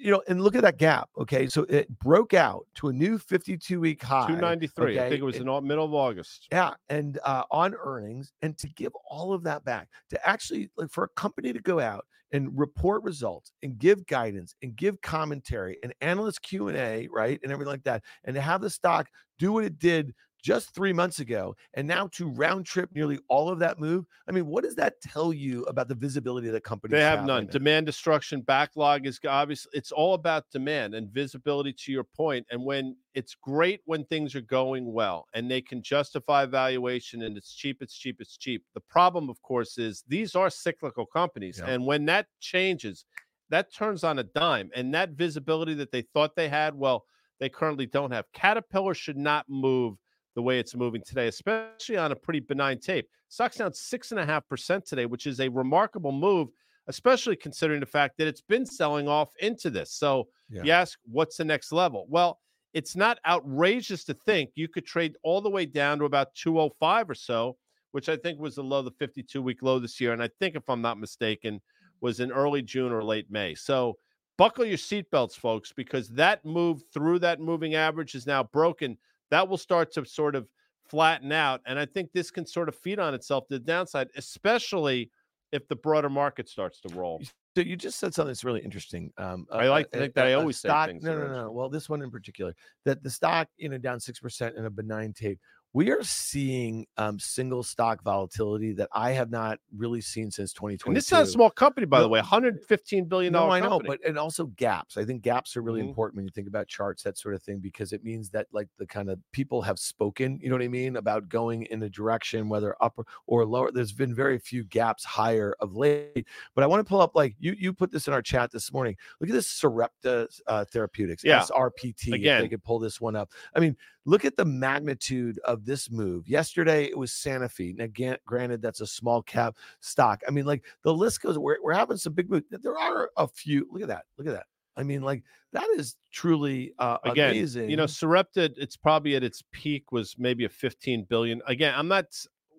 you 0.02 0.12
know 0.12 0.22
and 0.28 0.42
look 0.42 0.56
at 0.56 0.64
that 0.64 0.78
gap 0.78 1.10
okay 1.18 1.48
so 1.48 1.64
it 1.70 1.88
broke 2.00 2.34
out 2.34 2.66
to 2.76 2.88
a 2.88 2.94
new 2.94 3.18
52 3.18 3.80
week 3.80 4.02
high 4.02 4.28
293. 4.28 5.00
I 5.00 5.10
think 5.10 5.22
it 5.22 5.24
was 5.24 5.36
in 5.38 5.48
au- 5.48 5.62
middle 5.62 5.86
of 5.86 5.94
August. 5.94 6.48
yeah, 6.52 6.74
and 6.90 7.20
uh, 7.24 7.44
on 7.52 7.76
earnings, 7.76 8.34
and 8.42 8.58
to 8.58 8.68
give 8.70 8.92
all 9.10 9.34
of 9.34 9.44
that 9.44 9.64
back, 9.64 9.88
to 10.10 10.28
actually 10.28 10.70
like 10.78 10.90
for 10.90 11.04
a 11.04 11.10
company 11.10 11.54
to 11.54 11.60
go 11.60 11.80
out 11.80 12.06
and 12.34 12.58
report 12.58 13.04
results 13.04 13.52
and 13.62 13.78
give 13.78 14.06
guidance 14.08 14.56
and 14.64 14.76
give 14.76 15.00
commentary 15.02 15.78
and 15.84 15.94
analyst 16.02 16.42
Q 16.42 16.70
and 16.70 16.78
A, 16.78 17.08
right, 17.12 17.40
and 17.44 17.52
everything 17.52 17.72
like 17.72 17.84
that, 17.84 18.04
and 18.24 18.34
to 18.36 18.42
have 18.42 18.62
the 18.62 18.70
stock 18.70 19.08
do 19.38 19.52
what 19.52 19.64
it 19.66 19.78
did 19.80 20.14
just 20.42 20.74
three 20.74 20.94
months 20.94 21.20
ago, 21.20 21.56
and 21.76 21.88
now 21.88 22.08
to 22.08 22.30
round 22.30 22.66
trip 22.66 22.90
nearly 22.94 23.20
all 23.28 23.50
of 23.50 23.60
that 23.60 23.80
move. 23.80 24.06
I 24.28 24.32
mean, 24.32 24.48
what 24.48 24.64
does 24.64 24.76
that 24.76 25.00
tell 25.02 25.32
you 25.34 25.64
about 25.64 25.88
the 25.88 25.96
visibility 25.96 26.48
of 26.48 26.54
the 26.54 26.62
company? 26.62 26.94
They 26.94 27.02
have 27.02 27.26
none. 27.26 27.48
Demand 27.48 27.86
destruction, 27.86 28.42
backlog 28.42 29.06
is 29.06 29.20
obvious. 29.28 29.68
It's 29.74 29.92
all 29.92 30.14
about 30.14 30.50
demand 30.52 30.96
and 30.96 31.10
visibility 31.10 31.74
to 31.74 31.92
your 31.92 32.04
point. 32.04 32.46
And 32.50 32.64
when 32.66 32.96
it's 33.14 33.36
great 33.36 33.82
when 33.86 34.06
things 34.06 34.36
are 34.36 34.42
going 34.42 34.92
well 34.92 35.28
and 35.34 35.50
they 35.50 35.62
can 35.62 35.84
justify 35.84 36.46
valuation 36.46 37.24
and 37.24 37.38
it's 37.38 37.54
cheap, 37.54 37.82
it's 37.82 37.96
cheap, 37.96 38.18
it's 38.20 38.38
cheap. 38.38 38.64
The 38.74 38.82
problem, 38.82 39.30
of 39.30 39.42
course, 39.42 39.78
is 39.78 40.04
these 40.08 40.36
are 40.36 40.50
cyclical 40.50 41.06
companies. 41.06 41.62
Yeah. 41.62 41.72
And 41.72 41.86
when 41.86 42.06
that 42.06 42.28
changes, 42.40 43.06
that 43.50 43.74
turns 43.74 44.04
on 44.04 44.20
a 44.20 44.24
dime. 44.24 44.72
And 44.74 44.94
that 44.94 45.12
visibility 45.12 45.74
that 45.76 45.92
they 45.92 46.02
thought 46.02 46.36
they 46.36 46.50
had, 46.50 46.74
well, 46.74 47.06
they 47.40 47.50
currently 47.50 47.86
don't 47.86 48.12
have. 48.12 48.32
Caterpillar 48.34 48.94
should 48.94 49.18
not 49.18 49.46
move 49.50 49.98
the 50.36 50.42
way 50.42 50.60
it's 50.60 50.76
moving 50.76 51.02
today, 51.06 51.28
especially 51.28 51.98
on 51.98 52.12
a 52.12 52.16
pretty 52.16 52.40
benign 52.40 52.80
tape. 52.80 53.10
Stock's 53.30 53.58
down 53.58 53.74
six 53.74 54.12
and 54.12 54.20
a 54.20 54.26
half 54.26 54.48
percent 54.48 54.86
today, 54.86 55.06
which 55.06 55.28
is 55.28 55.40
a 55.40 55.50
remarkable 55.50 56.12
move, 56.12 56.50
especially 56.88 57.36
considering 57.36 57.80
the 57.80 57.86
fact 57.86 58.18
that 58.18 58.28
it's 58.28 58.42
been 58.42 58.66
selling 58.66 59.08
off 59.08 59.30
into 59.40 59.70
this. 59.70 59.92
So 59.92 60.30
Yeah. 60.50 60.64
you 60.64 60.72
ask, 60.72 61.00
what's 61.06 61.38
the 61.38 61.46
next 61.46 61.72
level? 61.72 62.06
Well, 62.10 62.40
it's 62.74 62.96
not 62.96 63.20
outrageous 63.26 64.04
to 64.06 64.14
think 64.14 64.52
you 64.56 64.68
could 64.68 64.86
trade 64.86 65.16
all 65.24 65.42
the 65.42 65.50
way 65.50 65.66
down 65.66 66.00
to 66.00 66.06
about 66.06 66.34
205 66.36 67.10
or 67.10 67.16
so, 67.16 67.58
which 67.92 68.08
I 68.08 68.16
think 68.16 68.40
was 68.40 68.56
the 68.56 68.64
low, 68.64 68.82
the 68.82 68.92
52 68.92 69.42
week 69.42 69.62
low 69.62 69.80
this 69.80 70.00
year. 70.00 70.14
And 70.14 70.24
I 70.24 70.30
think, 70.40 70.56
if 70.56 70.70
I'm 70.70 70.82
not 70.82 70.98
mistaken, 70.98 71.62
was 72.00 72.20
in 72.22 72.32
early 72.32 72.62
June 72.62 72.92
or 72.92 73.04
late 73.04 73.30
May. 73.30 73.56
So 73.56 73.98
buckle 74.38 74.66
your 74.66 74.78
seatbelts, 74.78 75.36
folks, 75.36 75.72
because 75.74 76.08
that 76.10 76.44
move 76.46 76.84
through 76.94 77.20
that 77.20 77.40
moving 77.40 77.76
average 77.76 78.16
is 78.16 78.26
now 78.26 78.44
broken. 78.44 78.98
That 79.32 79.48
will 79.50 79.58
start 79.58 79.92
to 79.94 80.06
sort 80.06 80.36
of 80.36 80.48
flatten 80.88 81.32
out. 81.32 81.62
And 81.66 81.80
I 81.80 81.86
think 81.86 82.12
this 82.12 82.32
can 82.32 82.46
sort 82.46 82.70
of 82.70 82.76
feed 82.76 83.00
on 83.00 83.14
itself 83.14 83.48
to 83.48 83.56
the 83.58 83.64
downside, 83.64 84.10
especially 84.16 85.10
if 85.52 85.68
the 85.68 85.76
broader 85.76 86.10
market 86.10 86.48
starts 86.48 86.80
to 86.82 86.90
roll. 86.90 87.22
So 87.56 87.62
you 87.62 87.76
just 87.76 88.00
said 88.00 88.14
something 88.14 88.30
that's 88.30 88.46
really 88.46 88.62
interesting. 88.62 89.12
Um, 89.18 89.46
I 89.52 89.68
uh, 89.68 89.72
like 89.72 89.92
to 89.92 89.98
a- 89.98 90.00
uh, 90.00 90.02
think 90.04 90.14
that 90.14 90.26
uh, 90.26 90.30
I 90.30 90.34
always 90.34 90.58
say 90.58 90.70
stock, 90.70 90.90
things 90.90 91.04
No, 91.04 91.18
no, 91.18 91.28
no. 91.28 91.52
Well, 91.52 91.70
this 91.70 91.90
one 91.90 92.02
in 92.02 92.10
particular, 92.10 92.56
that 92.86 93.04
the 93.04 93.10
stock, 93.10 93.50
you 93.58 93.68
know, 93.68 93.78
down 93.78 94.00
six 94.00 94.20
percent 94.20 94.56
in 94.56 94.66
a 94.66 94.70
benign 94.70 95.12
tape. 95.14 95.40
We 95.74 95.90
are 95.92 96.04
seeing 96.04 96.86
um, 96.98 97.18
single 97.18 97.64
stock 97.64 98.04
volatility 98.04 98.74
that 98.74 98.90
I 98.92 99.12
have 99.12 99.30
not 99.32 99.58
really 99.74 100.02
seen 100.02 100.30
since 100.30 100.52
2020. 100.52 100.94
This 100.96 101.06
is 101.06 101.12
not 101.14 101.24
a 101.24 101.26
small 101.28 101.50
company, 101.50 101.86
by 101.86 102.02
the 102.02 102.10
way, 102.10 102.20
115 102.20 103.06
billion 103.06 103.32
No, 103.32 103.40
dollar 103.40 103.52
I 103.52 103.60
know, 103.62 103.80
but 103.80 104.04
and 104.06 104.18
also 104.18 104.48
gaps. 104.48 104.98
I 104.98 105.06
think 105.06 105.22
gaps 105.22 105.56
are 105.56 105.62
really 105.62 105.82
Mhm. 105.82 105.88
important 105.88 106.18
when 106.18 106.26
you 106.26 106.32
think 106.32 106.50
about 106.50 106.68
charts, 106.68 107.04
that 107.04 107.18
sort 107.18 107.36
of 107.36 107.42
thing, 107.44 107.60
because 107.60 107.94
it 107.94 108.04
means 108.04 108.30
that 108.32 108.48
like 108.52 108.68
the 108.80 108.86
kind 108.86 109.10
of 109.10 109.18
people 109.32 109.62
have 109.62 109.80
spoken. 109.80 110.40
You 110.42 110.50
know 110.50 110.56
what 110.56 110.62
I 110.64 110.68
mean 110.68 110.98
about 110.98 111.30
going 111.30 111.64
in 111.64 111.82
a 111.84 111.90
direction, 111.90 112.50
whether 112.50 112.76
up 112.84 113.00
or, 113.28 113.46
lower. 113.46 113.72
There's 113.72 113.94
been 113.94 114.14
very 114.14 114.40
few 114.40 114.66
gaps 114.66 115.06
higher 115.06 115.56
of 115.62 115.74
late. 115.78 116.28
But 116.54 116.66
I 116.66 116.68
want 116.68 116.86
to 116.86 116.90
pull 116.90 117.00
up 117.00 117.16
like 117.16 117.36
you 117.40 117.54
you 117.58 117.72
put 117.72 117.92
this 117.92 118.10
in 118.10 118.14
our 118.14 118.22
chat 118.22 118.52
this 118.52 118.74
morning. 118.74 118.98
Look 119.22 119.30
at 119.30 119.34
this 119.34 119.48
Sarepta 119.48 120.28
uh, 120.48 120.66
Therapeutics, 120.66 121.24
Yeah. 121.24 121.44
SRPT. 121.44 122.08
if 122.10 122.14
Again. 122.16 122.42
they 122.42 122.50
could 122.50 122.64
pull 122.64 122.80
this 122.80 123.00
one 123.00 123.16
up. 123.16 123.32
I 123.56 123.62
mean, 123.62 123.78
look 124.06 124.26
at 124.26 124.36
the 124.36 124.46
magnitude 124.46 125.40
of 125.46 125.66
this 125.66 125.92
move. 125.92 126.28
Yesterday 126.28 126.86
it 126.86 126.98
was 126.98 127.12
Sanofi. 127.12 127.76
Now, 127.76 128.16
granted, 128.26 128.62
that's 128.62 128.82
a 128.82 128.88
small 128.88 129.22
cap 129.22 129.56
stock. 129.80 130.22
I 130.28 130.32
mean, 130.32 130.46
like 130.46 130.64
the 130.84 130.94
list 130.94 131.22
goes. 131.22 131.38
We're, 131.38 131.58
we're 131.62 131.74
having 131.74 131.98
some 131.98 132.14
big 132.14 132.30
moves. 132.30 132.46
There 132.50 132.78
are 132.78 133.12
a 133.18 133.28
few. 133.28 133.68
Look 133.72 133.82
at 133.82 133.88
that. 133.90 134.06
Look 134.18 134.28
at 134.28 134.34
that. 134.34 134.46
I 134.78 134.84
mean, 134.84 135.02
like 135.02 135.24
that 135.52 135.68
is 135.76 135.98
truly 136.12 136.74
uh, 136.80 136.98
again, 137.04 137.32
amazing. 137.32 137.70
you 137.70 137.76
know, 137.78 137.86
Sarepta, 137.86 138.52
it's 138.58 138.78
probably 138.78 139.16
at 139.16 139.24
its 139.24 139.44
peak 139.52 139.92
was 139.92 140.16
maybe 140.18 140.46
a 140.46 140.50
15 140.50 141.06
billion. 141.10 141.42
Again, 141.46 141.74
I'm 141.76 141.90
not, 141.90 142.06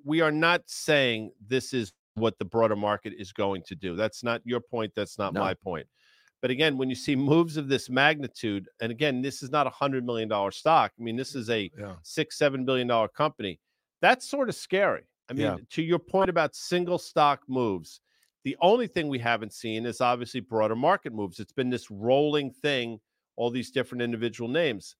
we 0.05 0.21
are 0.21 0.31
not 0.31 0.63
saying 0.67 1.33
this 1.49 1.73
is 1.73 1.93
what 2.15 2.39
the 2.39 2.45
broader 2.45 2.77
market 2.77 3.15
is 3.19 3.33
going 3.33 3.63
to 3.63 3.75
do. 3.75 3.97
That's 3.97 4.23
not 4.23 4.43
your 4.45 4.61
point. 4.61 4.93
That's 4.95 5.19
not 5.19 5.33
No. 5.33 5.41
my 5.41 5.55
point. 5.55 5.87
But 6.43 6.51
again, 6.51 6.77
when 6.77 6.91
you 6.91 6.97
see 6.97 7.15
moves 7.17 7.57
of 7.57 7.69
this 7.69 7.89
magnitude, 7.89 8.69
and 8.81 8.91
again, 8.91 9.23
this 9.23 9.43
is 9.43 9.51
not 9.51 9.67
a 9.67 9.71
hundred 9.71 10.05
million 10.05 10.29
dollar 10.29 10.51
stock. 10.51 10.93
I 10.99 11.03
mean, 11.03 11.17
this 11.17 11.35
mm, 11.35 11.37
is 11.37 11.49
a 11.51 11.71
yeah, 11.79 11.95
six, 12.03 12.37
seven 12.37 12.65
billion 12.65 12.89
dollar 12.89 13.09
company. 13.09 13.61
That's 14.03 14.29
sort 14.29 14.49
of 14.49 14.57
scary. 14.57 15.05
I 15.31 15.35
mean, 15.35 15.43
Yeah. 15.47 15.57
to 15.71 15.83
your 15.83 16.01
point 16.01 16.29
about 16.29 16.57
single 16.57 16.99
stock 16.99 17.41
moves, 17.49 18.01
the 18.45 18.57
only 18.61 18.89
thing 18.89 19.09
we 19.09 19.21
haven't 19.21 19.53
seen 19.53 19.87
is 19.87 20.01
obviously 20.01 20.41
broader 20.41 20.75
market 20.75 21.13
moves. 21.13 21.39
It's 21.39 21.53
been 21.53 21.71
this 21.71 21.91
rolling 21.93 22.51
thing, 22.51 22.99
all 23.37 23.51
these 23.51 23.71
different 23.71 24.03
individual 24.03 24.51
names. 24.51 24.97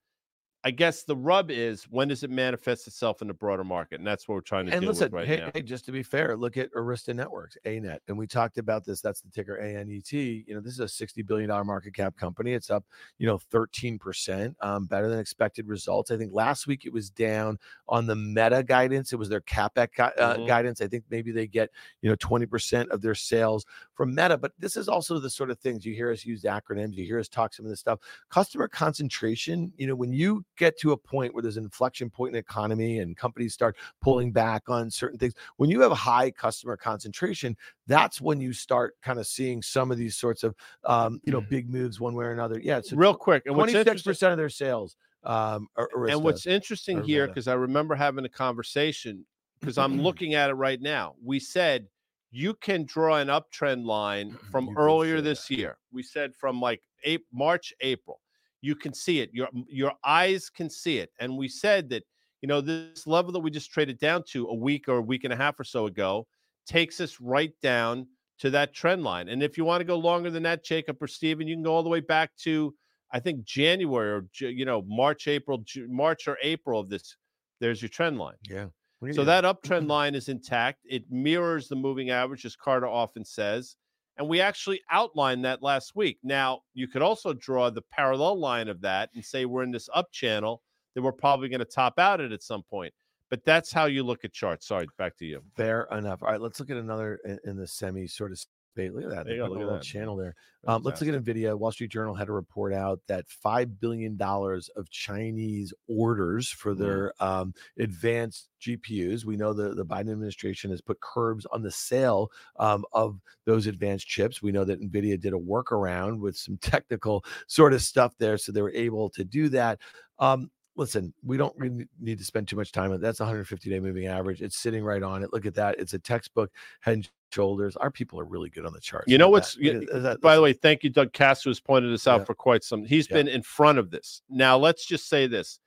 I 0.65 0.71
guess 0.71 1.03
the 1.03 1.17
rub 1.17 1.51
is 1.51 1.85
when 1.85 2.07
does 2.07 2.23
it 2.23 2.31
manifest 2.31 2.87
itself 2.87 3.21
in 3.21 3.27
the 3.27 3.35
broader 3.35 3.65
market? 3.65 3.99
And 3.99 4.07
that's 4.07 4.29
what 4.29 4.37
we're 4.37 4.43
trying 4.43 4.67
to 4.67 4.73
and 4.73 4.81
deal 4.83 4.91
listen, 4.91 5.07
with 5.07 5.13
right 5.13 5.27
hey, 5.27 5.39
now. 5.39 5.51
hey, 5.53 5.63
just 5.63 5.85
to 5.87 5.93
be 5.93 6.05
fair, 6.05 6.37
look 6.37 6.57
at 6.57 6.73
Arista 6.73 7.13
Networks, 7.15 7.57
ANET, 7.65 7.99
and 8.07 8.17
we 8.17 8.29
talked 8.29 8.59
about 8.59 8.85
this. 8.85 9.01
That's 9.01 9.21
the 9.21 9.31
ticker 9.31 9.57
ANET. 9.57 10.13
You 10.13 10.55
know, 10.55 10.61
this 10.61 10.75
is 10.75 10.81
a 10.81 10.87
sixty 10.87 11.23
billion 11.23 11.49
dollar 11.49 11.65
market 11.65 11.95
cap 11.95 12.17
company. 12.17 12.53
It's 12.53 12.71
up, 12.71 12.85
you 13.19 13.27
know, 13.27 13.39
thirteen 13.39 13.99
percent, 13.99 14.57
um, 14.61 14.87
better 14.87 15.09
than 15.09 15.19
expected 15.19 15.67
results. 15.67 16.13
I 16.13 16.17
think 16.17 16.33
last 16.33 16.69
week 16.69 16.87
it 16.87 16.93
was 16.93 17.11
down 17.11 17.59
on 17.89 18.07
the 18.07 18.15
Meta 18.15 18.63
guidance. 18.63 19.13
It 19.13 19.17
was 19.17 19.29
their 19.29 19.41
capex 19.41 19.99
uh, 19.99 20.37
Mhm. 20.37 20.47
guidance. 20.47 20.81
I 20.81 20.87
think 20.87 21.05
maybe 21.11 21.33
they 21.33 21.49
get 21.49 21.71
you 22.03 22.09
know 22.09 22.17
twenty 22.17 22.47
percent 22.47 22.89
of 22.93 23.03
their 23.03 23.17
sales 23.17 23.67
from 23.95 24.15
Meta. 24.15 24.39
But 24.39 24.53
this 24.59 24.77
is 24.77 24.89
also 24.89 25.19
the 25.19 25.31
sort 25.31 25.51
of 25.51 25.59
things 25.59 25.85
you 25.85 25.93
hear 25.93 26.13
us 26.13 26.25
use 26.25 26.45
acronyms. 26.45 26.95
You 26.95 27.05
hear 27.05 27.19
us 27.19 27.29
talk 27.29 27.53
some 27.53 27.67
of 27.67 27.71
this 27.71 27.81
stuff. 27.81 27.99
Customer 28.31 28.69
concentration. 28.69 29.73
You 29.77 29.89
know, 29.89 29.97
when 29.97 30.13
you 30.13 30.45
get 30.57 30.79
to 30.81 30.93
a 30.93 30.97
point 30.97 31.35
where 31.35 31.43
there's 31.43 31.57
an 31.57 31.65
inflection 31.65 32.11
point 32.11 32.31
in 32.31 32.33
the 32.35 32.39
economy 32.39 32.99
and 32.99 33.17
companies 33.17 33.55
start 33.55 33.77
pulling 34.01 34.33
back 34.33 34.69
on 34.69 34.91
certain 34.91 35.19
things. 35.19 35.35
When 35.57 35.71
you 35.71 35.81
have 35.81 35.93
high 35.93 36.31
customer 36.31 36.77
concentration, 36.77 37.57
that's 37.87 38.21
when 38.21 38.41
you 38.41 38.53
start 38.53 38.95
kind 39.03 39.19
of 39.19 39.27
seeing 39.27 39.63
some 39.63 39.91
of 39.91 39.99
these 39.99 40.17
sorts 40.17 40.43
of 40.43 40.55
um, 40.85 41.21
you 41.25 41.33
know 41.33 41.41
big 41.41 41.71
moves 41.71 42.01
one 42.01 42.15
way 42.15 42.25
or 42.25 42.33
another. 42.33 42.61
Yeah, 42.63 42.79
it's 42.79 42.93
Real 42.93 43.15
quick, 43.15 43.45
and 43.47 43.55
twenty 43.55 43.73
six 43.73 44.03
percent 44.03 44.33
of 44.33 44.39
their 44.39 44.49
sales. 44.49 44.97
Um, 45.25 45.69
are 45.77 45.89
and 46.09 46.23
what's 46.23 46.47
interesting 46.47 47.03
here, 47.03 47.29
because 47.29 47.47
I 47.47 47.55
remember 47.55 47.95
having 47.95 48.25
a 48.25 48.29
conversation, 48.29 49.25
because 49.61 49.79
I'm 49.79 50.01
looking 50.03 50.35
at 50.35 50.51
it 50.51 50.55
right 50.55 50.81
now. 50.81 51.15
We 51.23 51.39
said 51.39 51.87
you 52.33 52.55
can 52.55 52.85
draw 52.85 53.17
an 53.17 53.29
uptrend 53.29 53.85
line 53.85 54.37
from 54.51 54.77
earlier 54.77 55.21
this 55.21 55.47
that. 55.47 55.57
year. 55.57 55.79
We 55.93 56.03
said 56.03 56.35
from 56.35 56.61
like 56.61 56.83
April, 57.05 57.29
March, 57.33 57.73
April. 57.81 58.21
You 58.63 58.75
can 58.75 58.95
see 58.95 59.21
it. 59.21 59.31
Your 59.33 59.49
your 59.69 59.93
eyes 60.05 60.49
can 60.49 60.71
see 60.71 60.99
it. 60.99 61.11
And 61.21 61.37
we 61.37 61.49
said 61.49 61.91
that 61.91 62.05
you 62.41 62.49
know 62.49 62.61
this 62.61 63.07
level 63.07 63.33
that 63.33 63.41
we 63.41 63.51
just 63.51 63.71
traded 63.71 63.99
down 63.99 64.23
to 64.31 64.47
a 64.49 64.55
week 64.55 64.89
or 64.89 64.97
a 64.97 65.03
week 65.03 65.25
and 65.25 65.33
a 65.33 65.37
half 65.37 65.61
or 65.61 65.65
so 65.65 65.87
ago 65.87 66.27
takes 66.67 67.01
us 67.01 67.21
right 67.21 67.53
down 67.61 68.07
to 68.39 68.51
that 68.51 68.73
trend 68.73 69.05
line. 69.05 69.29
And 69.29 69.43
if 69.43 69.59
you 69.59 69.65
want 69.65 69.81
to 69.81 69.85
go 69.85 69.97
longer 69.97 70.31
than 70.31 70.43
that, 70.45 70.65
Jacob 70.65 70.97
or 71.01 71.07
Steven, 71.07 71.47
you 71.47 71.55
can 71.55 71.63
go 71.63 71.75
all 71.75 71.83
the 71.83 71.89
way 71.89 72.01
back 72.01 72.31
to 72.45 72.75
I 73.13 73.21
think 73.21 73.45
January 73.45 74.11
or 74.11 74.27
you 74.39 74.65
know 74.65 74.83
March, 74.87 75.29
April, 75.29 75.63
March 75.89 76.27
or 76.29 76.39
April 76.43 76.81
of 76.81 76.89
this. 76.89 77.17
There's 77.61 77.83
your 77.83 77.91
trend 77.91 78.19
line. 78.19 78.35
yeah. 78.49 78.67
So 79.13 79.25
that 79.25 79.45
uptrend 79.45 79.89
line 79.89 80.15
is 80.15 80.29
intact. 80.29 80.81
It 80.85 81.05
mirrors 81.11 81.69
the 81.69 81.77
moving 81.77 82.11
average, 82.11 82.45
as 82.45 82.57
Carter 82.57 82.87
often 82.87 83.25
says. 83.25 83.77
And 84.19 84.29
we 84.29 84.41
actually 84.41 84.81
outlined 84.91 85.45
that 85.45 85.63
last 85.63 85.97
week. 85.97 86.19
Now, 86.23 86.61
you 86.75 86.87
could 86.87 87.03
also 87.03 87.33
draw 87.33 87.71
the 87.71 87.83
parallel 87.83 88.39
line 88.39 88.69
of 88.69 88.81
that 88.83 89.11
and 89.15 89.25
say 89.25 89.47
we're 89.47 89.63
in 89.63 89.71
this 89.71 89.89
up 89.95 90.13
channel 90.13 90.63
that 90.95 91.03
we're 91.03 91.13
probably 91.13 91.49
going 91.49 91.61
to 91.61 91.65
top 91.65 91.99
out 91.99 92.21
at 92.21 92.33
at 92.33 92.43
some 92.43 92.63
point. 92.63 92.93
But 93.31 93.45
that's 93.47 93.73
how 93.73 93.87
you 93.87 94.03
look 94.03 94.25
at 94.25 94.33
charts. 94.33 94.67
Sorry, 94.69 94.87
back 94.99 95.17
to 95.17 95.25
you. 95.25 95.43
Fair 95.57 95.89
enough. 95.91 96.23
All 96.23 96.31
right, 96.31 96.41
let's 96.41 96.61
look 96.61 96.69
at 96.69 96.77
another 96.77 97.19
in, 97.25 97.39
in 97.45 97.57
the 97.57 97.67
semi 97.67 98.07
sort 98.07 98.33
of 98.33 98.39
space. 98.73 98.91
Look 98.93 99.05
at 99.05 99.11
that. 99.11 99.27
They 99.27 99.33
you 99.33 99.39
go, 99.39 99.49
put 99.49 99.51
a 99.51 99.55
look 99.55 99.61
at 99.61 99.65
little 99.65 99.79
that. 99.79 99.85
channel 99.85 100.17
there. 100.17 100.35
Um, 100.67 100.83
let's 100.83 101.01
look 101.01 101.13
at 101.13 101.25
Nvidia. 101.25 101.59
Wall 101.59 101.73
Street 101.73 101.91
Journal 101.91 102.15
had 102.15 102.29
a 102.29 102.33
report 102.33 102.73
out 102.73 103.01
that 103.09 103.29
five 103.29 103.81
billion 103.81 104.17
dollars 104.17 104.69
of 104.77 104.89
Chinese 104.91 105.73
orders 105.89 106.49
for 106.49 106.75
Mhm. 106.75 106.79
their 106.79 107.13
um, 107.23 107.53
advanced 107.79 108.49
GPUs. 108.61 109.25
We 109.25 109.37
know 109.37 109.53
the 109.53 109.75
the 109.75 109.85
Biden 109.85 110.11
administration 110.13 110.71
has 110.71 110.81
put 110.81 111.01
curbs 111.01 111.47
on 111.47 111.63
the 111.63 111.71
sale 111.71 112.31
um, 112.59 112.85
of 112.93 113.21
those 113.45 113.67
advanced 113.67 114.07
chips. 114.07 114.41
We 114.43 114.53
know 114.53 114.65
that 114.65 114.81
Nvidia 114.81 115.21
did 115.21 115.33
a 115.35 115.37
workaround 115.39 116.19
with 116.21 116.37
some 116.37 116.57
technical 116.63 117.25
sort 117.49 117.73
of 117.75 117.83
stuff 117.83 118.15
there, 118.19 118.39
so 118.39 118.53
they 118.53 118.63
were 118.63 118.73
able 118.73 119.11
to 119.11 119.25
do 119.25 119.49
that. 119.51 119.81
Um, 120.19 120.51
listen, 120.83 121.15
we 121.25 121.37
don't 121.37 121.57
really 121.57 121.87
need 122.01 122.19
to 122.19 122.25
spend 122.25 122.49
too 122.49 122.57
much 122.57 122.73
time 122.73 122.91
on 122.91 122.97
it. 122.97 123.01
That's 123.01 123.21
150 123.21 123.71
day 123.71 123.79
moving 123.81 124.07
average. 124.07 124.43
It's 124.43 124.57
sitting 124.59 124.83
right 124.85 125.03
on 125.03 125.23
it. 125.23 125.33
Look 125.33 125.47
at 125.47 125.55
that. 125.55 125.79
It's 125.79 125.95
a 125.95 125.99
textbook 125.99 126.51
head 126.81 126.95
and 126.95 127.11
shoulders. 127.33 127.77
Our 127.77 127.91
people 127.91 128.19
are 128.21 128.25
really 128.25 128.51
good 128.51 128.67
on 128.67 128.73
the 128.73 128.81
charts. 128.81 129.07
You 129.11 129.17
know 129.19 129.29
what's 129.31 129.55
that. 129.55 129.63
Look 129.65 129.83
you- 129.85 129.95
at 129.97 130.03
that. 130.03 130.21
by 130.21 130.35
the 130.35 130.43
way, 130.43 130.53
thank 130.53 130.83
you, 130.83 130.91
Doug 130.91 131.13
Castro 131.13 131.51
has 131.51 131.61
pointed 131.61 131.93
this 131.93 132.07
out 132.09 132.21
Yeah. 132.21 132.25
for 132.25 132.35
quite 132.35 132.65
some. 132.65 132.85
He's 132.85 133.09
Yeah. 133.09 133.19
been 133.19 133.29
in 133.29 133.43
front 133.43 133.79
of 133.79 133.91
this. 133.91 134.23
Now 134.29 134.59
let's 134.59 134.85
just 134.85 135.09
say 135.09 135.27
this: 135.29 135.61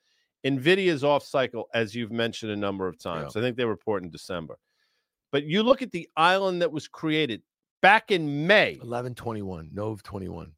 Nvidia's 0.46 1.04
off 1.04 1.24
cycle, 1.24 1.70
as 1.74 1.96
you've 1.96 2.12
mentioned 2.12 2.52
a 2.52 2.56
number 2.58 2.88
of 2.88 3.00
times. 3.00 3.36
I 3.36 3.42
think 3.42 3.56
they 3.58 3.66
report 3.66 4.04
in 4.04 4.10
December. 4.12 4.60
But 5.32 5.44
you 5.46 5.64
look 5.64 5.82
at 5.82 5.92
the 5.92 6.08
island 6.16 6.62
that 6.62 6.72
was 6.72 6.88
created 6.88 7.42
back 7.82 8.12
in 8.12 8.46
May. 8.48 8.76
1121, 8.82 9.70
Nov 9.74 10.04
21. 10.04 10.52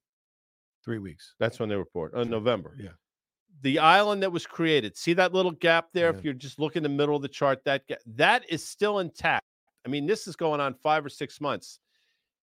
Three 0.83 0.99
weeks. 0.99 1.35
That's 1.39 1.59
when 1.59 1.67
they 1.69 1.75
report. 1.75 2.13
Uh, 2.13 2.23
November. 2.23 2.75
Yeah. 2.79 2.91
The 3.61 3.79
island 3.79 4.21
that 4.23 4.31
was 4.31 4.45
created. 4.45 4.95
See 4.97 5.13
that 5.13 5.33
little 5.33 5.51
gap 5.51 5.87
there? 5.93 6.11
Yeah. 6.11 6.17
If 6.17 6.23
you're 6.23 6.33
just 6.33 6.59
looking 6.59 6.81
in 6.81 6.83
the 6.83 6.95
middle 6.97 7.15
of 7.15 7.21
the 7.21 7.27
chart, 7.27 7.63
that 7.65 7.83
that 8.05 8.43
is 8.49 8.63
still 8.63 8.99
intact. 8.99 9.43
I 9.85 9.89
mean, 9.89 10.05
this 10.05 10.27
is 10.27 10.35
going 10.35 10.59
on 10.61 10.73
five 10.75 11.05
or 11.05 11.09
six 11.09 11.41
months. 11.41 11.79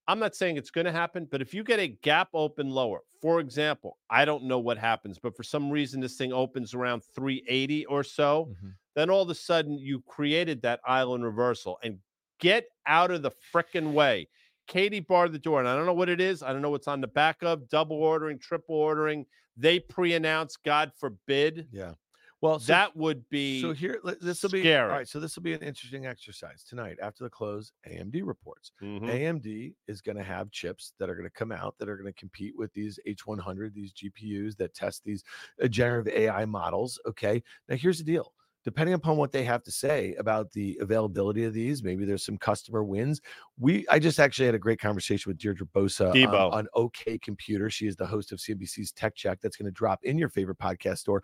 I'm 0.06 0.18
not 0.18 0.34
saying 0.34 0.56
it's 0.56 0.70
going 0.70 0.84
to 0.86 0.92
happen, 0.92 1.26
but 1.30 1.40
if 1.40 1.54
you 1.54 1.64
get 1.64 1.78
a 1.80 1.88
gap 1.88 2.28
open 2.34 2.68
lower, 2.68 3.00
for 3.22 3.40
example, 3.40 3.96
I 4.10 4.24
don't 4.26 4.44
know 4.44 4.58
what 4.58 4.76
happens, 4.76 5.18
but 5.18 5.34
for 5.36 5.42
some 5.42 5.70
reason 5.70 6.00
this 6.00 6.16
thing 6.16 6.32
opens 6.32 6.74
around 6.74 7.02
380 7.14 7.86
or 7.86 8.02
so, 8.04 8.54
Mhm. 8.62 8.74
then 8.94 9.08
all 9.08 9.22
of 9.22 9.30
a 9.30 9.34
sudden 9.34 9.78
you 9.78 10.02
created 10.02 10.60
that 10.62 10.80
island 10.86 11.24
reversal 11.24 11.78
and 11.82 12.00
get 12.38 12.66
out 12.86 13.10
of 13.10 13.22
the 13.22 13.30
frickin' 13.52 13.92
way. 13.92 14.28
Katie 14.66 15.00
barred 15.00 15.32
the 15.32 15.38
door, 15.38 15.60
and 15.60 15.68
I 15.68 15.74
don't 15.76 15.86
know 15.86 15.94
what 15.94 16.08
it 16.10 16.20
is. 16.20 16.42
I 16.42 16.52
don't 16.52 16.60
know 16.62 16.70
what's 16.70 16.88
on 16.88 17.00
the 17.00 17.06
back 17.06 17.42
of 17.42 17.68
double 17.68 17.96
ordering, 17.96 18.38
triple 18.38 18.74
ordering. 18.76 19.26
They 19.56 19.78
pre-announce, 19.80 20.56
God 20.56 20.92
forbid, 20.96 21.68
Yeah. 21.70 21.94
Well, 22.40 22.58
so, 22.58 22.72
that 22.74 22.94
would 22.94 23.26
be 23.30 23.62
so 23.62 23.72
here, 23.72 24.00
this 24.20 24.42
will 24.42 24.50
be 24.50 24.60
all 24.74 24.88
right. 24.88 25.08
So 25.08 25.18
this 25.18 25.34
will 25.34 25.42
be 25.44 25.54
an 25.54 25.62
interesting 25.62 26.04
exercise 26.04 26.62
tonight 26.62 26.98
after 27.00 27.24
the 27.24 27.30
close. 27.30 27.72
AMD 27.88 28.20
reports. 28.22 28.72
Mhm. 28.82 29.08
AMD 29.08 29.74
is 29.88 30.02
going 30.02 30.18
to 30.18 30.22
have 30.22 30.50
chips 30.50 30.92
that 30.98 31.08
are 31.08 31.14
going 31.14 31.24
to 31.26 31.30
come 31.34 31.52
out 31.52 31.74
that 31.78 31.88
are 31.88 31.96
going 31.96 32.12
to 32.12 32.18
compete 32.20 32.54
with 32.54 32.70
these 32.74 32.98
H100, 33.06 33.72
these 33.72 33.94
GPUs 33.94 34.56
that 34.58 34.74
test 34.74 35.04
these 35.04 35.24
uh, 35.62 35.68
generative 35.68 36.12
AI 36.12 36.44
models. 36.44 37.00
Okay. 37.06 37.42
Now, 37.70 37.76
here's 37.76 37.96
the 37.98 38.04
deal. 38.04 38.34
Depending 38.64 38.94
upon 38.94 39.16
what 39.16 39.30
they 39.30 39.44
have 39.44 39.62
to 39.64 39.70
say 39.70 40.14
about 40.18 40.50
the 40.52 40.78
availability 40.80 41.44
of 41.44 41.52
these, 41.52 41.82
maybe 41.82 42.04
there's 42.04 42.24
some 42.24 42.38
customer 42.38 42.82
wins. 42.82 43.20
We, 43.58 43.86
I 43.90 43.98
just 43.98 44.18
actually 44.18 44.46
had 44.46 44.54
a 44.54 44.58
great 44.58 44.80
conversation 44.80 45.30
with 45.30 45.38
Deirdre 45.38 45.66
Bosa 45.66 46.08
on, 46.08 46.14
Debo. 46.14 46.52
on 46.52 46.66
OK 46.74 47.18
Computer. 47.18 47.68
She 47.68 47.86
is 47.86 47.94
the 47.94 48.06
host 48.06 48.32
of 48.32 48.38
CNBC's 48.38 48.92
Tech 48.92 49.14
Check. 49.14 49.40
That's 49.42 49.56
going 49.56 49.66
to 49.66 49.72
drop 49.72 50.00
in 50.02 50.16
your 50.16 50.30
favorite 50.30 50.58
podcast 50.58 50.98
store 50.98 51.22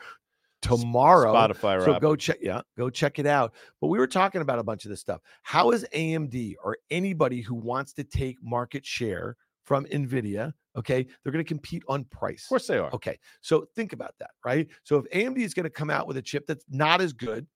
tomorrow. 0.63 1.33
Spotify 1.33 1.85
So 1.85 1.99
go 1.99 2.17
check, 2.17 2.39
yeah, 2.41 2.61
go 2.77 2.91
check 2.91 3.19
it 3.19 3.27
out. 3.27 3.55
But 3.81 3.89
we 3.89 3.99
were 3.99 4.07
talking 4.07 4.43
about 4.43 4.59
a 4.59 4.63
bunch 4.63 4.85
of 4.85 4.91
this 4.91 5.01
stuff. 5.01 5.21
How 5.43 5.71
is 5.71 5.87
AMD 5.95 6.55
or 6.63 6.79
anybody 6.91 7.41
who 7.41 7.55
wants 7.55 7.93
to 7.95 8.05
take 8.05 8.37
market 8.43 8.85
share 8.85 9.37
from 9.71 9.85
Nvidia? 9.85 10.53
Okay, 10.75 11.07
they're 11.23 11.33
going 11.33 11.45
to 11.45 11.49
compete 11.49 11.85
on 11.87 12.03
price. 12.07 12.43
Of 12.43 12.49
course 12.49 12.67
they 12.67 12.79
are. 12.79 12.93
Okay, 12.93 13.17
so 13.41 13.69
think 13.77 13.93
about 13.93 14.15
that, 14.19 14.31
right? 14.45 14.67
So 14.83 14.97
if 14.97 15.05
AMD 15.13 15.39
is 15.39 15.55
going 15.55 15.63
to 15.63 15.71
come 15.71 15.91
out 15.91 16.09
with 16.09 16.17
a 16.17 16.23
chip 16.23 16.45
that's 16.49 16.65
not 16.69 17.01
as 17.01 17.13
good, 17.13 17.47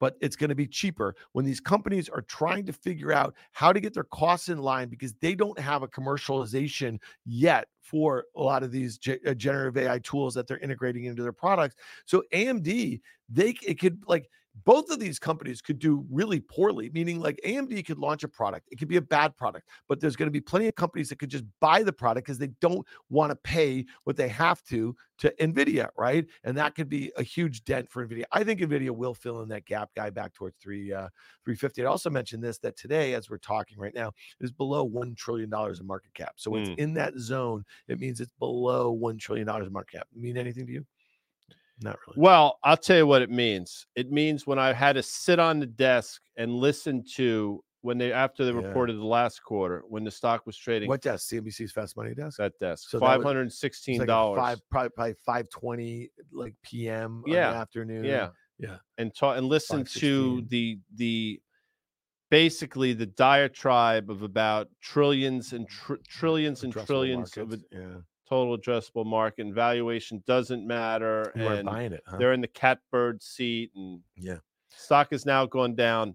but 0.00 0.16
it's 0.20 0.34
going 0.34 0.48
to 0.48 0.56
be 0.56 0.66
cheaper 0.66 1.14
when 1.30 1.44
these 1.44 1.60
companies 1.60 2.08
are 2.08 2.22
trying 2.22 2.66
to 2.66 2.72
figure 2.72 3.12
out 3.12 3.36
how 3.52 3.72
to 3.72 3.78
get 3.78 3.94
their 3.94 4.02
costs 4.02 4.48
in 4.48 4.58
line 4.58 4.88
because 4.88 5.14
they 5.20 5.36
don't 5.36 5.60
have 5.60 5.84
a 5.84 5.88
commercialization 5.88 6.98
yet 7.24 7.68
for 7.82 8.24
a 8.34 8.42
lot 8.42 8.64
of 8.64 8.72
these 8.72 8.98
uh, 9.06 9.32
generative 9.34 9.76
AI 9.76 10.00
tools 10.00 10.34
that 10.34 10.48
they're 10.48 10.58
integrating 10.58 11.04
into 11.04 11.22
their 11.22 11.32
products. 11.32 11.76
So 12.04 12.24
AMD, 12.34 13.00
they 13.28 13.54
it 13.64 13.78
could 13.78 14.02
like 14.08 14.28
both 14.64 14.90
of 14.90 14.98
these 14.98 15.18
companies 15.18 15.62
could 15.62 15.78
do 15.78 16.04
really 16.10 16.40
poorly, 16.40 16.90
meaning 16.90 17.20
like 17.20 17.40
AMD 17.44 17.82
could 17.86 17.98
launch 17.98 18.24
a 18.24 18.28
product. 18.28 18.68
It 18.70 18.78
could 18.78 18.88
be 18.88 18.96
a 18.96 19.00
bad 19.02 19.36
product, 19.36 19.68
but 19.88 20.00
there's 20.00 20.16
going 20.16 20.26
to 20.26 20.32
be 20.32 20.40
plenty 20.40 20.66
of 20.68 20.74
companies 20.74 21.08
that 21.08 21.18
could 21.18 21.30
just 21.30 21.44
buy 21.60 21.82
the 21.82 21.92
product 21.92 22.26
because 22.26 22.38
they 22.38 22.48
don't 22.60 22.86
want 23.08 23.30
to 23.30 23.36
pay 23.36 23.86
what 24.04 24.16
they 24.16 24.28
have 24.28 24.62
to 24.64 24.96
to 25.18 25.32
Nvidia, 25.40 25.88
right? 25.96 26.26
And 26.44 26.56
that 26.56 26.74
could 26.74 26.88
be 26.88 27.12
a 27.16 27.22
huge 27.22 27.64
dent 27.64 27.90
for 27.90 28.06
Nvidia. 28.06 28.24
I 28.32 28.42
think 28.42 28.60
Nvidia 28.60 28.90
will 28.90 29.14
fill 29.14 29.40
in 29.42 29.48
that 29.50 29.66
gap 29.66 29.90
guy 29.94 30.10
back 30.10 30.34
towards 30.34 30.56
three 30.60 30.92
uh 30.92 31.08
350. 31.44 31.82
I 31.82 31.86
also 31.86 32.10
mentioned 32.10 32.42
this 32.42 32.58
that 32.58 32.76
today, 32.76 33.14
as 33.14 33.30
we're 33.30 33.38
talking 33.38 33.78
right 33.78 33.94
now, 33.94 34.12
is 34.40 34.50
below 34.52 34.84
one 34.84 35.14
trillion 35.14 35.48
dollars 35.50 35.80
in 35.80 35.86
market 35.86 36.12
cap. 36.14 36.34
So 36.36 36.56
it's 36.56 36.70
Mm. 36.70 36.76
in 36.76 36.94
that 36.94 37.14
zone. 37.18 37.64
It 37.88 38.00
means 38.00 38.20
it's 38.20 38.32
below 38.38 38.90
one 38.90 39.18
trillion 39.18 39.46
dollars 39.46 39.66
in 39.68 39.72
market 39.72 39.98
cap. 39.98 40.08
Mean 40.14 40.36
anything 40.36 40.66
to 40.66 40.72
you? 40.72 40.86
Not 41.82 41.98
really. 42.06 42.20
Well, 42.20 42.58
I'll 42.62 42.76
tell 42.76 42.96
you 42.98 43.06
what 43.06 43.22
it 43.22 43.30
means. 43.30 43.86
It 43.96 44.10
means 44.10 44.46
when 44.46 44.58
I 44.58 44.72
had 44.72 44.94
to 44.94 45.02
sit 45.02 45.38
on 45.38 45.60
the 45.60 45.66
desk 45.66 46.20
and 46.36 46.52
listen 46.52 47.02
to 47.14 47.62
when 47.82 47.96
they 47.96 48.12
after 48.12 48.44
they 48.44 48.50
Yeah. 48.52 48.66
reported 48.66 48.98
the 48.98 49.04
last 49.06 49.42
quarter 49.42 49.82
when 49.88 50.04
the 50.04 50.10
stock 50.10 50.44
was 50.44 50.56
trading 50.58 50.88
What 50.90 51.00
desk? 51.00 51.28
CNBC's 51.30 51.72
Fast 51.72 51.96
Money 51.96 52.14
desk. 52.14 52.36
that 52.36 52.58
desk 52.58 52.90
So 52.90 52.98
five 53.00 53.22
hundred 53.22 53.42
and 53.42 53.52
sixteen 53.52 53.98
like 54.00 54.06
dollars. 54.08 54.38
five 54.38 54.60
probably 54.70 54.90
probably 54.90 55.14
five 55.24 55.48
twenty 55.48 56.10
like 56.30 56.54
PM 56.62 57.22
in 57.26 57.32
Yeah, 57.32 57.50
the 57.52 57.56
afternoon. 57.56 58.04
yeah, 58.04 58.28
Yeah. 58.58 58.76
and 58.98 59.14
talk 59.14 59.38
and 59.38 59.46
listen 59.48 59.84
to 59.84 60.42
the 60.48 60.78
the 60.96 61.40
basically 62.30 62.92
the 62.92 63.06
diatribe 63.06 64.10
of 64.10 64.22
about 64.22 64.68
trillions 64.82 65.52
and 65.54 65.66
tr- 65.68 65.94
trillions 66.06 66.62
and 66.64 66.74
Addressable 66.74 66.86
trillions 66.86 67.36
of 67.38 67.48
markets, 67.48 67.64
a 67.72 67.76
yeah. 67.78 67.96
Total 68.30 68.56
addressable 68.56 69.04
market 69.04 69.44
and 69.44 69.54
valuation 69.54 70.22
doesn't 70.26 70.64
matter 70.66 71.32
You 71.34 71.48
and 71.48 71.66
buying 71.66 71.92
it, 71.92 72.02
huh? 72.06 72.16
they're 72.18 72.32
in 72.32 72.40
the 72.40 72.46
catbird 72.48 73.22
seat 73.22 73.72
and 73.74 74.00
Yeah. 74.16 74.38
stock 74.70 75.08
has 75.10 75.26
now 75.26 75.46
gone 75.46 75.74
down 75.74 76.14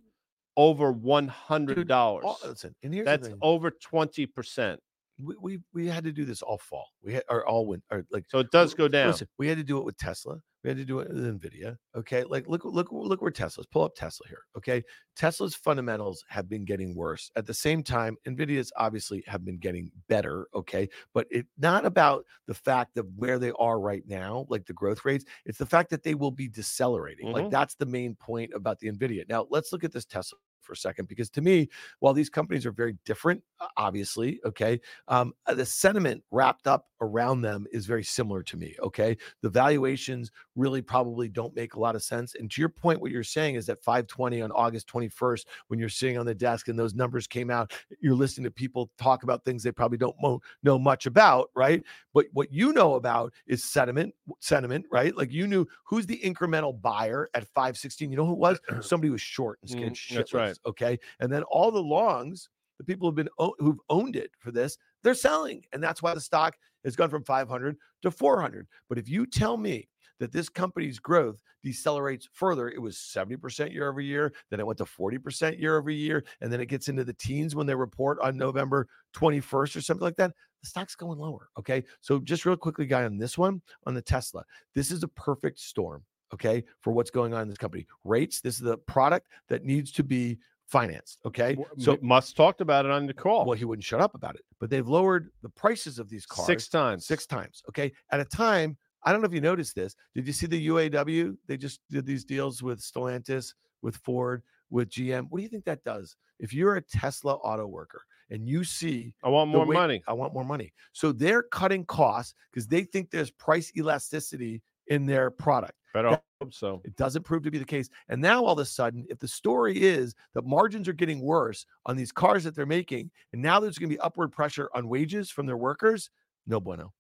over 0.57 0.91
one 0.93 1.28
hundred 1.28 1.88
dollars. 1.89 2.24
All- 2.26 2.39
listen, 2.45 2.74
and 2.84 2.93
here's 2.93 3.05
the 3.05 3.18
That's 3.18 3.30
over 3.41 3.70
twenty 3.72 4.26
percent. 4.26 4.80
We, 5.18 5.36
we 5.39 5.59
we 5.74 5.88
had 5.88 6.03
to 6.03 6.11
do 6.11 6.26
this 6.26 6.41
all 6.41 6.57
fall. 6.57 6.88
We 7.03 7.13
had 7.13 7.24
or 7.30 7.45
all 7.47 7.66
win 7.68 7.82
or 7.91 8.05
like 8.11 8.26
So 8.28 8.39
it 8.39 8.51
does 8.51 8.74
go 8.74 8.88
down. 8.88 9.07
Listen, 9.11 9.28
we 9.38 9.47
had 9.47 9.57
to 9.57 9.63
do 9.63 9.78
it 9.78 9.86
with 9.86 9.97
Tesla. 9.97 10.38
We 10.63 10.70
had 10.70 10.78
to 10.78 10.86
do 10.86 10.99
it 10.99 11.09
with 11.09 11.18
Nvidia. 11.24 11.78
Okay, 11.95 12.24
like 12.24 12.47
look 12.47 12.66
look 12.66 12.89
look 12.91 13.22
where 13.22 13.32
Tesla's. 13.32 13.68
Pull 13.68 13.84
up 13.84 13.95
Tesla 13.95 14.28
here. 14.28 14.41
Okay, 14.57 14.84
Tesla's 15.16 15.55
fundamentals 15.55 16.26
have 16.28 16.49
been 16.49 16.66
getting 16.66 16.95
worse. 16.95 17.32
At 17.36 17.45
the 17.45 17.53
same 17.53 17.84
time, 17.84 18.18
Nvidia's 18.28 18.72
obviously 18.76 19.24
have 19.28 19.45
been 19.45 19.57
getting 19.59 19.91
better. 20.07 20.47
Okay, 20.55 20.89
but 21.13 21.28
it's 21.30 21.47
not 21.59 21.86
about 21.86 22.26
the 22.47 22.53
fact 22.55 22.97
of 22.97 23.07
where 23.16 23.38
they 23.38 23.51
are 23.59 23.80
right 23.80 24.03
now, 24.07 24.45
like 24.49 24.66
the 24.66 24.74
growth 24.74 25.05
rates. 25.05 25.24
It's 25.45 25.59
the 25.59 25.66
fact 25.68 25.91
that 25.91 26.03
they 26.03 26.16
will 26.16 26.32
be 26.32 26.47
decelerating. 26.47 27.32
Like 27.32 27.45
Mhm. 27.45 27.51
that's 27.51 27.76
the 27.76 27.86
main 27.86 28.16
point 28.16 28.51
about 28.53 28.80
the 28.80 28.91
Nvidia. 28.91 29.30
Now 29.30 29.47
let's 29.51 29.72
look 29.72 29.84
at 29.84 29.91
this 29.91 30.05
Tesla 30.05 30.39
for 30.66 30.74
a 30.74 30.78
second 30.78 31.07
because 31.07 31.30
to 31.32 31.41
me, 31.41 31.70
while 31.99 32.13
these 32.13 32.30
companies 32.30 32.66
are 32.66 32.72
very 32.72 32.97
different, 33.05 33.41
obviously, 33.78 34.39
okay, 34.45 34.80
um, 35.07 35.34
uh, 35.45 35.53
the 35.53 35.66
sentiment 35.66 36.24
wrapped 36.32 36.68
up 36.68 36.88
around 37.01 37.41
them 37.41 37.66
is 37.72 37.86
very 37.86 38.03
similar 38.03 38.41
to 38.43 38.57
me. 38.57 38.76
Okay, 38.82 39.18
the 39.41 39.49
valuations 39.49 40.32
really 40.55 40.82
probably 40.82 41.28
don't 41.28 41.55
make 41.55 41.76
a 41.76 41.80
lot 41.80 41.95
of 41.95 42.03
sense. 42.03 42.36
And 42.36 42.49
to 42.51 42.61
your 42.61 42.70
point, 42.70 43.01
what 43.01 43.11
you're 43.11 43.24
saying 43.24 43.55
is 43.55 43.66
that 43.68 43.84
520 43.84 44.41
on 44.41 44.51
August 44.51 44.88
21st, 44.88 45.45
when 45.68 45.80
you're 45.80 45.89
sitting 45.89 46.18
on 46.18 46.26
the 46.26 46.36
desk 46.36 46.68
and 46.68 46.78
those 46.78 46.93
numbers 46.95 47.28
came 47.28 47.49
out, 47.49 47.74
you're 47.99 48.16
listening 48.16 48.45
to 48.45 48.51
people 48.51 48.89
talk 48.97 49.24
about 49.24 49.43
things 49.43 49.63
they 49.63 49.72
probably 49.72 49.97
don't 49.97 50.16
mo- 50.22 50.41
know 50.63 50.80
much 50.80 51.05
about, 51.05 51.49
right? 51.55 51.84
But 52.13 52.26
what 52.34 52.51
you 52.51 52.74
know 52.74 52.95
about 52.95 53.34
is 53.47 53.63
sentiment, 53.63 54.13
sentiment, 54.39 54.86
right? 54.91 55.16
Like 55.16 55.32
you 55.32 55.47
knew 55.47 55.68
who's 55.84 56.05
the 56.05 56.20
incremental 56.24 56.80
buyer 56.82 57.30
at 57.34 57.47
516. 57.47 58.09
You 58.09 58.18
know 58.18 58.26
who 58.26 58.34
it 58.34 58.39
was? 58.39 58.59
Somebody 58.82 59.09
was 59.09 59.22
short 59.22 59.59
and 59.61 59.70
scared 59.70 59.93
Mm, 59.93 59.99
that's 60.09 60.32
shitless, 60.32 60.55
Okay, 60.66 60.99
and 61.20 61.32
then 61.32 61.43
all 61.43 61.72
the 61.72 61.82
longs, 61.82 62.49
the 62.78 62.84
people 62.84 63.08
who've 63.08 63.16
been 63.16 63.30
who've 63.60 63.80
owned 63.89 64.16
it 64.16 64.32
for 64.39 64.51
this, 64.51 64.78
they're 65.03 65.14
selling, 65.14 65.64
and 65.74 65.84
that's 65.84 66.01
why 66.01 66.14
the 66.14 66.22
stock 66.22 66.56
has 66.84 66.95
gone 66.95 67.10
from 67.10 67.24
500 67.24 67.76
to 68.03 68.12
400. 68.12 68.68
But 68.89 68.97
if 68.97 69.10
you 69.10 69.26
tell 69.26 69.58
me 69.58 69.88
that 70.20 70.32
this 70.32 70.49
company's 70.49 70.99
growth 70.99 71.41
decelerates 71.66 72.28
further, 72.32 72.70
it 72.70 72.82
was 72.82 72.95
70% 72.95 73.74
year 73.74 73.89
over 73.89 73.99
year, 73.99 74.32
then 74.49 74.60
it 74.60 74.66
went 74.66 74.78
to 74.78 74.86
40% 74.86 75.60
year 75.60 75.78
over 75.78 75.89
year, 75.89 76.24
and 76.41 76.53
then 76.53 76.62
it 76.62 76.68
gets 76.68 76.88
into 76.88 77.03
the 77.03 77.14
teens 77.14 77.56
when 77.56 77.68
they 77.68 77.76
report 77.76 78.20
on 78.22 78.38
November 78.38 78.88
21st 79.16 79.76
or 79.76 79.82
something 79.82 80.03
like 80.03 80.16
that. 80.18 80.32
The 80.62 80.70
stock's 80.70 80.95
going 80.95 81.20
lower. 81.20 81.49
Okay. 81.60 81.84
So, 82.01 82.20
just 82.20 82.45
real 82.45 82.56
quickly, 82.56 82.86
guy, 82.86 83.03
on 83.03 83.18
this 83.18 83.38
one, 83.38 83.62
on 83.86 83.93
the 83.93 84.01
Tesla, 84.01 84.43
this 84.74 84.91
is 84.91 85.03
a 85.03 85.08
perfect 85.10 85.60
storm. 85.60 86.03
Okay. 86.34 86.63
For 86.82 86.91
what's 86.91 87.11
going 87.11 87.34
on 87.34 87.43
in 87.43 87.49
this 87.49 87.57
company. 87.57 87.86
Rates, 88.03 88.41
this 88.41 88.55
is 88.55 88.61
the 88.61 88.78
product 88.78 89.28
that 89.47 89.63
needs 89.63 89.91
to 89.93 90.03
be 90.03 90.38
financed. 90.67 91.19
Okay. 91.26 91.57
so 91.78 91.97
Musk 92.01 92.36
talked 92.36 92.61
about 92.61 92.86
it 92.86 92.91
on 92.91 93.05
the 93.05 93.13
call 93.13 93.45
well, 93.45 93.57
he 93.57 93.65
wouldn't 93.65 93.84
shut 93.84 94.01
up 94.01 94.15
about 94.15 94.36
it, 94.36 94.41
but 94.59 94.69
they've 94.69 94.88
lowered 94.88 95.30
the 95.43 95.49
prices 95.49 95.99
of 95.99 96.09
these 96.09 96.26
cars 96.26 96.47
six 96.47 96.67
times. 96.67 97.05
six 97.05 97.26
times. 97.26 97.61
Okay. 97.69 97.91
At 98.11 98.19
a 98.19 98.26
time, 98.26 98.78
I 99.03 99.11
don't 99.11 99.21
know 99.21 99.28
if 99.28 99.34
you 99.34 99.41
noticed 99.41 99.76
this. 99.76 99.95
Did 100.15 100.26
you 100.26 100.34
see 100.34 100.47
the 100.47 100.67
UAW? 100.67 101.38
They 101.47 101.57
just 101.57 101.80
did 101.91 102.05
these 102.05 102.26
deals 102.26 102.63
with 102.63 102.82
Stellantis, 102.82 103.53
with 103.84 103.97
Ford, 103.97 104.41
with 104.71 104.89
GM. 104.89 105.28
What 105.30 105.38
do 105.38 105.43
you 105.43 105.49
think 105.49 105.65
that 105.65 105.84
does? 105.84 106.15
If 106.39 106.53
you're 106.53 106.76
a 106.76 106.82
Tesla 106.82 107.36
auto 107.36 107.67
worker 107.67 108.01
and 108.32 108.47
you 108.47 108.63
see 108.63 109.13
I 109.23 109.30
want 109.30 109.51
more 109.51 109.65
way- 109.65 109.76
money. 109.76 110.03
I 110.07 110.13
want 110.13 110.34
more 110.34 110.43
money. 110.43 110.73
So 110.93 111.11
they're 111.11 111.43
cutting 111.43 111.86
costs 111.86 112.34
because 112.51 112.67
they 112.67 112.84
think 112.84 113.11
there's 113.11 113.32
price 113.32 113.71
elasticity 113.78 114.63
in 114.88 115.05
their 115.05 115.30
product. 115.32 115.73
Better 115.96 116.10
that- 116.12 116.24
hope 116.41 116.54
so. 116.54 116.82
It 116.84 116.96
doesn't 116.96 117.24
prove 117.24 117.43
to 117.43 117.52
be 117.52 117.58
the 117.58 117.66
case. 117.66 117.89
And 118.10 118.22
now 118.22 118.43
all 118.43 118.54
of 118.54 118.60
a 118.60 118.66
sudden, 118.66 119.06
if 119.10 119.18
the 119.20 119.28
story 119.28 119.82
is 119.82 120.14
that 120.34 120.46
margins 120.46 120.88
are 120.88 120.93
getting 120.93 121.22
worse 121.22 121.66
on 121.86 121.96
these 121.98 122.12
cars 122.12 122.43
that 122.43 122.56
they're 122.56 122.66
making, 122.66 123.12
and 123.34 123.41
now 123.41 123.60
there's 123.60 123.78
going 123.78 123.89
to 123.89 123.96
be 123.96 124.00
upward 124.00 124.32
pressure 124.32 124.70
on 124.76 124.88
wages 124.89 125.32
from 125.32 125.46
their 125.48 125.58
workers, 125.58 126.10
no 126.46 126.60
bueno. 126.60 126.93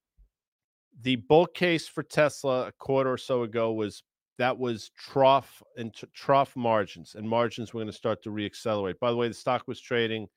The 1.01 1.17
bull 1.17 1.45
case 1.45 1.87
for 1.87 2.03
Tesla 2.03 2.67
a 2.67 2.71
quarter 2.71 3.11
or 3.11 3.17
so 3.17 3.43
ago 3.43 3.73
was 3.73 4.03
that 4.37 4.57
was 4.57 4.89
trough 4.97 5.61
and 5.77 5.93
t- 5.93 6.07
trough 6.13 6.55
margins, 6.55 7.15
and 7.15 7.27
margins 7.27 7.73
were 7.73 7.79
going 7.79 7.87
to 7.91 7.93
start 7.97 8.21
to 8.23 8.29
reaccelerate. 8.29 8.99
By 8.99 9.11
the 9.11 9.17
way, 9.17 9.27
the 9.27 9.33
stock 9.33 9.67
was 9.67 9.79
trading, 9.79 10.27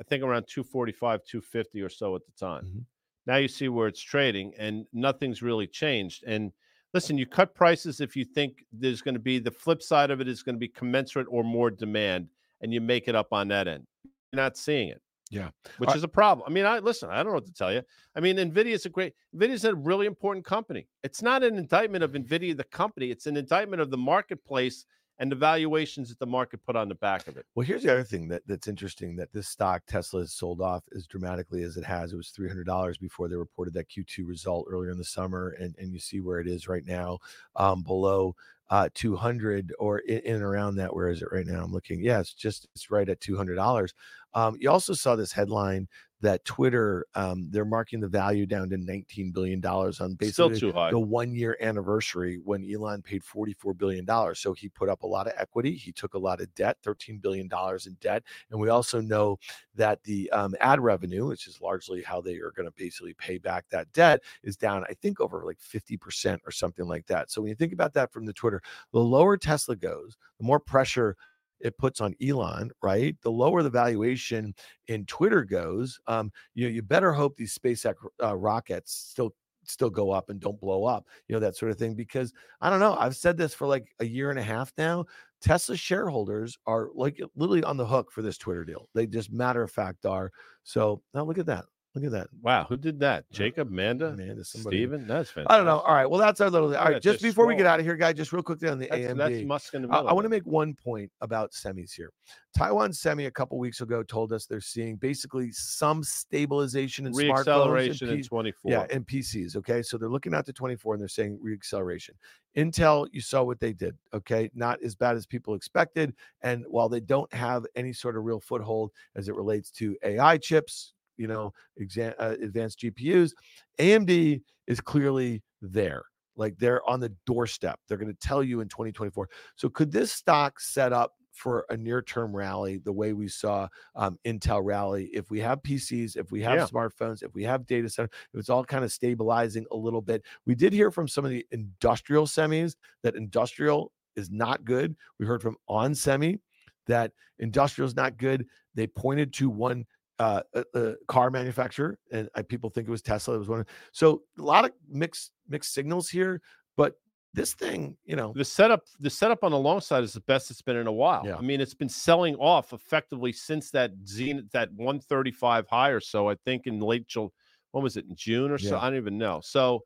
I 0.00 0.02
think, 0.04 0.22
around 0.22 0.46
245, 0.48 1.24
250 1.24 1.80
or 1.82 1.88
so 1.88 2.14
at 2.16 2.22
the 2.26 2.32
time. 2.32 2.64
Mhm. 2.66 2.86
Now 3.26 3.36
you 3.36 3.48
see 3.48 3.68
where 3.68 3.88
it's 3.88 4.00
trading, 4.02 4.54
and 4.56 4.86
nothing's 4.92 5.42
really 5.42 5.66
changed. 5.66 6.24
And 6.24 6.52
listen, 6.94 7.18
you 7.18 7.26
cut 7.26 7.54
prices 7.54 8.00
if 8.00 8.16
you 8.16 8.24
think 8.24 8.64
there's 8.72 9.02
going 9.02 9.14
to 9.14 9.20
be 9.20 9.38
the 9.38 9.50
flip 9.50 9.82
side 9.82 10.10
of 10.10 10.20
it 10.20 10.28
is 10.28 10.42
going 10.42 10.54
to 10.54 10.60
be 10.60 10.68
commensurate 10.68 11.26
or 11.30 11.42
more 11.42 11.70
demand, 11.70 12.28
and 12.60 12.72
you 12.72 12.80
make 12.80 13.08
it 13.08 13.14
up 13.14 13.32
on 13.32 13.48
that 13.48 13.68
end. 13.68 13.86
You're 14.32 14.42
not 14.42 14.56
seeing 14.56 14.88
it. 14.88 15.00
Yeah. 15.30 15.48
Which 15.78 15.90
I- 15.90 15.94
is 15.94 16.04
a 16.04 16.08
problem. 16.08 16.46
I 16.46 16.52
mean, 16.52 16.66
I 16.66 16.78
listen, 16.78 17.08
I 17.08 17.16
don't 17.16 17.28
know 17.28 17.32
what 17.32 17.46
to 17.46 17.52
tell 17.54 17.72
you. 17.72 17.82
I 18.14 18.20
mean, 18.20 18.36
Nvidia 18.36 18.72
is 18.72 18.84
a 18.84 18.90
great 18.90 19.14
Nvidia 19.34 19.52
is 19.52 19.64
a 19.64 19.74
really 19.74 20.06
important 20.06 20.44
company. 20.44 20.86
It's 21.02 21.22
not 21.22 21.42
an 21.42 21.56
indictment 21.56 22.04
of 22.04 22.12
Nvidia, 22.12 22.56
the 22.56 22.64
company, 22.64 23.10
it's 23.10 23.26
an 23.26 23.38
indictment 23.38 23.80
of 23.80 23.90
the 23.90 23.96
marketplace 23.96 24.84
and 25.22 25.30
the 25.30 25.36
valuations 25.36 26.08
that 26.08 26.18
the 26.18 26.26
market 26.26 26.66
put 26.66 26.74
on 26.74 26.88
the 26.88 26.96
back 26.96 27.28
of 27.28 27.36
it. 27.36 27.46
Well, 27.54 27.64
here's 27.64 27.84
the 27.84 27.92
other 27.92 28.02
thing 28.02 28.26
that, 28.26 28.42
that's 28.44 28.66
interesting 28.66 29.14
that 29.16 29.32
this 29.32 29.46
stock 29.46 29.84
Tesla 29.86 30.22
has 30.22 30.32
sold 30.32 30.60
off 30.60 30.82
as 30.96 31.06
dramatically 31.06 31.62
as 31.62 31.76
it 31.76 31.84
has. 31.84 32.12
It 32.12 32.16
was 32.16 32.30
three 32.30 32.48
hundred 32.48 32.66
dollars 32.66 32.98
before 32.98 33.28
they 33.28 33.36
reported 33.36 33.72
that 33.74 33.88
Q2 33.88 34.26
result 34.26 34.66
earlier 34.68 34.90
in 34.90 34.98
the 34.98 35.04
summer, 35.04 35.54
and 35.60 35.76
and 35.78 35.92
you 35.92 36.00
see 36.00 36.18
where 36.18 36.40
it 36.40 36.48
is 36.48 36.66
right 36.66 36.84
now, 36.84 37.20
um, 37.54 37.84
below 37.84 38.34
uh, 38.68 38.88
two 38.94 39.14
hundred 39.14 39.72
or 39.78 40.00
in, 40.00 40.18
in 40.20 40.42
around 40.42 40.74
that. 40.74 40.92
Where 40.92 41.08
is 41.08 41.22
it 41.22 41.28
right 41.30 41.46
now? 41.46 41.62
I'm 41.62 41.72
looking. 41.72 42.02
Yeah, 42.02 42.18
it's 42.18 42.34
just 42.34 42.66
it's 42.74 42.90
right 42.90 43.08
at 43.08 43.20
two 43.20 43.36
hundred 43.36 43.54
dollars. 43.54 43.94
Um, 44.34 44.56
you 44.58 44.70
also 44.70 44.92
saw 44.92 45.14
this 45.14 45.30
headline 45.30 45.86
that 46.22 46.44
Twitter 46.44 47.04
um, 47.14 47.48
they're 47.50 47.64
marking 47.64 48.00
the 48.00 48.08
value 48.08 48.46
down 48.46 48.70
to 48.70 48.76
19 48.76 49.32
billion 49.32 49.60
dollars 49.60 50.00
on 50.00 50.16
Still 50.22 50.48
basically 50.48 50.60
too 50.60 50.72
high. 50.72 50.90
the 50.90 50.98
one 50.98 51.34
year 51.34 51.56
anniversary 51.60 52.40
when 52.44 52.64
Elon 52.72 53.02
paid 53.02 53.24
44 53.24 53.74
billion 53.74 54.04
dollars. 54.04 54.38
So 54.38 54.52
he 54.52 54.68
put 54.68 54.88
up 54.88 55.02
a 55.02 55.06
lot 55.06 55.26
of 55.26 55.34
equity, 55.36 55.74
he 55.74 55.92
took 55.92 56.14
a 56.14 56.18
lot 56.18 56.40
of 56.40 56.52
debt, 56.54 56.78
13 56.82 57.18
billion 57.18 57.48
dollars 57.48 57.86
in 57.86 57.96
debt, 58.00 58.22
and 58.50 58.60
we 58.60 58.68
also 58.68 59.00
know 59.00 59.38
that 59.74 60.02
the 60.04 60.30
um, 60.30 60.54
ad 60.60 60.80
revenue, 60.80 61.26
which 61.26 61.46
is 61.46 61.60
largely 61.60 62.02
how 62.02 62.20
they 62.20 62.36
are 62.36 62.52
going 62.52 62.66
to 62.66 62.74
basically 62.76 63.14
pay 63.14 63.36
back 63.36 63.64
that 63.70 63.92
debt, 63.92 64.22
is 64.44 64.56
down. 64.56 64.84
I 64.88 64.94
think 64.94 65.20
over 65.20 65.42
like 65.44 65.60
50 65.60 65.96
percent 65.96 66.40
or 66.46 66.52
something 66.52 66.86
like 66.86 67.06
that. 67.06 67.30
So 67.30 67.42
when 67.42 67.48
you 67.48 67.56
think 67.56 67.72
about 67.72 67.94
that 67.94 68.12
from 68.12 68.26
the 68.26 68.32
Twitter, 68.32 68.62
the 68.92 69.00
lower 69.00 69.36
Tesla 69.36 69.74
goes, 69.74 70.16
the 70.38 70.44
more 70.44 70.60
pressure 70.60 71.16
it 71.62 71.78
puts 71.78 72.00
on 72.00 72.14
Elon, 72.22 72.70
right? 72.82 73.16
The 73.22 73.30
lower 73.30 73.62
the 73.62 73.70
valuation 73.70 74.54
in 74.88 75.06
Twitter 75.06 75.44
goes, 75.44 75.98
um, 76.06 76.30
you 76.54 76.66
know, 76.66 76.70
you 76.70 76.82
better 76.82 77.12
hope 77.12 77.36
these 77.36 77.56
SpaceX 77.56 77.94
uh, 78.22 78.36
rockets 78.36 78.92
still 78.92 79.34
still 79.64 79.90
go 79.90 80.10
up 80.10 80.28
and 80.28 80.40
don't 80.40 80.60
blow 80.60 80.84
up, 80.84 81.06
you 81.28 81.34
know, 81.34 81.40
that 81.40 81.56
sort 81.56 81.70
of 81.70 81.78
thing. 81.78 81.94
Because 81.94 82.32
I 82.60 82.68
don't 82.68 82.80
know, 82.80 82.96
I've 82.96 83.16
said 83.16 83.36
this 83.36 83.54
for 83.54 83.66
like 83.66 83.86
a 84.00 84.04
year 84.04 84.30
and 84.30 84.38
a 84.38 84.42
half 84.42 84.72
now. 84.76 85.04
Tesla 85.40 85.76
shareholders 85.76 86.56
are 86.66 86.90
like 86.94 87.20
literally 87.34 87.64
on 87.64 87.76
the 87.76 87.86
hook 87.86 88.10
for 88.12 88.22
this 88.22 88.38
Twitter 88.38 88.64
deal. 88.64 88.88
They 88.94 89.06
just 89.06 89.32
matter 89.32 89.62
of 89.62 89.70
fact 89.70 90.06
are. 90.06 90.30
So 90.62 91.02
now 91.14 91.24
look 91.24 91.38
at 91.38 91.46
that. 91.46 91.64
Look 91.94 92.04
at 92.04 92.12
that. 92.12 92.28
Wow, 92.40 92.64
who 92.70 92.78
did 92.78 92.98
that? 93.00 93.30
Jacob, 93.30 93.68
Amanda, 93.68 94.06
Amanda, 94.08 94.42
somebody- 94.44 94.78
Steven? 94.78 95.06
That's 95.06 95.28
fantastic. 95.28 95.50
I 95.52 95.58
don't 95.58 95.66
know. 95.66 95.80
All 95.80 95.94
right. 95.94 96.06
Well, 96.06 96.18
that's 96.18 96.40
our 96.40 96.48
little. 96.48 96.74
All 96.74 96.84
right. 96.86 97.02
Just 97.02 97.22
before 97.22 97.46
we 97.46 97.54
get 97.54 97.66
out 97.66 97.80
of 97.80 97.84
here, 97.84 97.96
guy, 97.96 98.14
just 98.14 98.32
real 98.32 98.42
quickly 98.42 98.70
on 98.70 98.78
the 98.78 98.86
That's, 98.90 99.02
AMD. 99.02 99.16
that's 99.18 99.44
Musk 99.44 99.74
in 99.74 99.82
the 99.82 99.88
middle. 99.88 100.00
I, 100.00 100.02
middle. 100.04 100.16
want 100.16 100.24
to 100.24 100.30
make 100.30 100.46
one 100.46 100.74
point 100.74 101.12
about 101.20 101.52
semis 101.52 101.92
here. 101.92 102.10
Taiwan 102.56 102.94
Semi 102.94 103.26
a 103.26 103.30
couple 103.30 103.58
weeks 103.58 103.82
ago 103.82 104.02
told 104.02 104.32
us 104.32 104.46
they're 104.46 104.60
seeing 104.60 104.96
basically 104.96 105.52
some 105.52 106.02
stabilization 106.02 107.06
in 107.06 107.12
smartphones 107.12 108.00
and 108.02 108.10
in 108.10 108.22
24. 108.22 108.70
yeah, 108.70 108.86
and 108.90 109.06
PCs. 109.06 109.56
Okay, 109.56 109.82
so 109.82 109.98
they're 109.98 110.08
looking 110.08 110.34
out 110.34 110.46
to 110.46 110.52
24 110.52 110.94
and 110.94 111.00
they're 111.00 111.08
saying 111.08 111.38
reacceleration. 111.44 112.10
Intel, 112.56 113.06
you 113.12 113.20
saw 113.20 113.42
what 113.42 113.60
they 113.60 113.72
did. 113.74 113.96
Okay, 114.14 114.50
not 114.54 114.82
as 114.82 114.94
bad 114.94 115.16
as 115.16 115.26
people 115.26 115.54
expected. 115.54 116.14
And 116.42 116.64
while 116.68 116.88
they 116.88 117.00
don't 117.00 117.32
have 117.34 117.64
any 117.76 117.92
sort 117.92 118.16
of 118.16 118.24
real 118.24 118.40
foothold 118.40 118.92
as 119.14 119.28
it 119.28 119.34
relates 119.34 119.70
to 119.72 119.96
AI 120.02 120.38
chips, 120.38 120.94
you 121.22 121.28
know, 121.28 121.52
exa- 121.80 122.14
uh, 122.18 122.34
advanced 122.42 122.80
GPUs, 122.80 123.30
AMD 123.78 124.42
is 124.66 124.80
clearly 124.80 125.42
there. 125.62 126.02
Like 126.36 126.58
they're 126.58 126.86
on 126.88 126.98
the 127.00 127.14
doorstep. 127.26 127.78
They're 127.86 127.98
going 127.98 128.12
to 128.12 128.26
tell 128.28 128.42
you 128.42 128.60
in 128.60 128.68
2024. 128.68 129.28
So 129.56 129.68
could 129.68 129.92
this 129.92 130.10
stock 130.12 130.58
set 130.60 130.92
up 130.92 131.12
for 131.32 131.64
a 131.70 131.76
near-term 131.76 132.34
rally 132.34 132.78
the 132.78 132.92
way 132.92 133.12
we 133.12 133.28
saw 133.28 133.68
um, 133.94 134.18
Intel 134.24 134.64
rally? 134.64 135.10
If 135.12 135.30
we 135.30 135.40
have 135.40 135.62
PCs, 135.62 136.16
if 136.16 136.32
we 136.32 136.42
have 136.42 136.56
Yeah. 136.56 136.66
smartphones, 136.66 137.22
if 137.22 137.34
we 137.34 137.44
have 137.44 137.66
data 137.66 137.88
center, 137.88 138.10
if 138.34 138.40
it's 138.40 138.48
all 138.50 138.64
kind 138.64 138.82
of 138.84 138.90
stabilizing 138.92 139.66
a 139.72 139.76
little 139.76 140.02
bit. 140.02 140.22
We 140.46 140.54
did 140.54 140.72
hear 140.72 140.90
from 140.90 141.06
some 141.06 141.24
of 141.24 141.30
the 141.30 141.46
industrial 141.52 142.26
semis 142.26 142.76
that 143.02 143.14
industrial 143.14 143.92
is 144.16 144.30
not 144.30 144.64
good. 144.64 144.96
We 145.18 145.26
heard 145.26 145.42
from 145.42 145.56
On 145.68 145.94
Semi 145.94 146.38
that 146.86 147.12
industrial 147.38 147.86
is 147.88 147.94
not 147.96 148.16
good. 148.16 148.46
They 148.74 148.86
pointed 148.86 149.32
to 149.34 149.48
one 149.50 149.84
uh, 150.18 150.42
uh, 150.74 150.92
car 151.08 151.30
manufacturer, 151.30 151.98
and 152.12 152.28
uh, 152.34 152.42
people 152.42 152.70
think 152.70 152.88
it 152.88 152.90
was 152.90 153.02
Tesla. 153.02 153.34
It 153.34 153.38
was 153.38 153.48
one. 153.48 153.66
So 153.92 154.22
a 154.38 154.42
lot 154.42 154.64
of 154.64 154.72
mixed 154.88 155.32
mixed 155.48 155.74
signals 155.74 156.08
here, 156.08 156.40
but 156.76 156.94
this 157.34 157.54
thing, 157.54 157.96
you 158.04 158.14
know, 158.14 158.32
the 158.36 158.44
setup 158.44 158.82
the 159.00 159.10
setup 159.10 159.42
on 159.42 159.52
the 159.52 159.58
long 159.58 159.80
side 159.80 160.04
is 160.04 160.12
the 160.12 160.20
best 160.22 160.50
it's 160.50 160.62
been 160.62 160.76
in 160.76 160.86
a 160.86 160.92
while. 160.92 161.22
Yeah. 161.24 161.36
I 161.36 161.40
mean, 161.40 161.60
it's 161.60 161.74
been 161.74 161.88
selling 161.88 162.34
off 162.36 162.72
effectively 162.72 163.32
since 163.32 163.70
that 163.70 163.92
zenith 164.06 164.50
that 164.52 164.70
135 164.72 165.66
high 165.68 165.90
or 165.90 166.00
so. 166.00 166.28
I 166.28 166.36
think 166.44 166.66
in 166.66 166.78
late 166.78 167.06
July, 167.08 167.30
when 167.70 167.82
was 167.82 167.96
it 167.96 168.04
in 168.08 168.14
June 168.16 168.50
or 168.50 168.58
so? 168.58 168.76
Yeah. 168.76 168.82
I 168.82 168.90
don't 168.90 168.98
even 168.98 169.16
know. 169.16 169.40
So, 169.42 169.84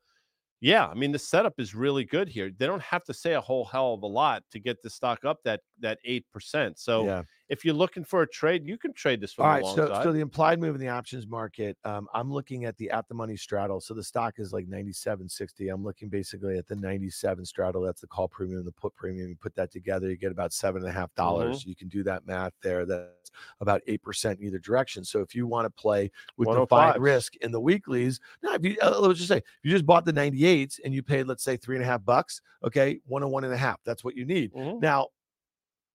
yeah, 0.61 0.89
I 0.89 0.95
mean, 0.95 1.12
the 1.12 1.18
setup 1.20 1.55
is 1.59 1.74
really 1.74 2.05
good 2.05 2.29
here. 2.29 2.51
They 2.57 2.66
don't 2.66 2.83
have 2.83 3.05
to 3.05 3.14
say 3.14 3.35
a 3.35 3.41
whole 3.41 3.64
hell 3.64 3.95
of 3.95 4.03
a 4.03 4.07
lot 4.07 4.43
to 4.51 4.59
get 4.59 4.83
the 4.83 4.91
stock 4.91 5.24
up 5.24 5.39
that 5.45 5.61
that 5.81 5.99
eight 6.05 6.27
percent. 6.33 6.81
So, 6.81 7.07
yeah. 7.07 7.22
If 7.49 7.64
you're 7.64 7.74
looking 7.74 8.05
for 8.05 8.22
a 8.22 8.28
trade, 8.28 8.66
you 8.66 8.76
can 8.76 8.92
trade 8.92 9.20
this 9.20 9.32
from 9.32 9.47
All 9.47 9.74
the 9.74 9.86
so 9.86 10.03
so 10.03 10.12
the 10.12 10.20
implied 10.20 10.61
move 10.61 10.74
in 10.74 10.80
the 10.80 10.88
options 10.88 11.26
market, 11.26 11.76
um, 11.84 12.09
I'm 12.12 12.32
looking 12.32 12.64
at 12.64 12.76
the 12.76 12.90
at 12.90 13.07
the 13.09 13.14
money 13.14 13.36
straddle. 13.36 13.80
So 13.80 13.94
the 13.94 14.03
stock 14.03 14.34
is 14.38 14.53
like 14.53 14.66
97.60. 14.68 15.72
I'm 15.72 15.84
looking 15.84 16.09
basically 16.09 16.59
at 16.59 16.66
the 16.66 16.74
97 16.76 17.44
straddle. 17.44 17.82
That's 17.82 18.01
the 18.01 18.09
call 18.09 18.28
premium, 18.28 18.64
the 18.64 18.72
put 18.72 18.94
premium. 18.97 19.28
You 19.28 19.36
put 19.36 19.55
that 19.55 19.70
together, 19.70 20.11
you 20.11 20.16
get 20.16 20.32
about 20.32 20.53
seven 20.53 20.82
and 20.82 20.90
a 20.90 20.92
half 20.92 21.14
dollars. 21.14 21.61
Mm-hmm. 21.61 21.68
You 21.68 21.76
can 21.76 21.88
do 21.88 22.03
that 22.05 22.26
math 22.26 22.53
there. 22.62 22.84
That's 22.84 23.30
about 23.61 23.80
eight 23.86 24.03
percent 24.03 24.40
in 24.40 24.47
either 24.47 24.59
direction. 24.59 25.05
So 25.05 25.20
if 25.20 25.34
you 25.34 25.47
want 25.47 25.66
to 25.66 25.70
play 25.70 26.11
with 26.36 26.49
105s. 26.49 26.62
defined 26.62 27.03
risk 27.03 27.36
in 27.36 27.53
the 27.53 27.61
weeklies, 27.61 28.18
now 28.42 28.55
if 28.55 28.64
you 28.64 28.76
uh, 28.82 28.99
let's 28.99 29.18
just 29.18 29.28
say 29.28 29.42
you 29.62 29.70
just 29.70 29.86
bought 29.86 30.05
the 30.05 30.12
98s 30.12 30.80
and 30.84 30.92
you 30.92 31.03
paid, 31.03 31.28
let's 31.28 31.44
say 31.44 31.57
three 31.57 31.76
and 31.76 31.84
a 31.84 31.86
half 31.86 32.05
bucks, 32.05 32.40
okay, 32.64 32.99
one 33.07 33.22
and 33.22 33.30
one 33.30 33.44
and 33.44 33.53
a 33.53 33.57
half. 33.57 33.80
That's 33.84 34.03
what 34.03 34.16
you 34.16 34.24
need. 34.24 34.53
Mhm. 34.53 34.80
Now, 34.80 35.09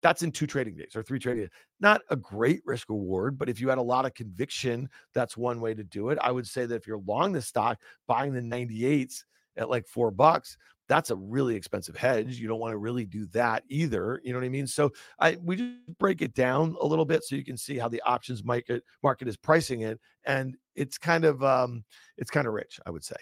that's 0.02 0.24
in 0.24 0.32
two 0.32 0.48
trading 0.48 0.76
days 0.76 0.96
or 0.96 1.04
three 1.04 1.20
trading 1.20 1.44
days. 1.44 1.52
Not 1.80 2.02
a 2.10 2.16
great 2.16 2.62
risk 2.66 2.90
reward, 2.90 3.38
but 3.38 3.50
if 3.50 3.60
you 3.60 3.70
had 3.70 3.78
a 3.78 3.84
lot 3.84 4.06
of 4.06 4.14
conviction, 4.14 4.90
that's 5.14 5.38
one 5.38 5.62
way 5.62 5.74
to 5.74 5.84
do 5.84 6.10
it. 6.10 6.18
I 6.22 6.32
would 6.32 6.48
say 6.48 6.66
that 6.66 6.76
if 6.76 6.88
you're 6.88 7.02
long 7.06 7.34
the 7.34 7.42
stock, 7.42 7.80
buying 8.08 8.34
the 8.34 8.42
98s 8.42 9.24
at 9.58 9.70
like 9.70 9.88
four 9.88 10.12
bucks, 10.12 10.58
that's 10.88 11.10
a 11.10 11.16
really 11.16 11.56
expensive 11.56 11.96
hedge. 11.96 12.38
You 12.38 12.50
don't 12.50 12.60
want 12.60 12.74
to 12.74 12.78
really 12.78 13.06
do 13.06 13.26
that 13.28 13.64
either. 13.70 14.20
You 14.24 14.34
know 14.34 14.40
what 14.40 14.46
I 14.46 14.50
mean? 14.50 14.68
So 14.68 14.92
I 15.20 15.38
we 15.42 15.56
just 15.56 15.98
break 16.00 16.22
it 16.22 16.34
down 16.34 16.76
a 16.82 16.86
little 16.86 17.06
bit 17.06 17.24
so 17.24 17.36
you 17.36 17.46
can 17.46 17.56
see 17.56 17.78
how 17.78 17.88
the 17.88 18.02
options 18.02 18.44
market 18.44 18.84
market 19.02 19.30
is 19.30 19.38
pricing 19.38 19.82
it. 19.82 20.00
And 20.26 20.58
it's 20.76 20.98
kind 20.98 21.24
of 21.24 21.42
um 21.44 21.86
it's 22.18 22.30
kind 22.30 22.46
of 22.46 22.54
rich, 22.54 22.78
I 22.86 22.90
would 22.90 23.06
say. 23.06 23.16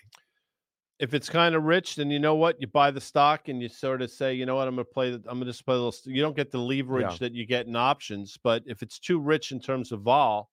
If 1.00 1.14
it's 1.14 1.30
kind 1.30 1.56
of 1.56 1.64
rich, 1.64 1.96
then 1.96 2.12
you 2.12 2.20
know 2.20 2.36
what? 2.36 2.60
You 2.60 2.68
buy 2.68 2.92
the 2.92 3.00
stock 3.02 3.48
and 3.48 3.62
you 3.62 3.70
sort 3.70 4.02
of 4.02 4.12
say, 4.12 4.34
you 4.34 4.46
know 4.46 4.56
what, 4.56 4.68
I'm 4.68 4.76
going 4.76 4.86
to 4.86 4.94
play. 4.94 5.12
The, 5.12 5.18
I'm 5.18 5.38
going 5.38 5.40
to 5.42 5.46
just 5.46 5.66
play 5.66 5.76
a 5.76 5.80
little. 5.80 5.96
You 6.06 6.22
don't 6.22 6.36
get 6.36 6.52
the 6.52 6.60
leverage 6.60 7.20
that 7.20 7.34
you 7.34 7.46
get 7.46 7.68
in 7.68 7.76
options, 7.76 8.38
but 8.44 8.64
if 8.66 8.84
it's 8.84 9.00
too 9.00 9.20
rich 9.20 9.52
in 9.52 9.62
terms 9.62 9.94
of 9.94 10.02
vol, 10.02 10.50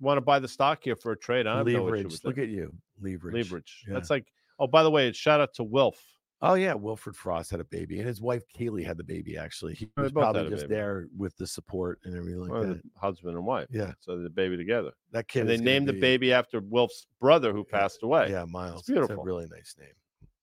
you 0.00 0.06
want 0.06 0.16
to 0.16 0.22
buy 0.22 0.38
the 0.38 0.48
stock 0.48 0.80
here 0.82 0.96
for 0.96 1.12
a 1.12 1.18
trade. 1.18 1.46
I 1.46 1.58
have 1.58 1.66
no 1.66 1.84
Leverage. 1.84 2.04
with 2.12 2.24
Look 2.24 2.38
at 2.38 2.48
you. 2.48 2.72
Leverage. 3.00 3.34
leverage. 3.34 3.84
Yeah. 3.86 3.94
That's 3.94 4.10
like. 4.10 4.26
Oh, 4.58 4.68
by 4.68 4.84
the 4.84 4.90
way, 4.90 5.10
shout 5.12 5.40
out 5.40 5.52
to 5.54 5.64
Wilf. 5.64 6.00
Oh 6.46 6.54
yeah, 6.54 6.74
Wilfred 6.74 7.16
Frost 7.16 7.50
had 7.50 7.60
a 7.60 7.64
baby, 7.64 7.98
and 7.98 8.06
his 8.06 8.20
wife 8.20 8.42
Kaylee 8.56 8.84
had 8.84 8.96
the 8.96 9.04
baby. 9.04 9.36
Actually, 9.38 9.74
he 9.74 9.88
was 9.96 10.12
probably 10.12 10.48
just 10.50 10.64
baby. 10.64 10.74
there 10.74 11.06
with 11.16 11.36
the 11.36 11.46
support 11.46 12.00
and 12.04 12.14
everything 12.16 12.40
like 12.40 12.50
Well, 12.50 12.62
that. 12.64 12.82
husband 12.96 13.36
and 13.36 13.46
wife. 13.46 13.66
Yeah, 13.70 13.92
So 14.00 14.18
the 14.18 14.28
baby 14.30 14.56
together. 14.56 14.90
that 15.12 15.26
kid. 15.28 15.40
And 15.40 15.48
they 15.48 15.56
named 15.56 15.88
the 15.88 15.92
baby 15.94 16.32
after 16.32 16.60
Wilf's 16.60 17.06
brother 17.20 17.52
who 17.52 17.64
Yeah. 17.70 17.78
passed 17.80 18.02
away. 18.02 18.30
Yeah, 18.30 18.44
Miles. 18.44 18.80
It's 18.80 18.88
beautiful. 18.90 19.20
a 19.20 19.24
really 19.24 19.46
nice 19.50 19.74
name. 19.78 19.94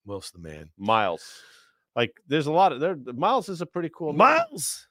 Wilf's 0.04 0.32
the 0.32 0.40
man. 0.40 0.70
Miles. 0.76 1.40
Like 1.94 2.12
there's 2.26 2.46
a 2.46 2.52
lot 2.52 2.72
of 2.72 2.80
there. 2.80 2.96
Miles 3.14 3.48
is 3.48 3.60
a 3.60 3.66
pretty 3.66 3.90
cool 3.94 4.08
name. 4.12 4.18
Miles. 4.18 4.88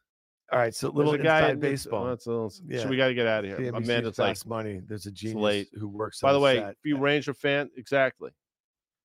All 0.52 0.60
right, 0.60 0.76
so 0.76 0.88
There's 0.88 0.96
little 0.98 1.14
a 1.14 1.18
guy 1.18 1.50
in- 1.50 1.60
baseball. 1.62 2.06
that's 2.08 2.26
a 2.28 2.30
little- 2.30 2.52
Yeah. 2.68 2.80
Should 2.82 2.90
we 2.90 2.98
got 2.98 3.08
to 3.08 3.14
get 3.14 3.26
out 3.26 3.46
of 3.46 3.58
here? 3.58 3.74
Amanda's 3.74 4.20
like, 4.20 4.46
money. 4.46 4.82
There's 4.86 5.06
a 5.06 5.12
genius 5.12 5.42
late. 5.42 5.70
who 5.74 5.88
works. 5.88 6.20
by 6.20 6.34
the 6.34 6.40
way, 6.42 6.58
set, 6.58 6.72
if 6.72 6.78
you 6.84 6.98
Ranger 6.98 7.34
fan, 7.34 7.70
exactly. 7.78 8.32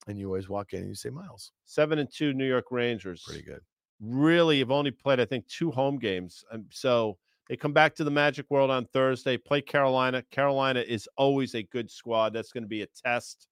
And 0.06 0.18
you 0.18 0.26
always 0.26 0.48
walk 0.48 0.72
in 0.72 0.80
and 0.80 0.88
you 0.88 0.94
say 0.94 1.10
Miles. 1.10 1.52
Seven 1.64 1.98
and 1.98 2.08
two 2.12 2.32
New 2.32 2.46
York 2.46 2.66
Rangers. 2.70 3.24
Pretty 3.26 3.42
good. 3.42 3.60
Really, 4.00 4.58
have 4.60 4.70
only 4.70 4.90
played 4.90 5.20
I 5.20 5.24
think 5.24 5.46
two 5.48 5.70
home 5.70 5.98
games. 5.98 6.44
Um, 6.52 6.66
so 6.70 7.18
they 7.48 7.56
come 7.56 7.72
back 7.72 7.94
to 7.96 8.04
the 8.04 8.10
Magic 8.10 8.46
World 8.50 8.70
on 8.70 8.86
Thursday. 8.86 9.36
Play 9.36 9.60
Carolina. 9.62 10.22
Carolina 10.30 10.80
is 10.80 11.08
always 11.16 11.54
a 11.54 11.62
good 11.64 11.90
squad. 11.90 12.32
That's 12.32 12.52
going 12.52 12.64
to 12.64 12.68
be 12.68 12.82
a 12.82 12.86
test. 13.04 13.48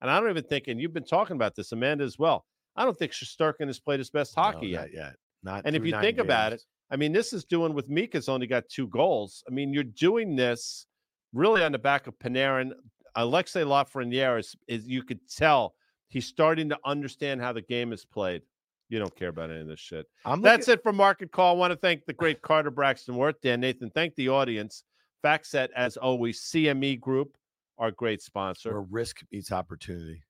And 0.00 0.10
I 0.10 0.20
don't 0.20 0.30
even 0.30 0.44
think, 0.44 0.68
and 0.68 0.80
you've 0.80 0.92
been 0.94 1.04
talking 1.04 1.36
about 1.36 1.54
this, 1.56 1.72
Amanda 1.72 2.04
as 2.04 2.18
well. 2.18 2.44
I 2.76 2.84
don't 2.84 2.96
think 2.96 3.12
Shesterkin 3.12 3.66
has 3.66 3.80
played 3.80 3.98
his 3.98 4.10
best 4.10 4.34
hockey 4.34 4.72
No, 4.72 4.80
yet. 4.80 4.80
not 4.80 4.92
yet. 4.92 5.14
Not. 5.42 5.62
And 5.64 5.74
if 5.74 5.84
you 5.84 5.98
think 6.00 6.18
about 6.18 6.52
it, 6.52 6.62
I 6.90 6.96
mean, 6.96 7.12
this 7.12 7.32
is 7.32 7.44
doing 7.44 7.74
with 7.74 7.88
Mika's 7.88 8.28
only 8.28 8.46
got 8.46 8.68
two 8.68 8.86
goals. 8.88 9.42
I 9.48 9.52
mean, 9.52 9.72
you're 9.72 9.84
doing 9.84 10.36
this 10.36 10.86
really 11.32 11.62
on 11.62 11.72
the 11.72 11.78
back 11.78 12.06
of 12.06 12.18
Panarin. 12.18 12.70
Alexis 13.16 13.64
Lafreniere 13.64 14.38
is, 14.38 14.54
is 14.68 14.86
you 14.86 15.02
could 15.02 15.20
tell 15.28 15.74
he's 16.08 16.26
starting 16.26 16.68
to 16.70 16.78
understand 16.84 17.40
how 17.40 17.52
the 17.52 17.62
game 17.62 17.92
is 17.92 18.04
played. 18.04 18.42
You 18.88 18.98
don't 18.98 19.14
care 19.14 19.28
about 19.28 19.50
any 19.50 19.60
of 19.60 19.68
this 19.68 19.80
shit. 19.80 20.06
I'm 20.24 20.40
That's 20.40 20.68
it 20.68 20.82
for 20.82 20.92
Market 20.92 21.30
Call. 21.30 21.54
I 21.54 21.58
want 21.58 21.72
to 21.72 21.76
thank 21.76 22.06
the 22.06 22.14
great 22.14 22.40
Carter 22.40 22.70
Braxton 22.70 23.16
Worth, 23.16 23.40
Dan 23.42 23.60
Nathan. 23.60 23.90
Thank 23.90 24.14
the 24.14 24.30
audience. 24.30 24.84
FactSet, 25.22 25.68
as 25.76 25.96
always, 25.96 26.40
CME 26.40 27.00
Group, 27.00 27.36
our 27.76 27.90
great 27.90 28.22
sponsor. 28.22 28.72
where 28.72 28.86
risk 28.90 29.20
meets 29.30 29.52
opportunity. 29.52 30.22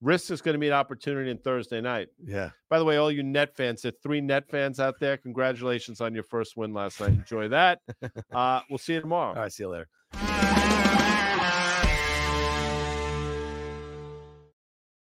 Risk 0.00 0.30
is 0.30 0.42
going 0.42 0.52
to 0.52 0.58
meet 0.58 0.70
opportunity 0.70 1.30
on 1.30 1.38
Thursday 1.38 1.80
night. 1.80 2.08
Yeah. 2.22 2.50
By 2.68 2.78
the 2.78 2.84
way, 2.84 2.98
all 2.98 3.10
you 3.10 3.22
net 3.22 3.56
fans, 3.56 3.82
there 3.82 3.88
are 3.88 3.94
three 4.02 4.20
net 4.20 4.48
fans 4.50 4.78
out 4.78 5.00
there. 5.00 5.16
Congratulations 5.16 6.00
on 6.02 6.14
your 6.14 6.24
first 6.24 6.56
win 6.56 6.74
last 6.74 7.00
night. 7.00 7.10
Enjoy 7.10 7.48
that. 7.48 7.80
Uh, 8.32 8.60
we'll 8.68 8.78
see 8.78 8.94
you 8.94 9.00
tomorrow. 9.00 9.28
All 9.28 9.42
right. 9.42 9.52
See 9.52 9.62
you 9.62 9.68
later. 9.68 10.73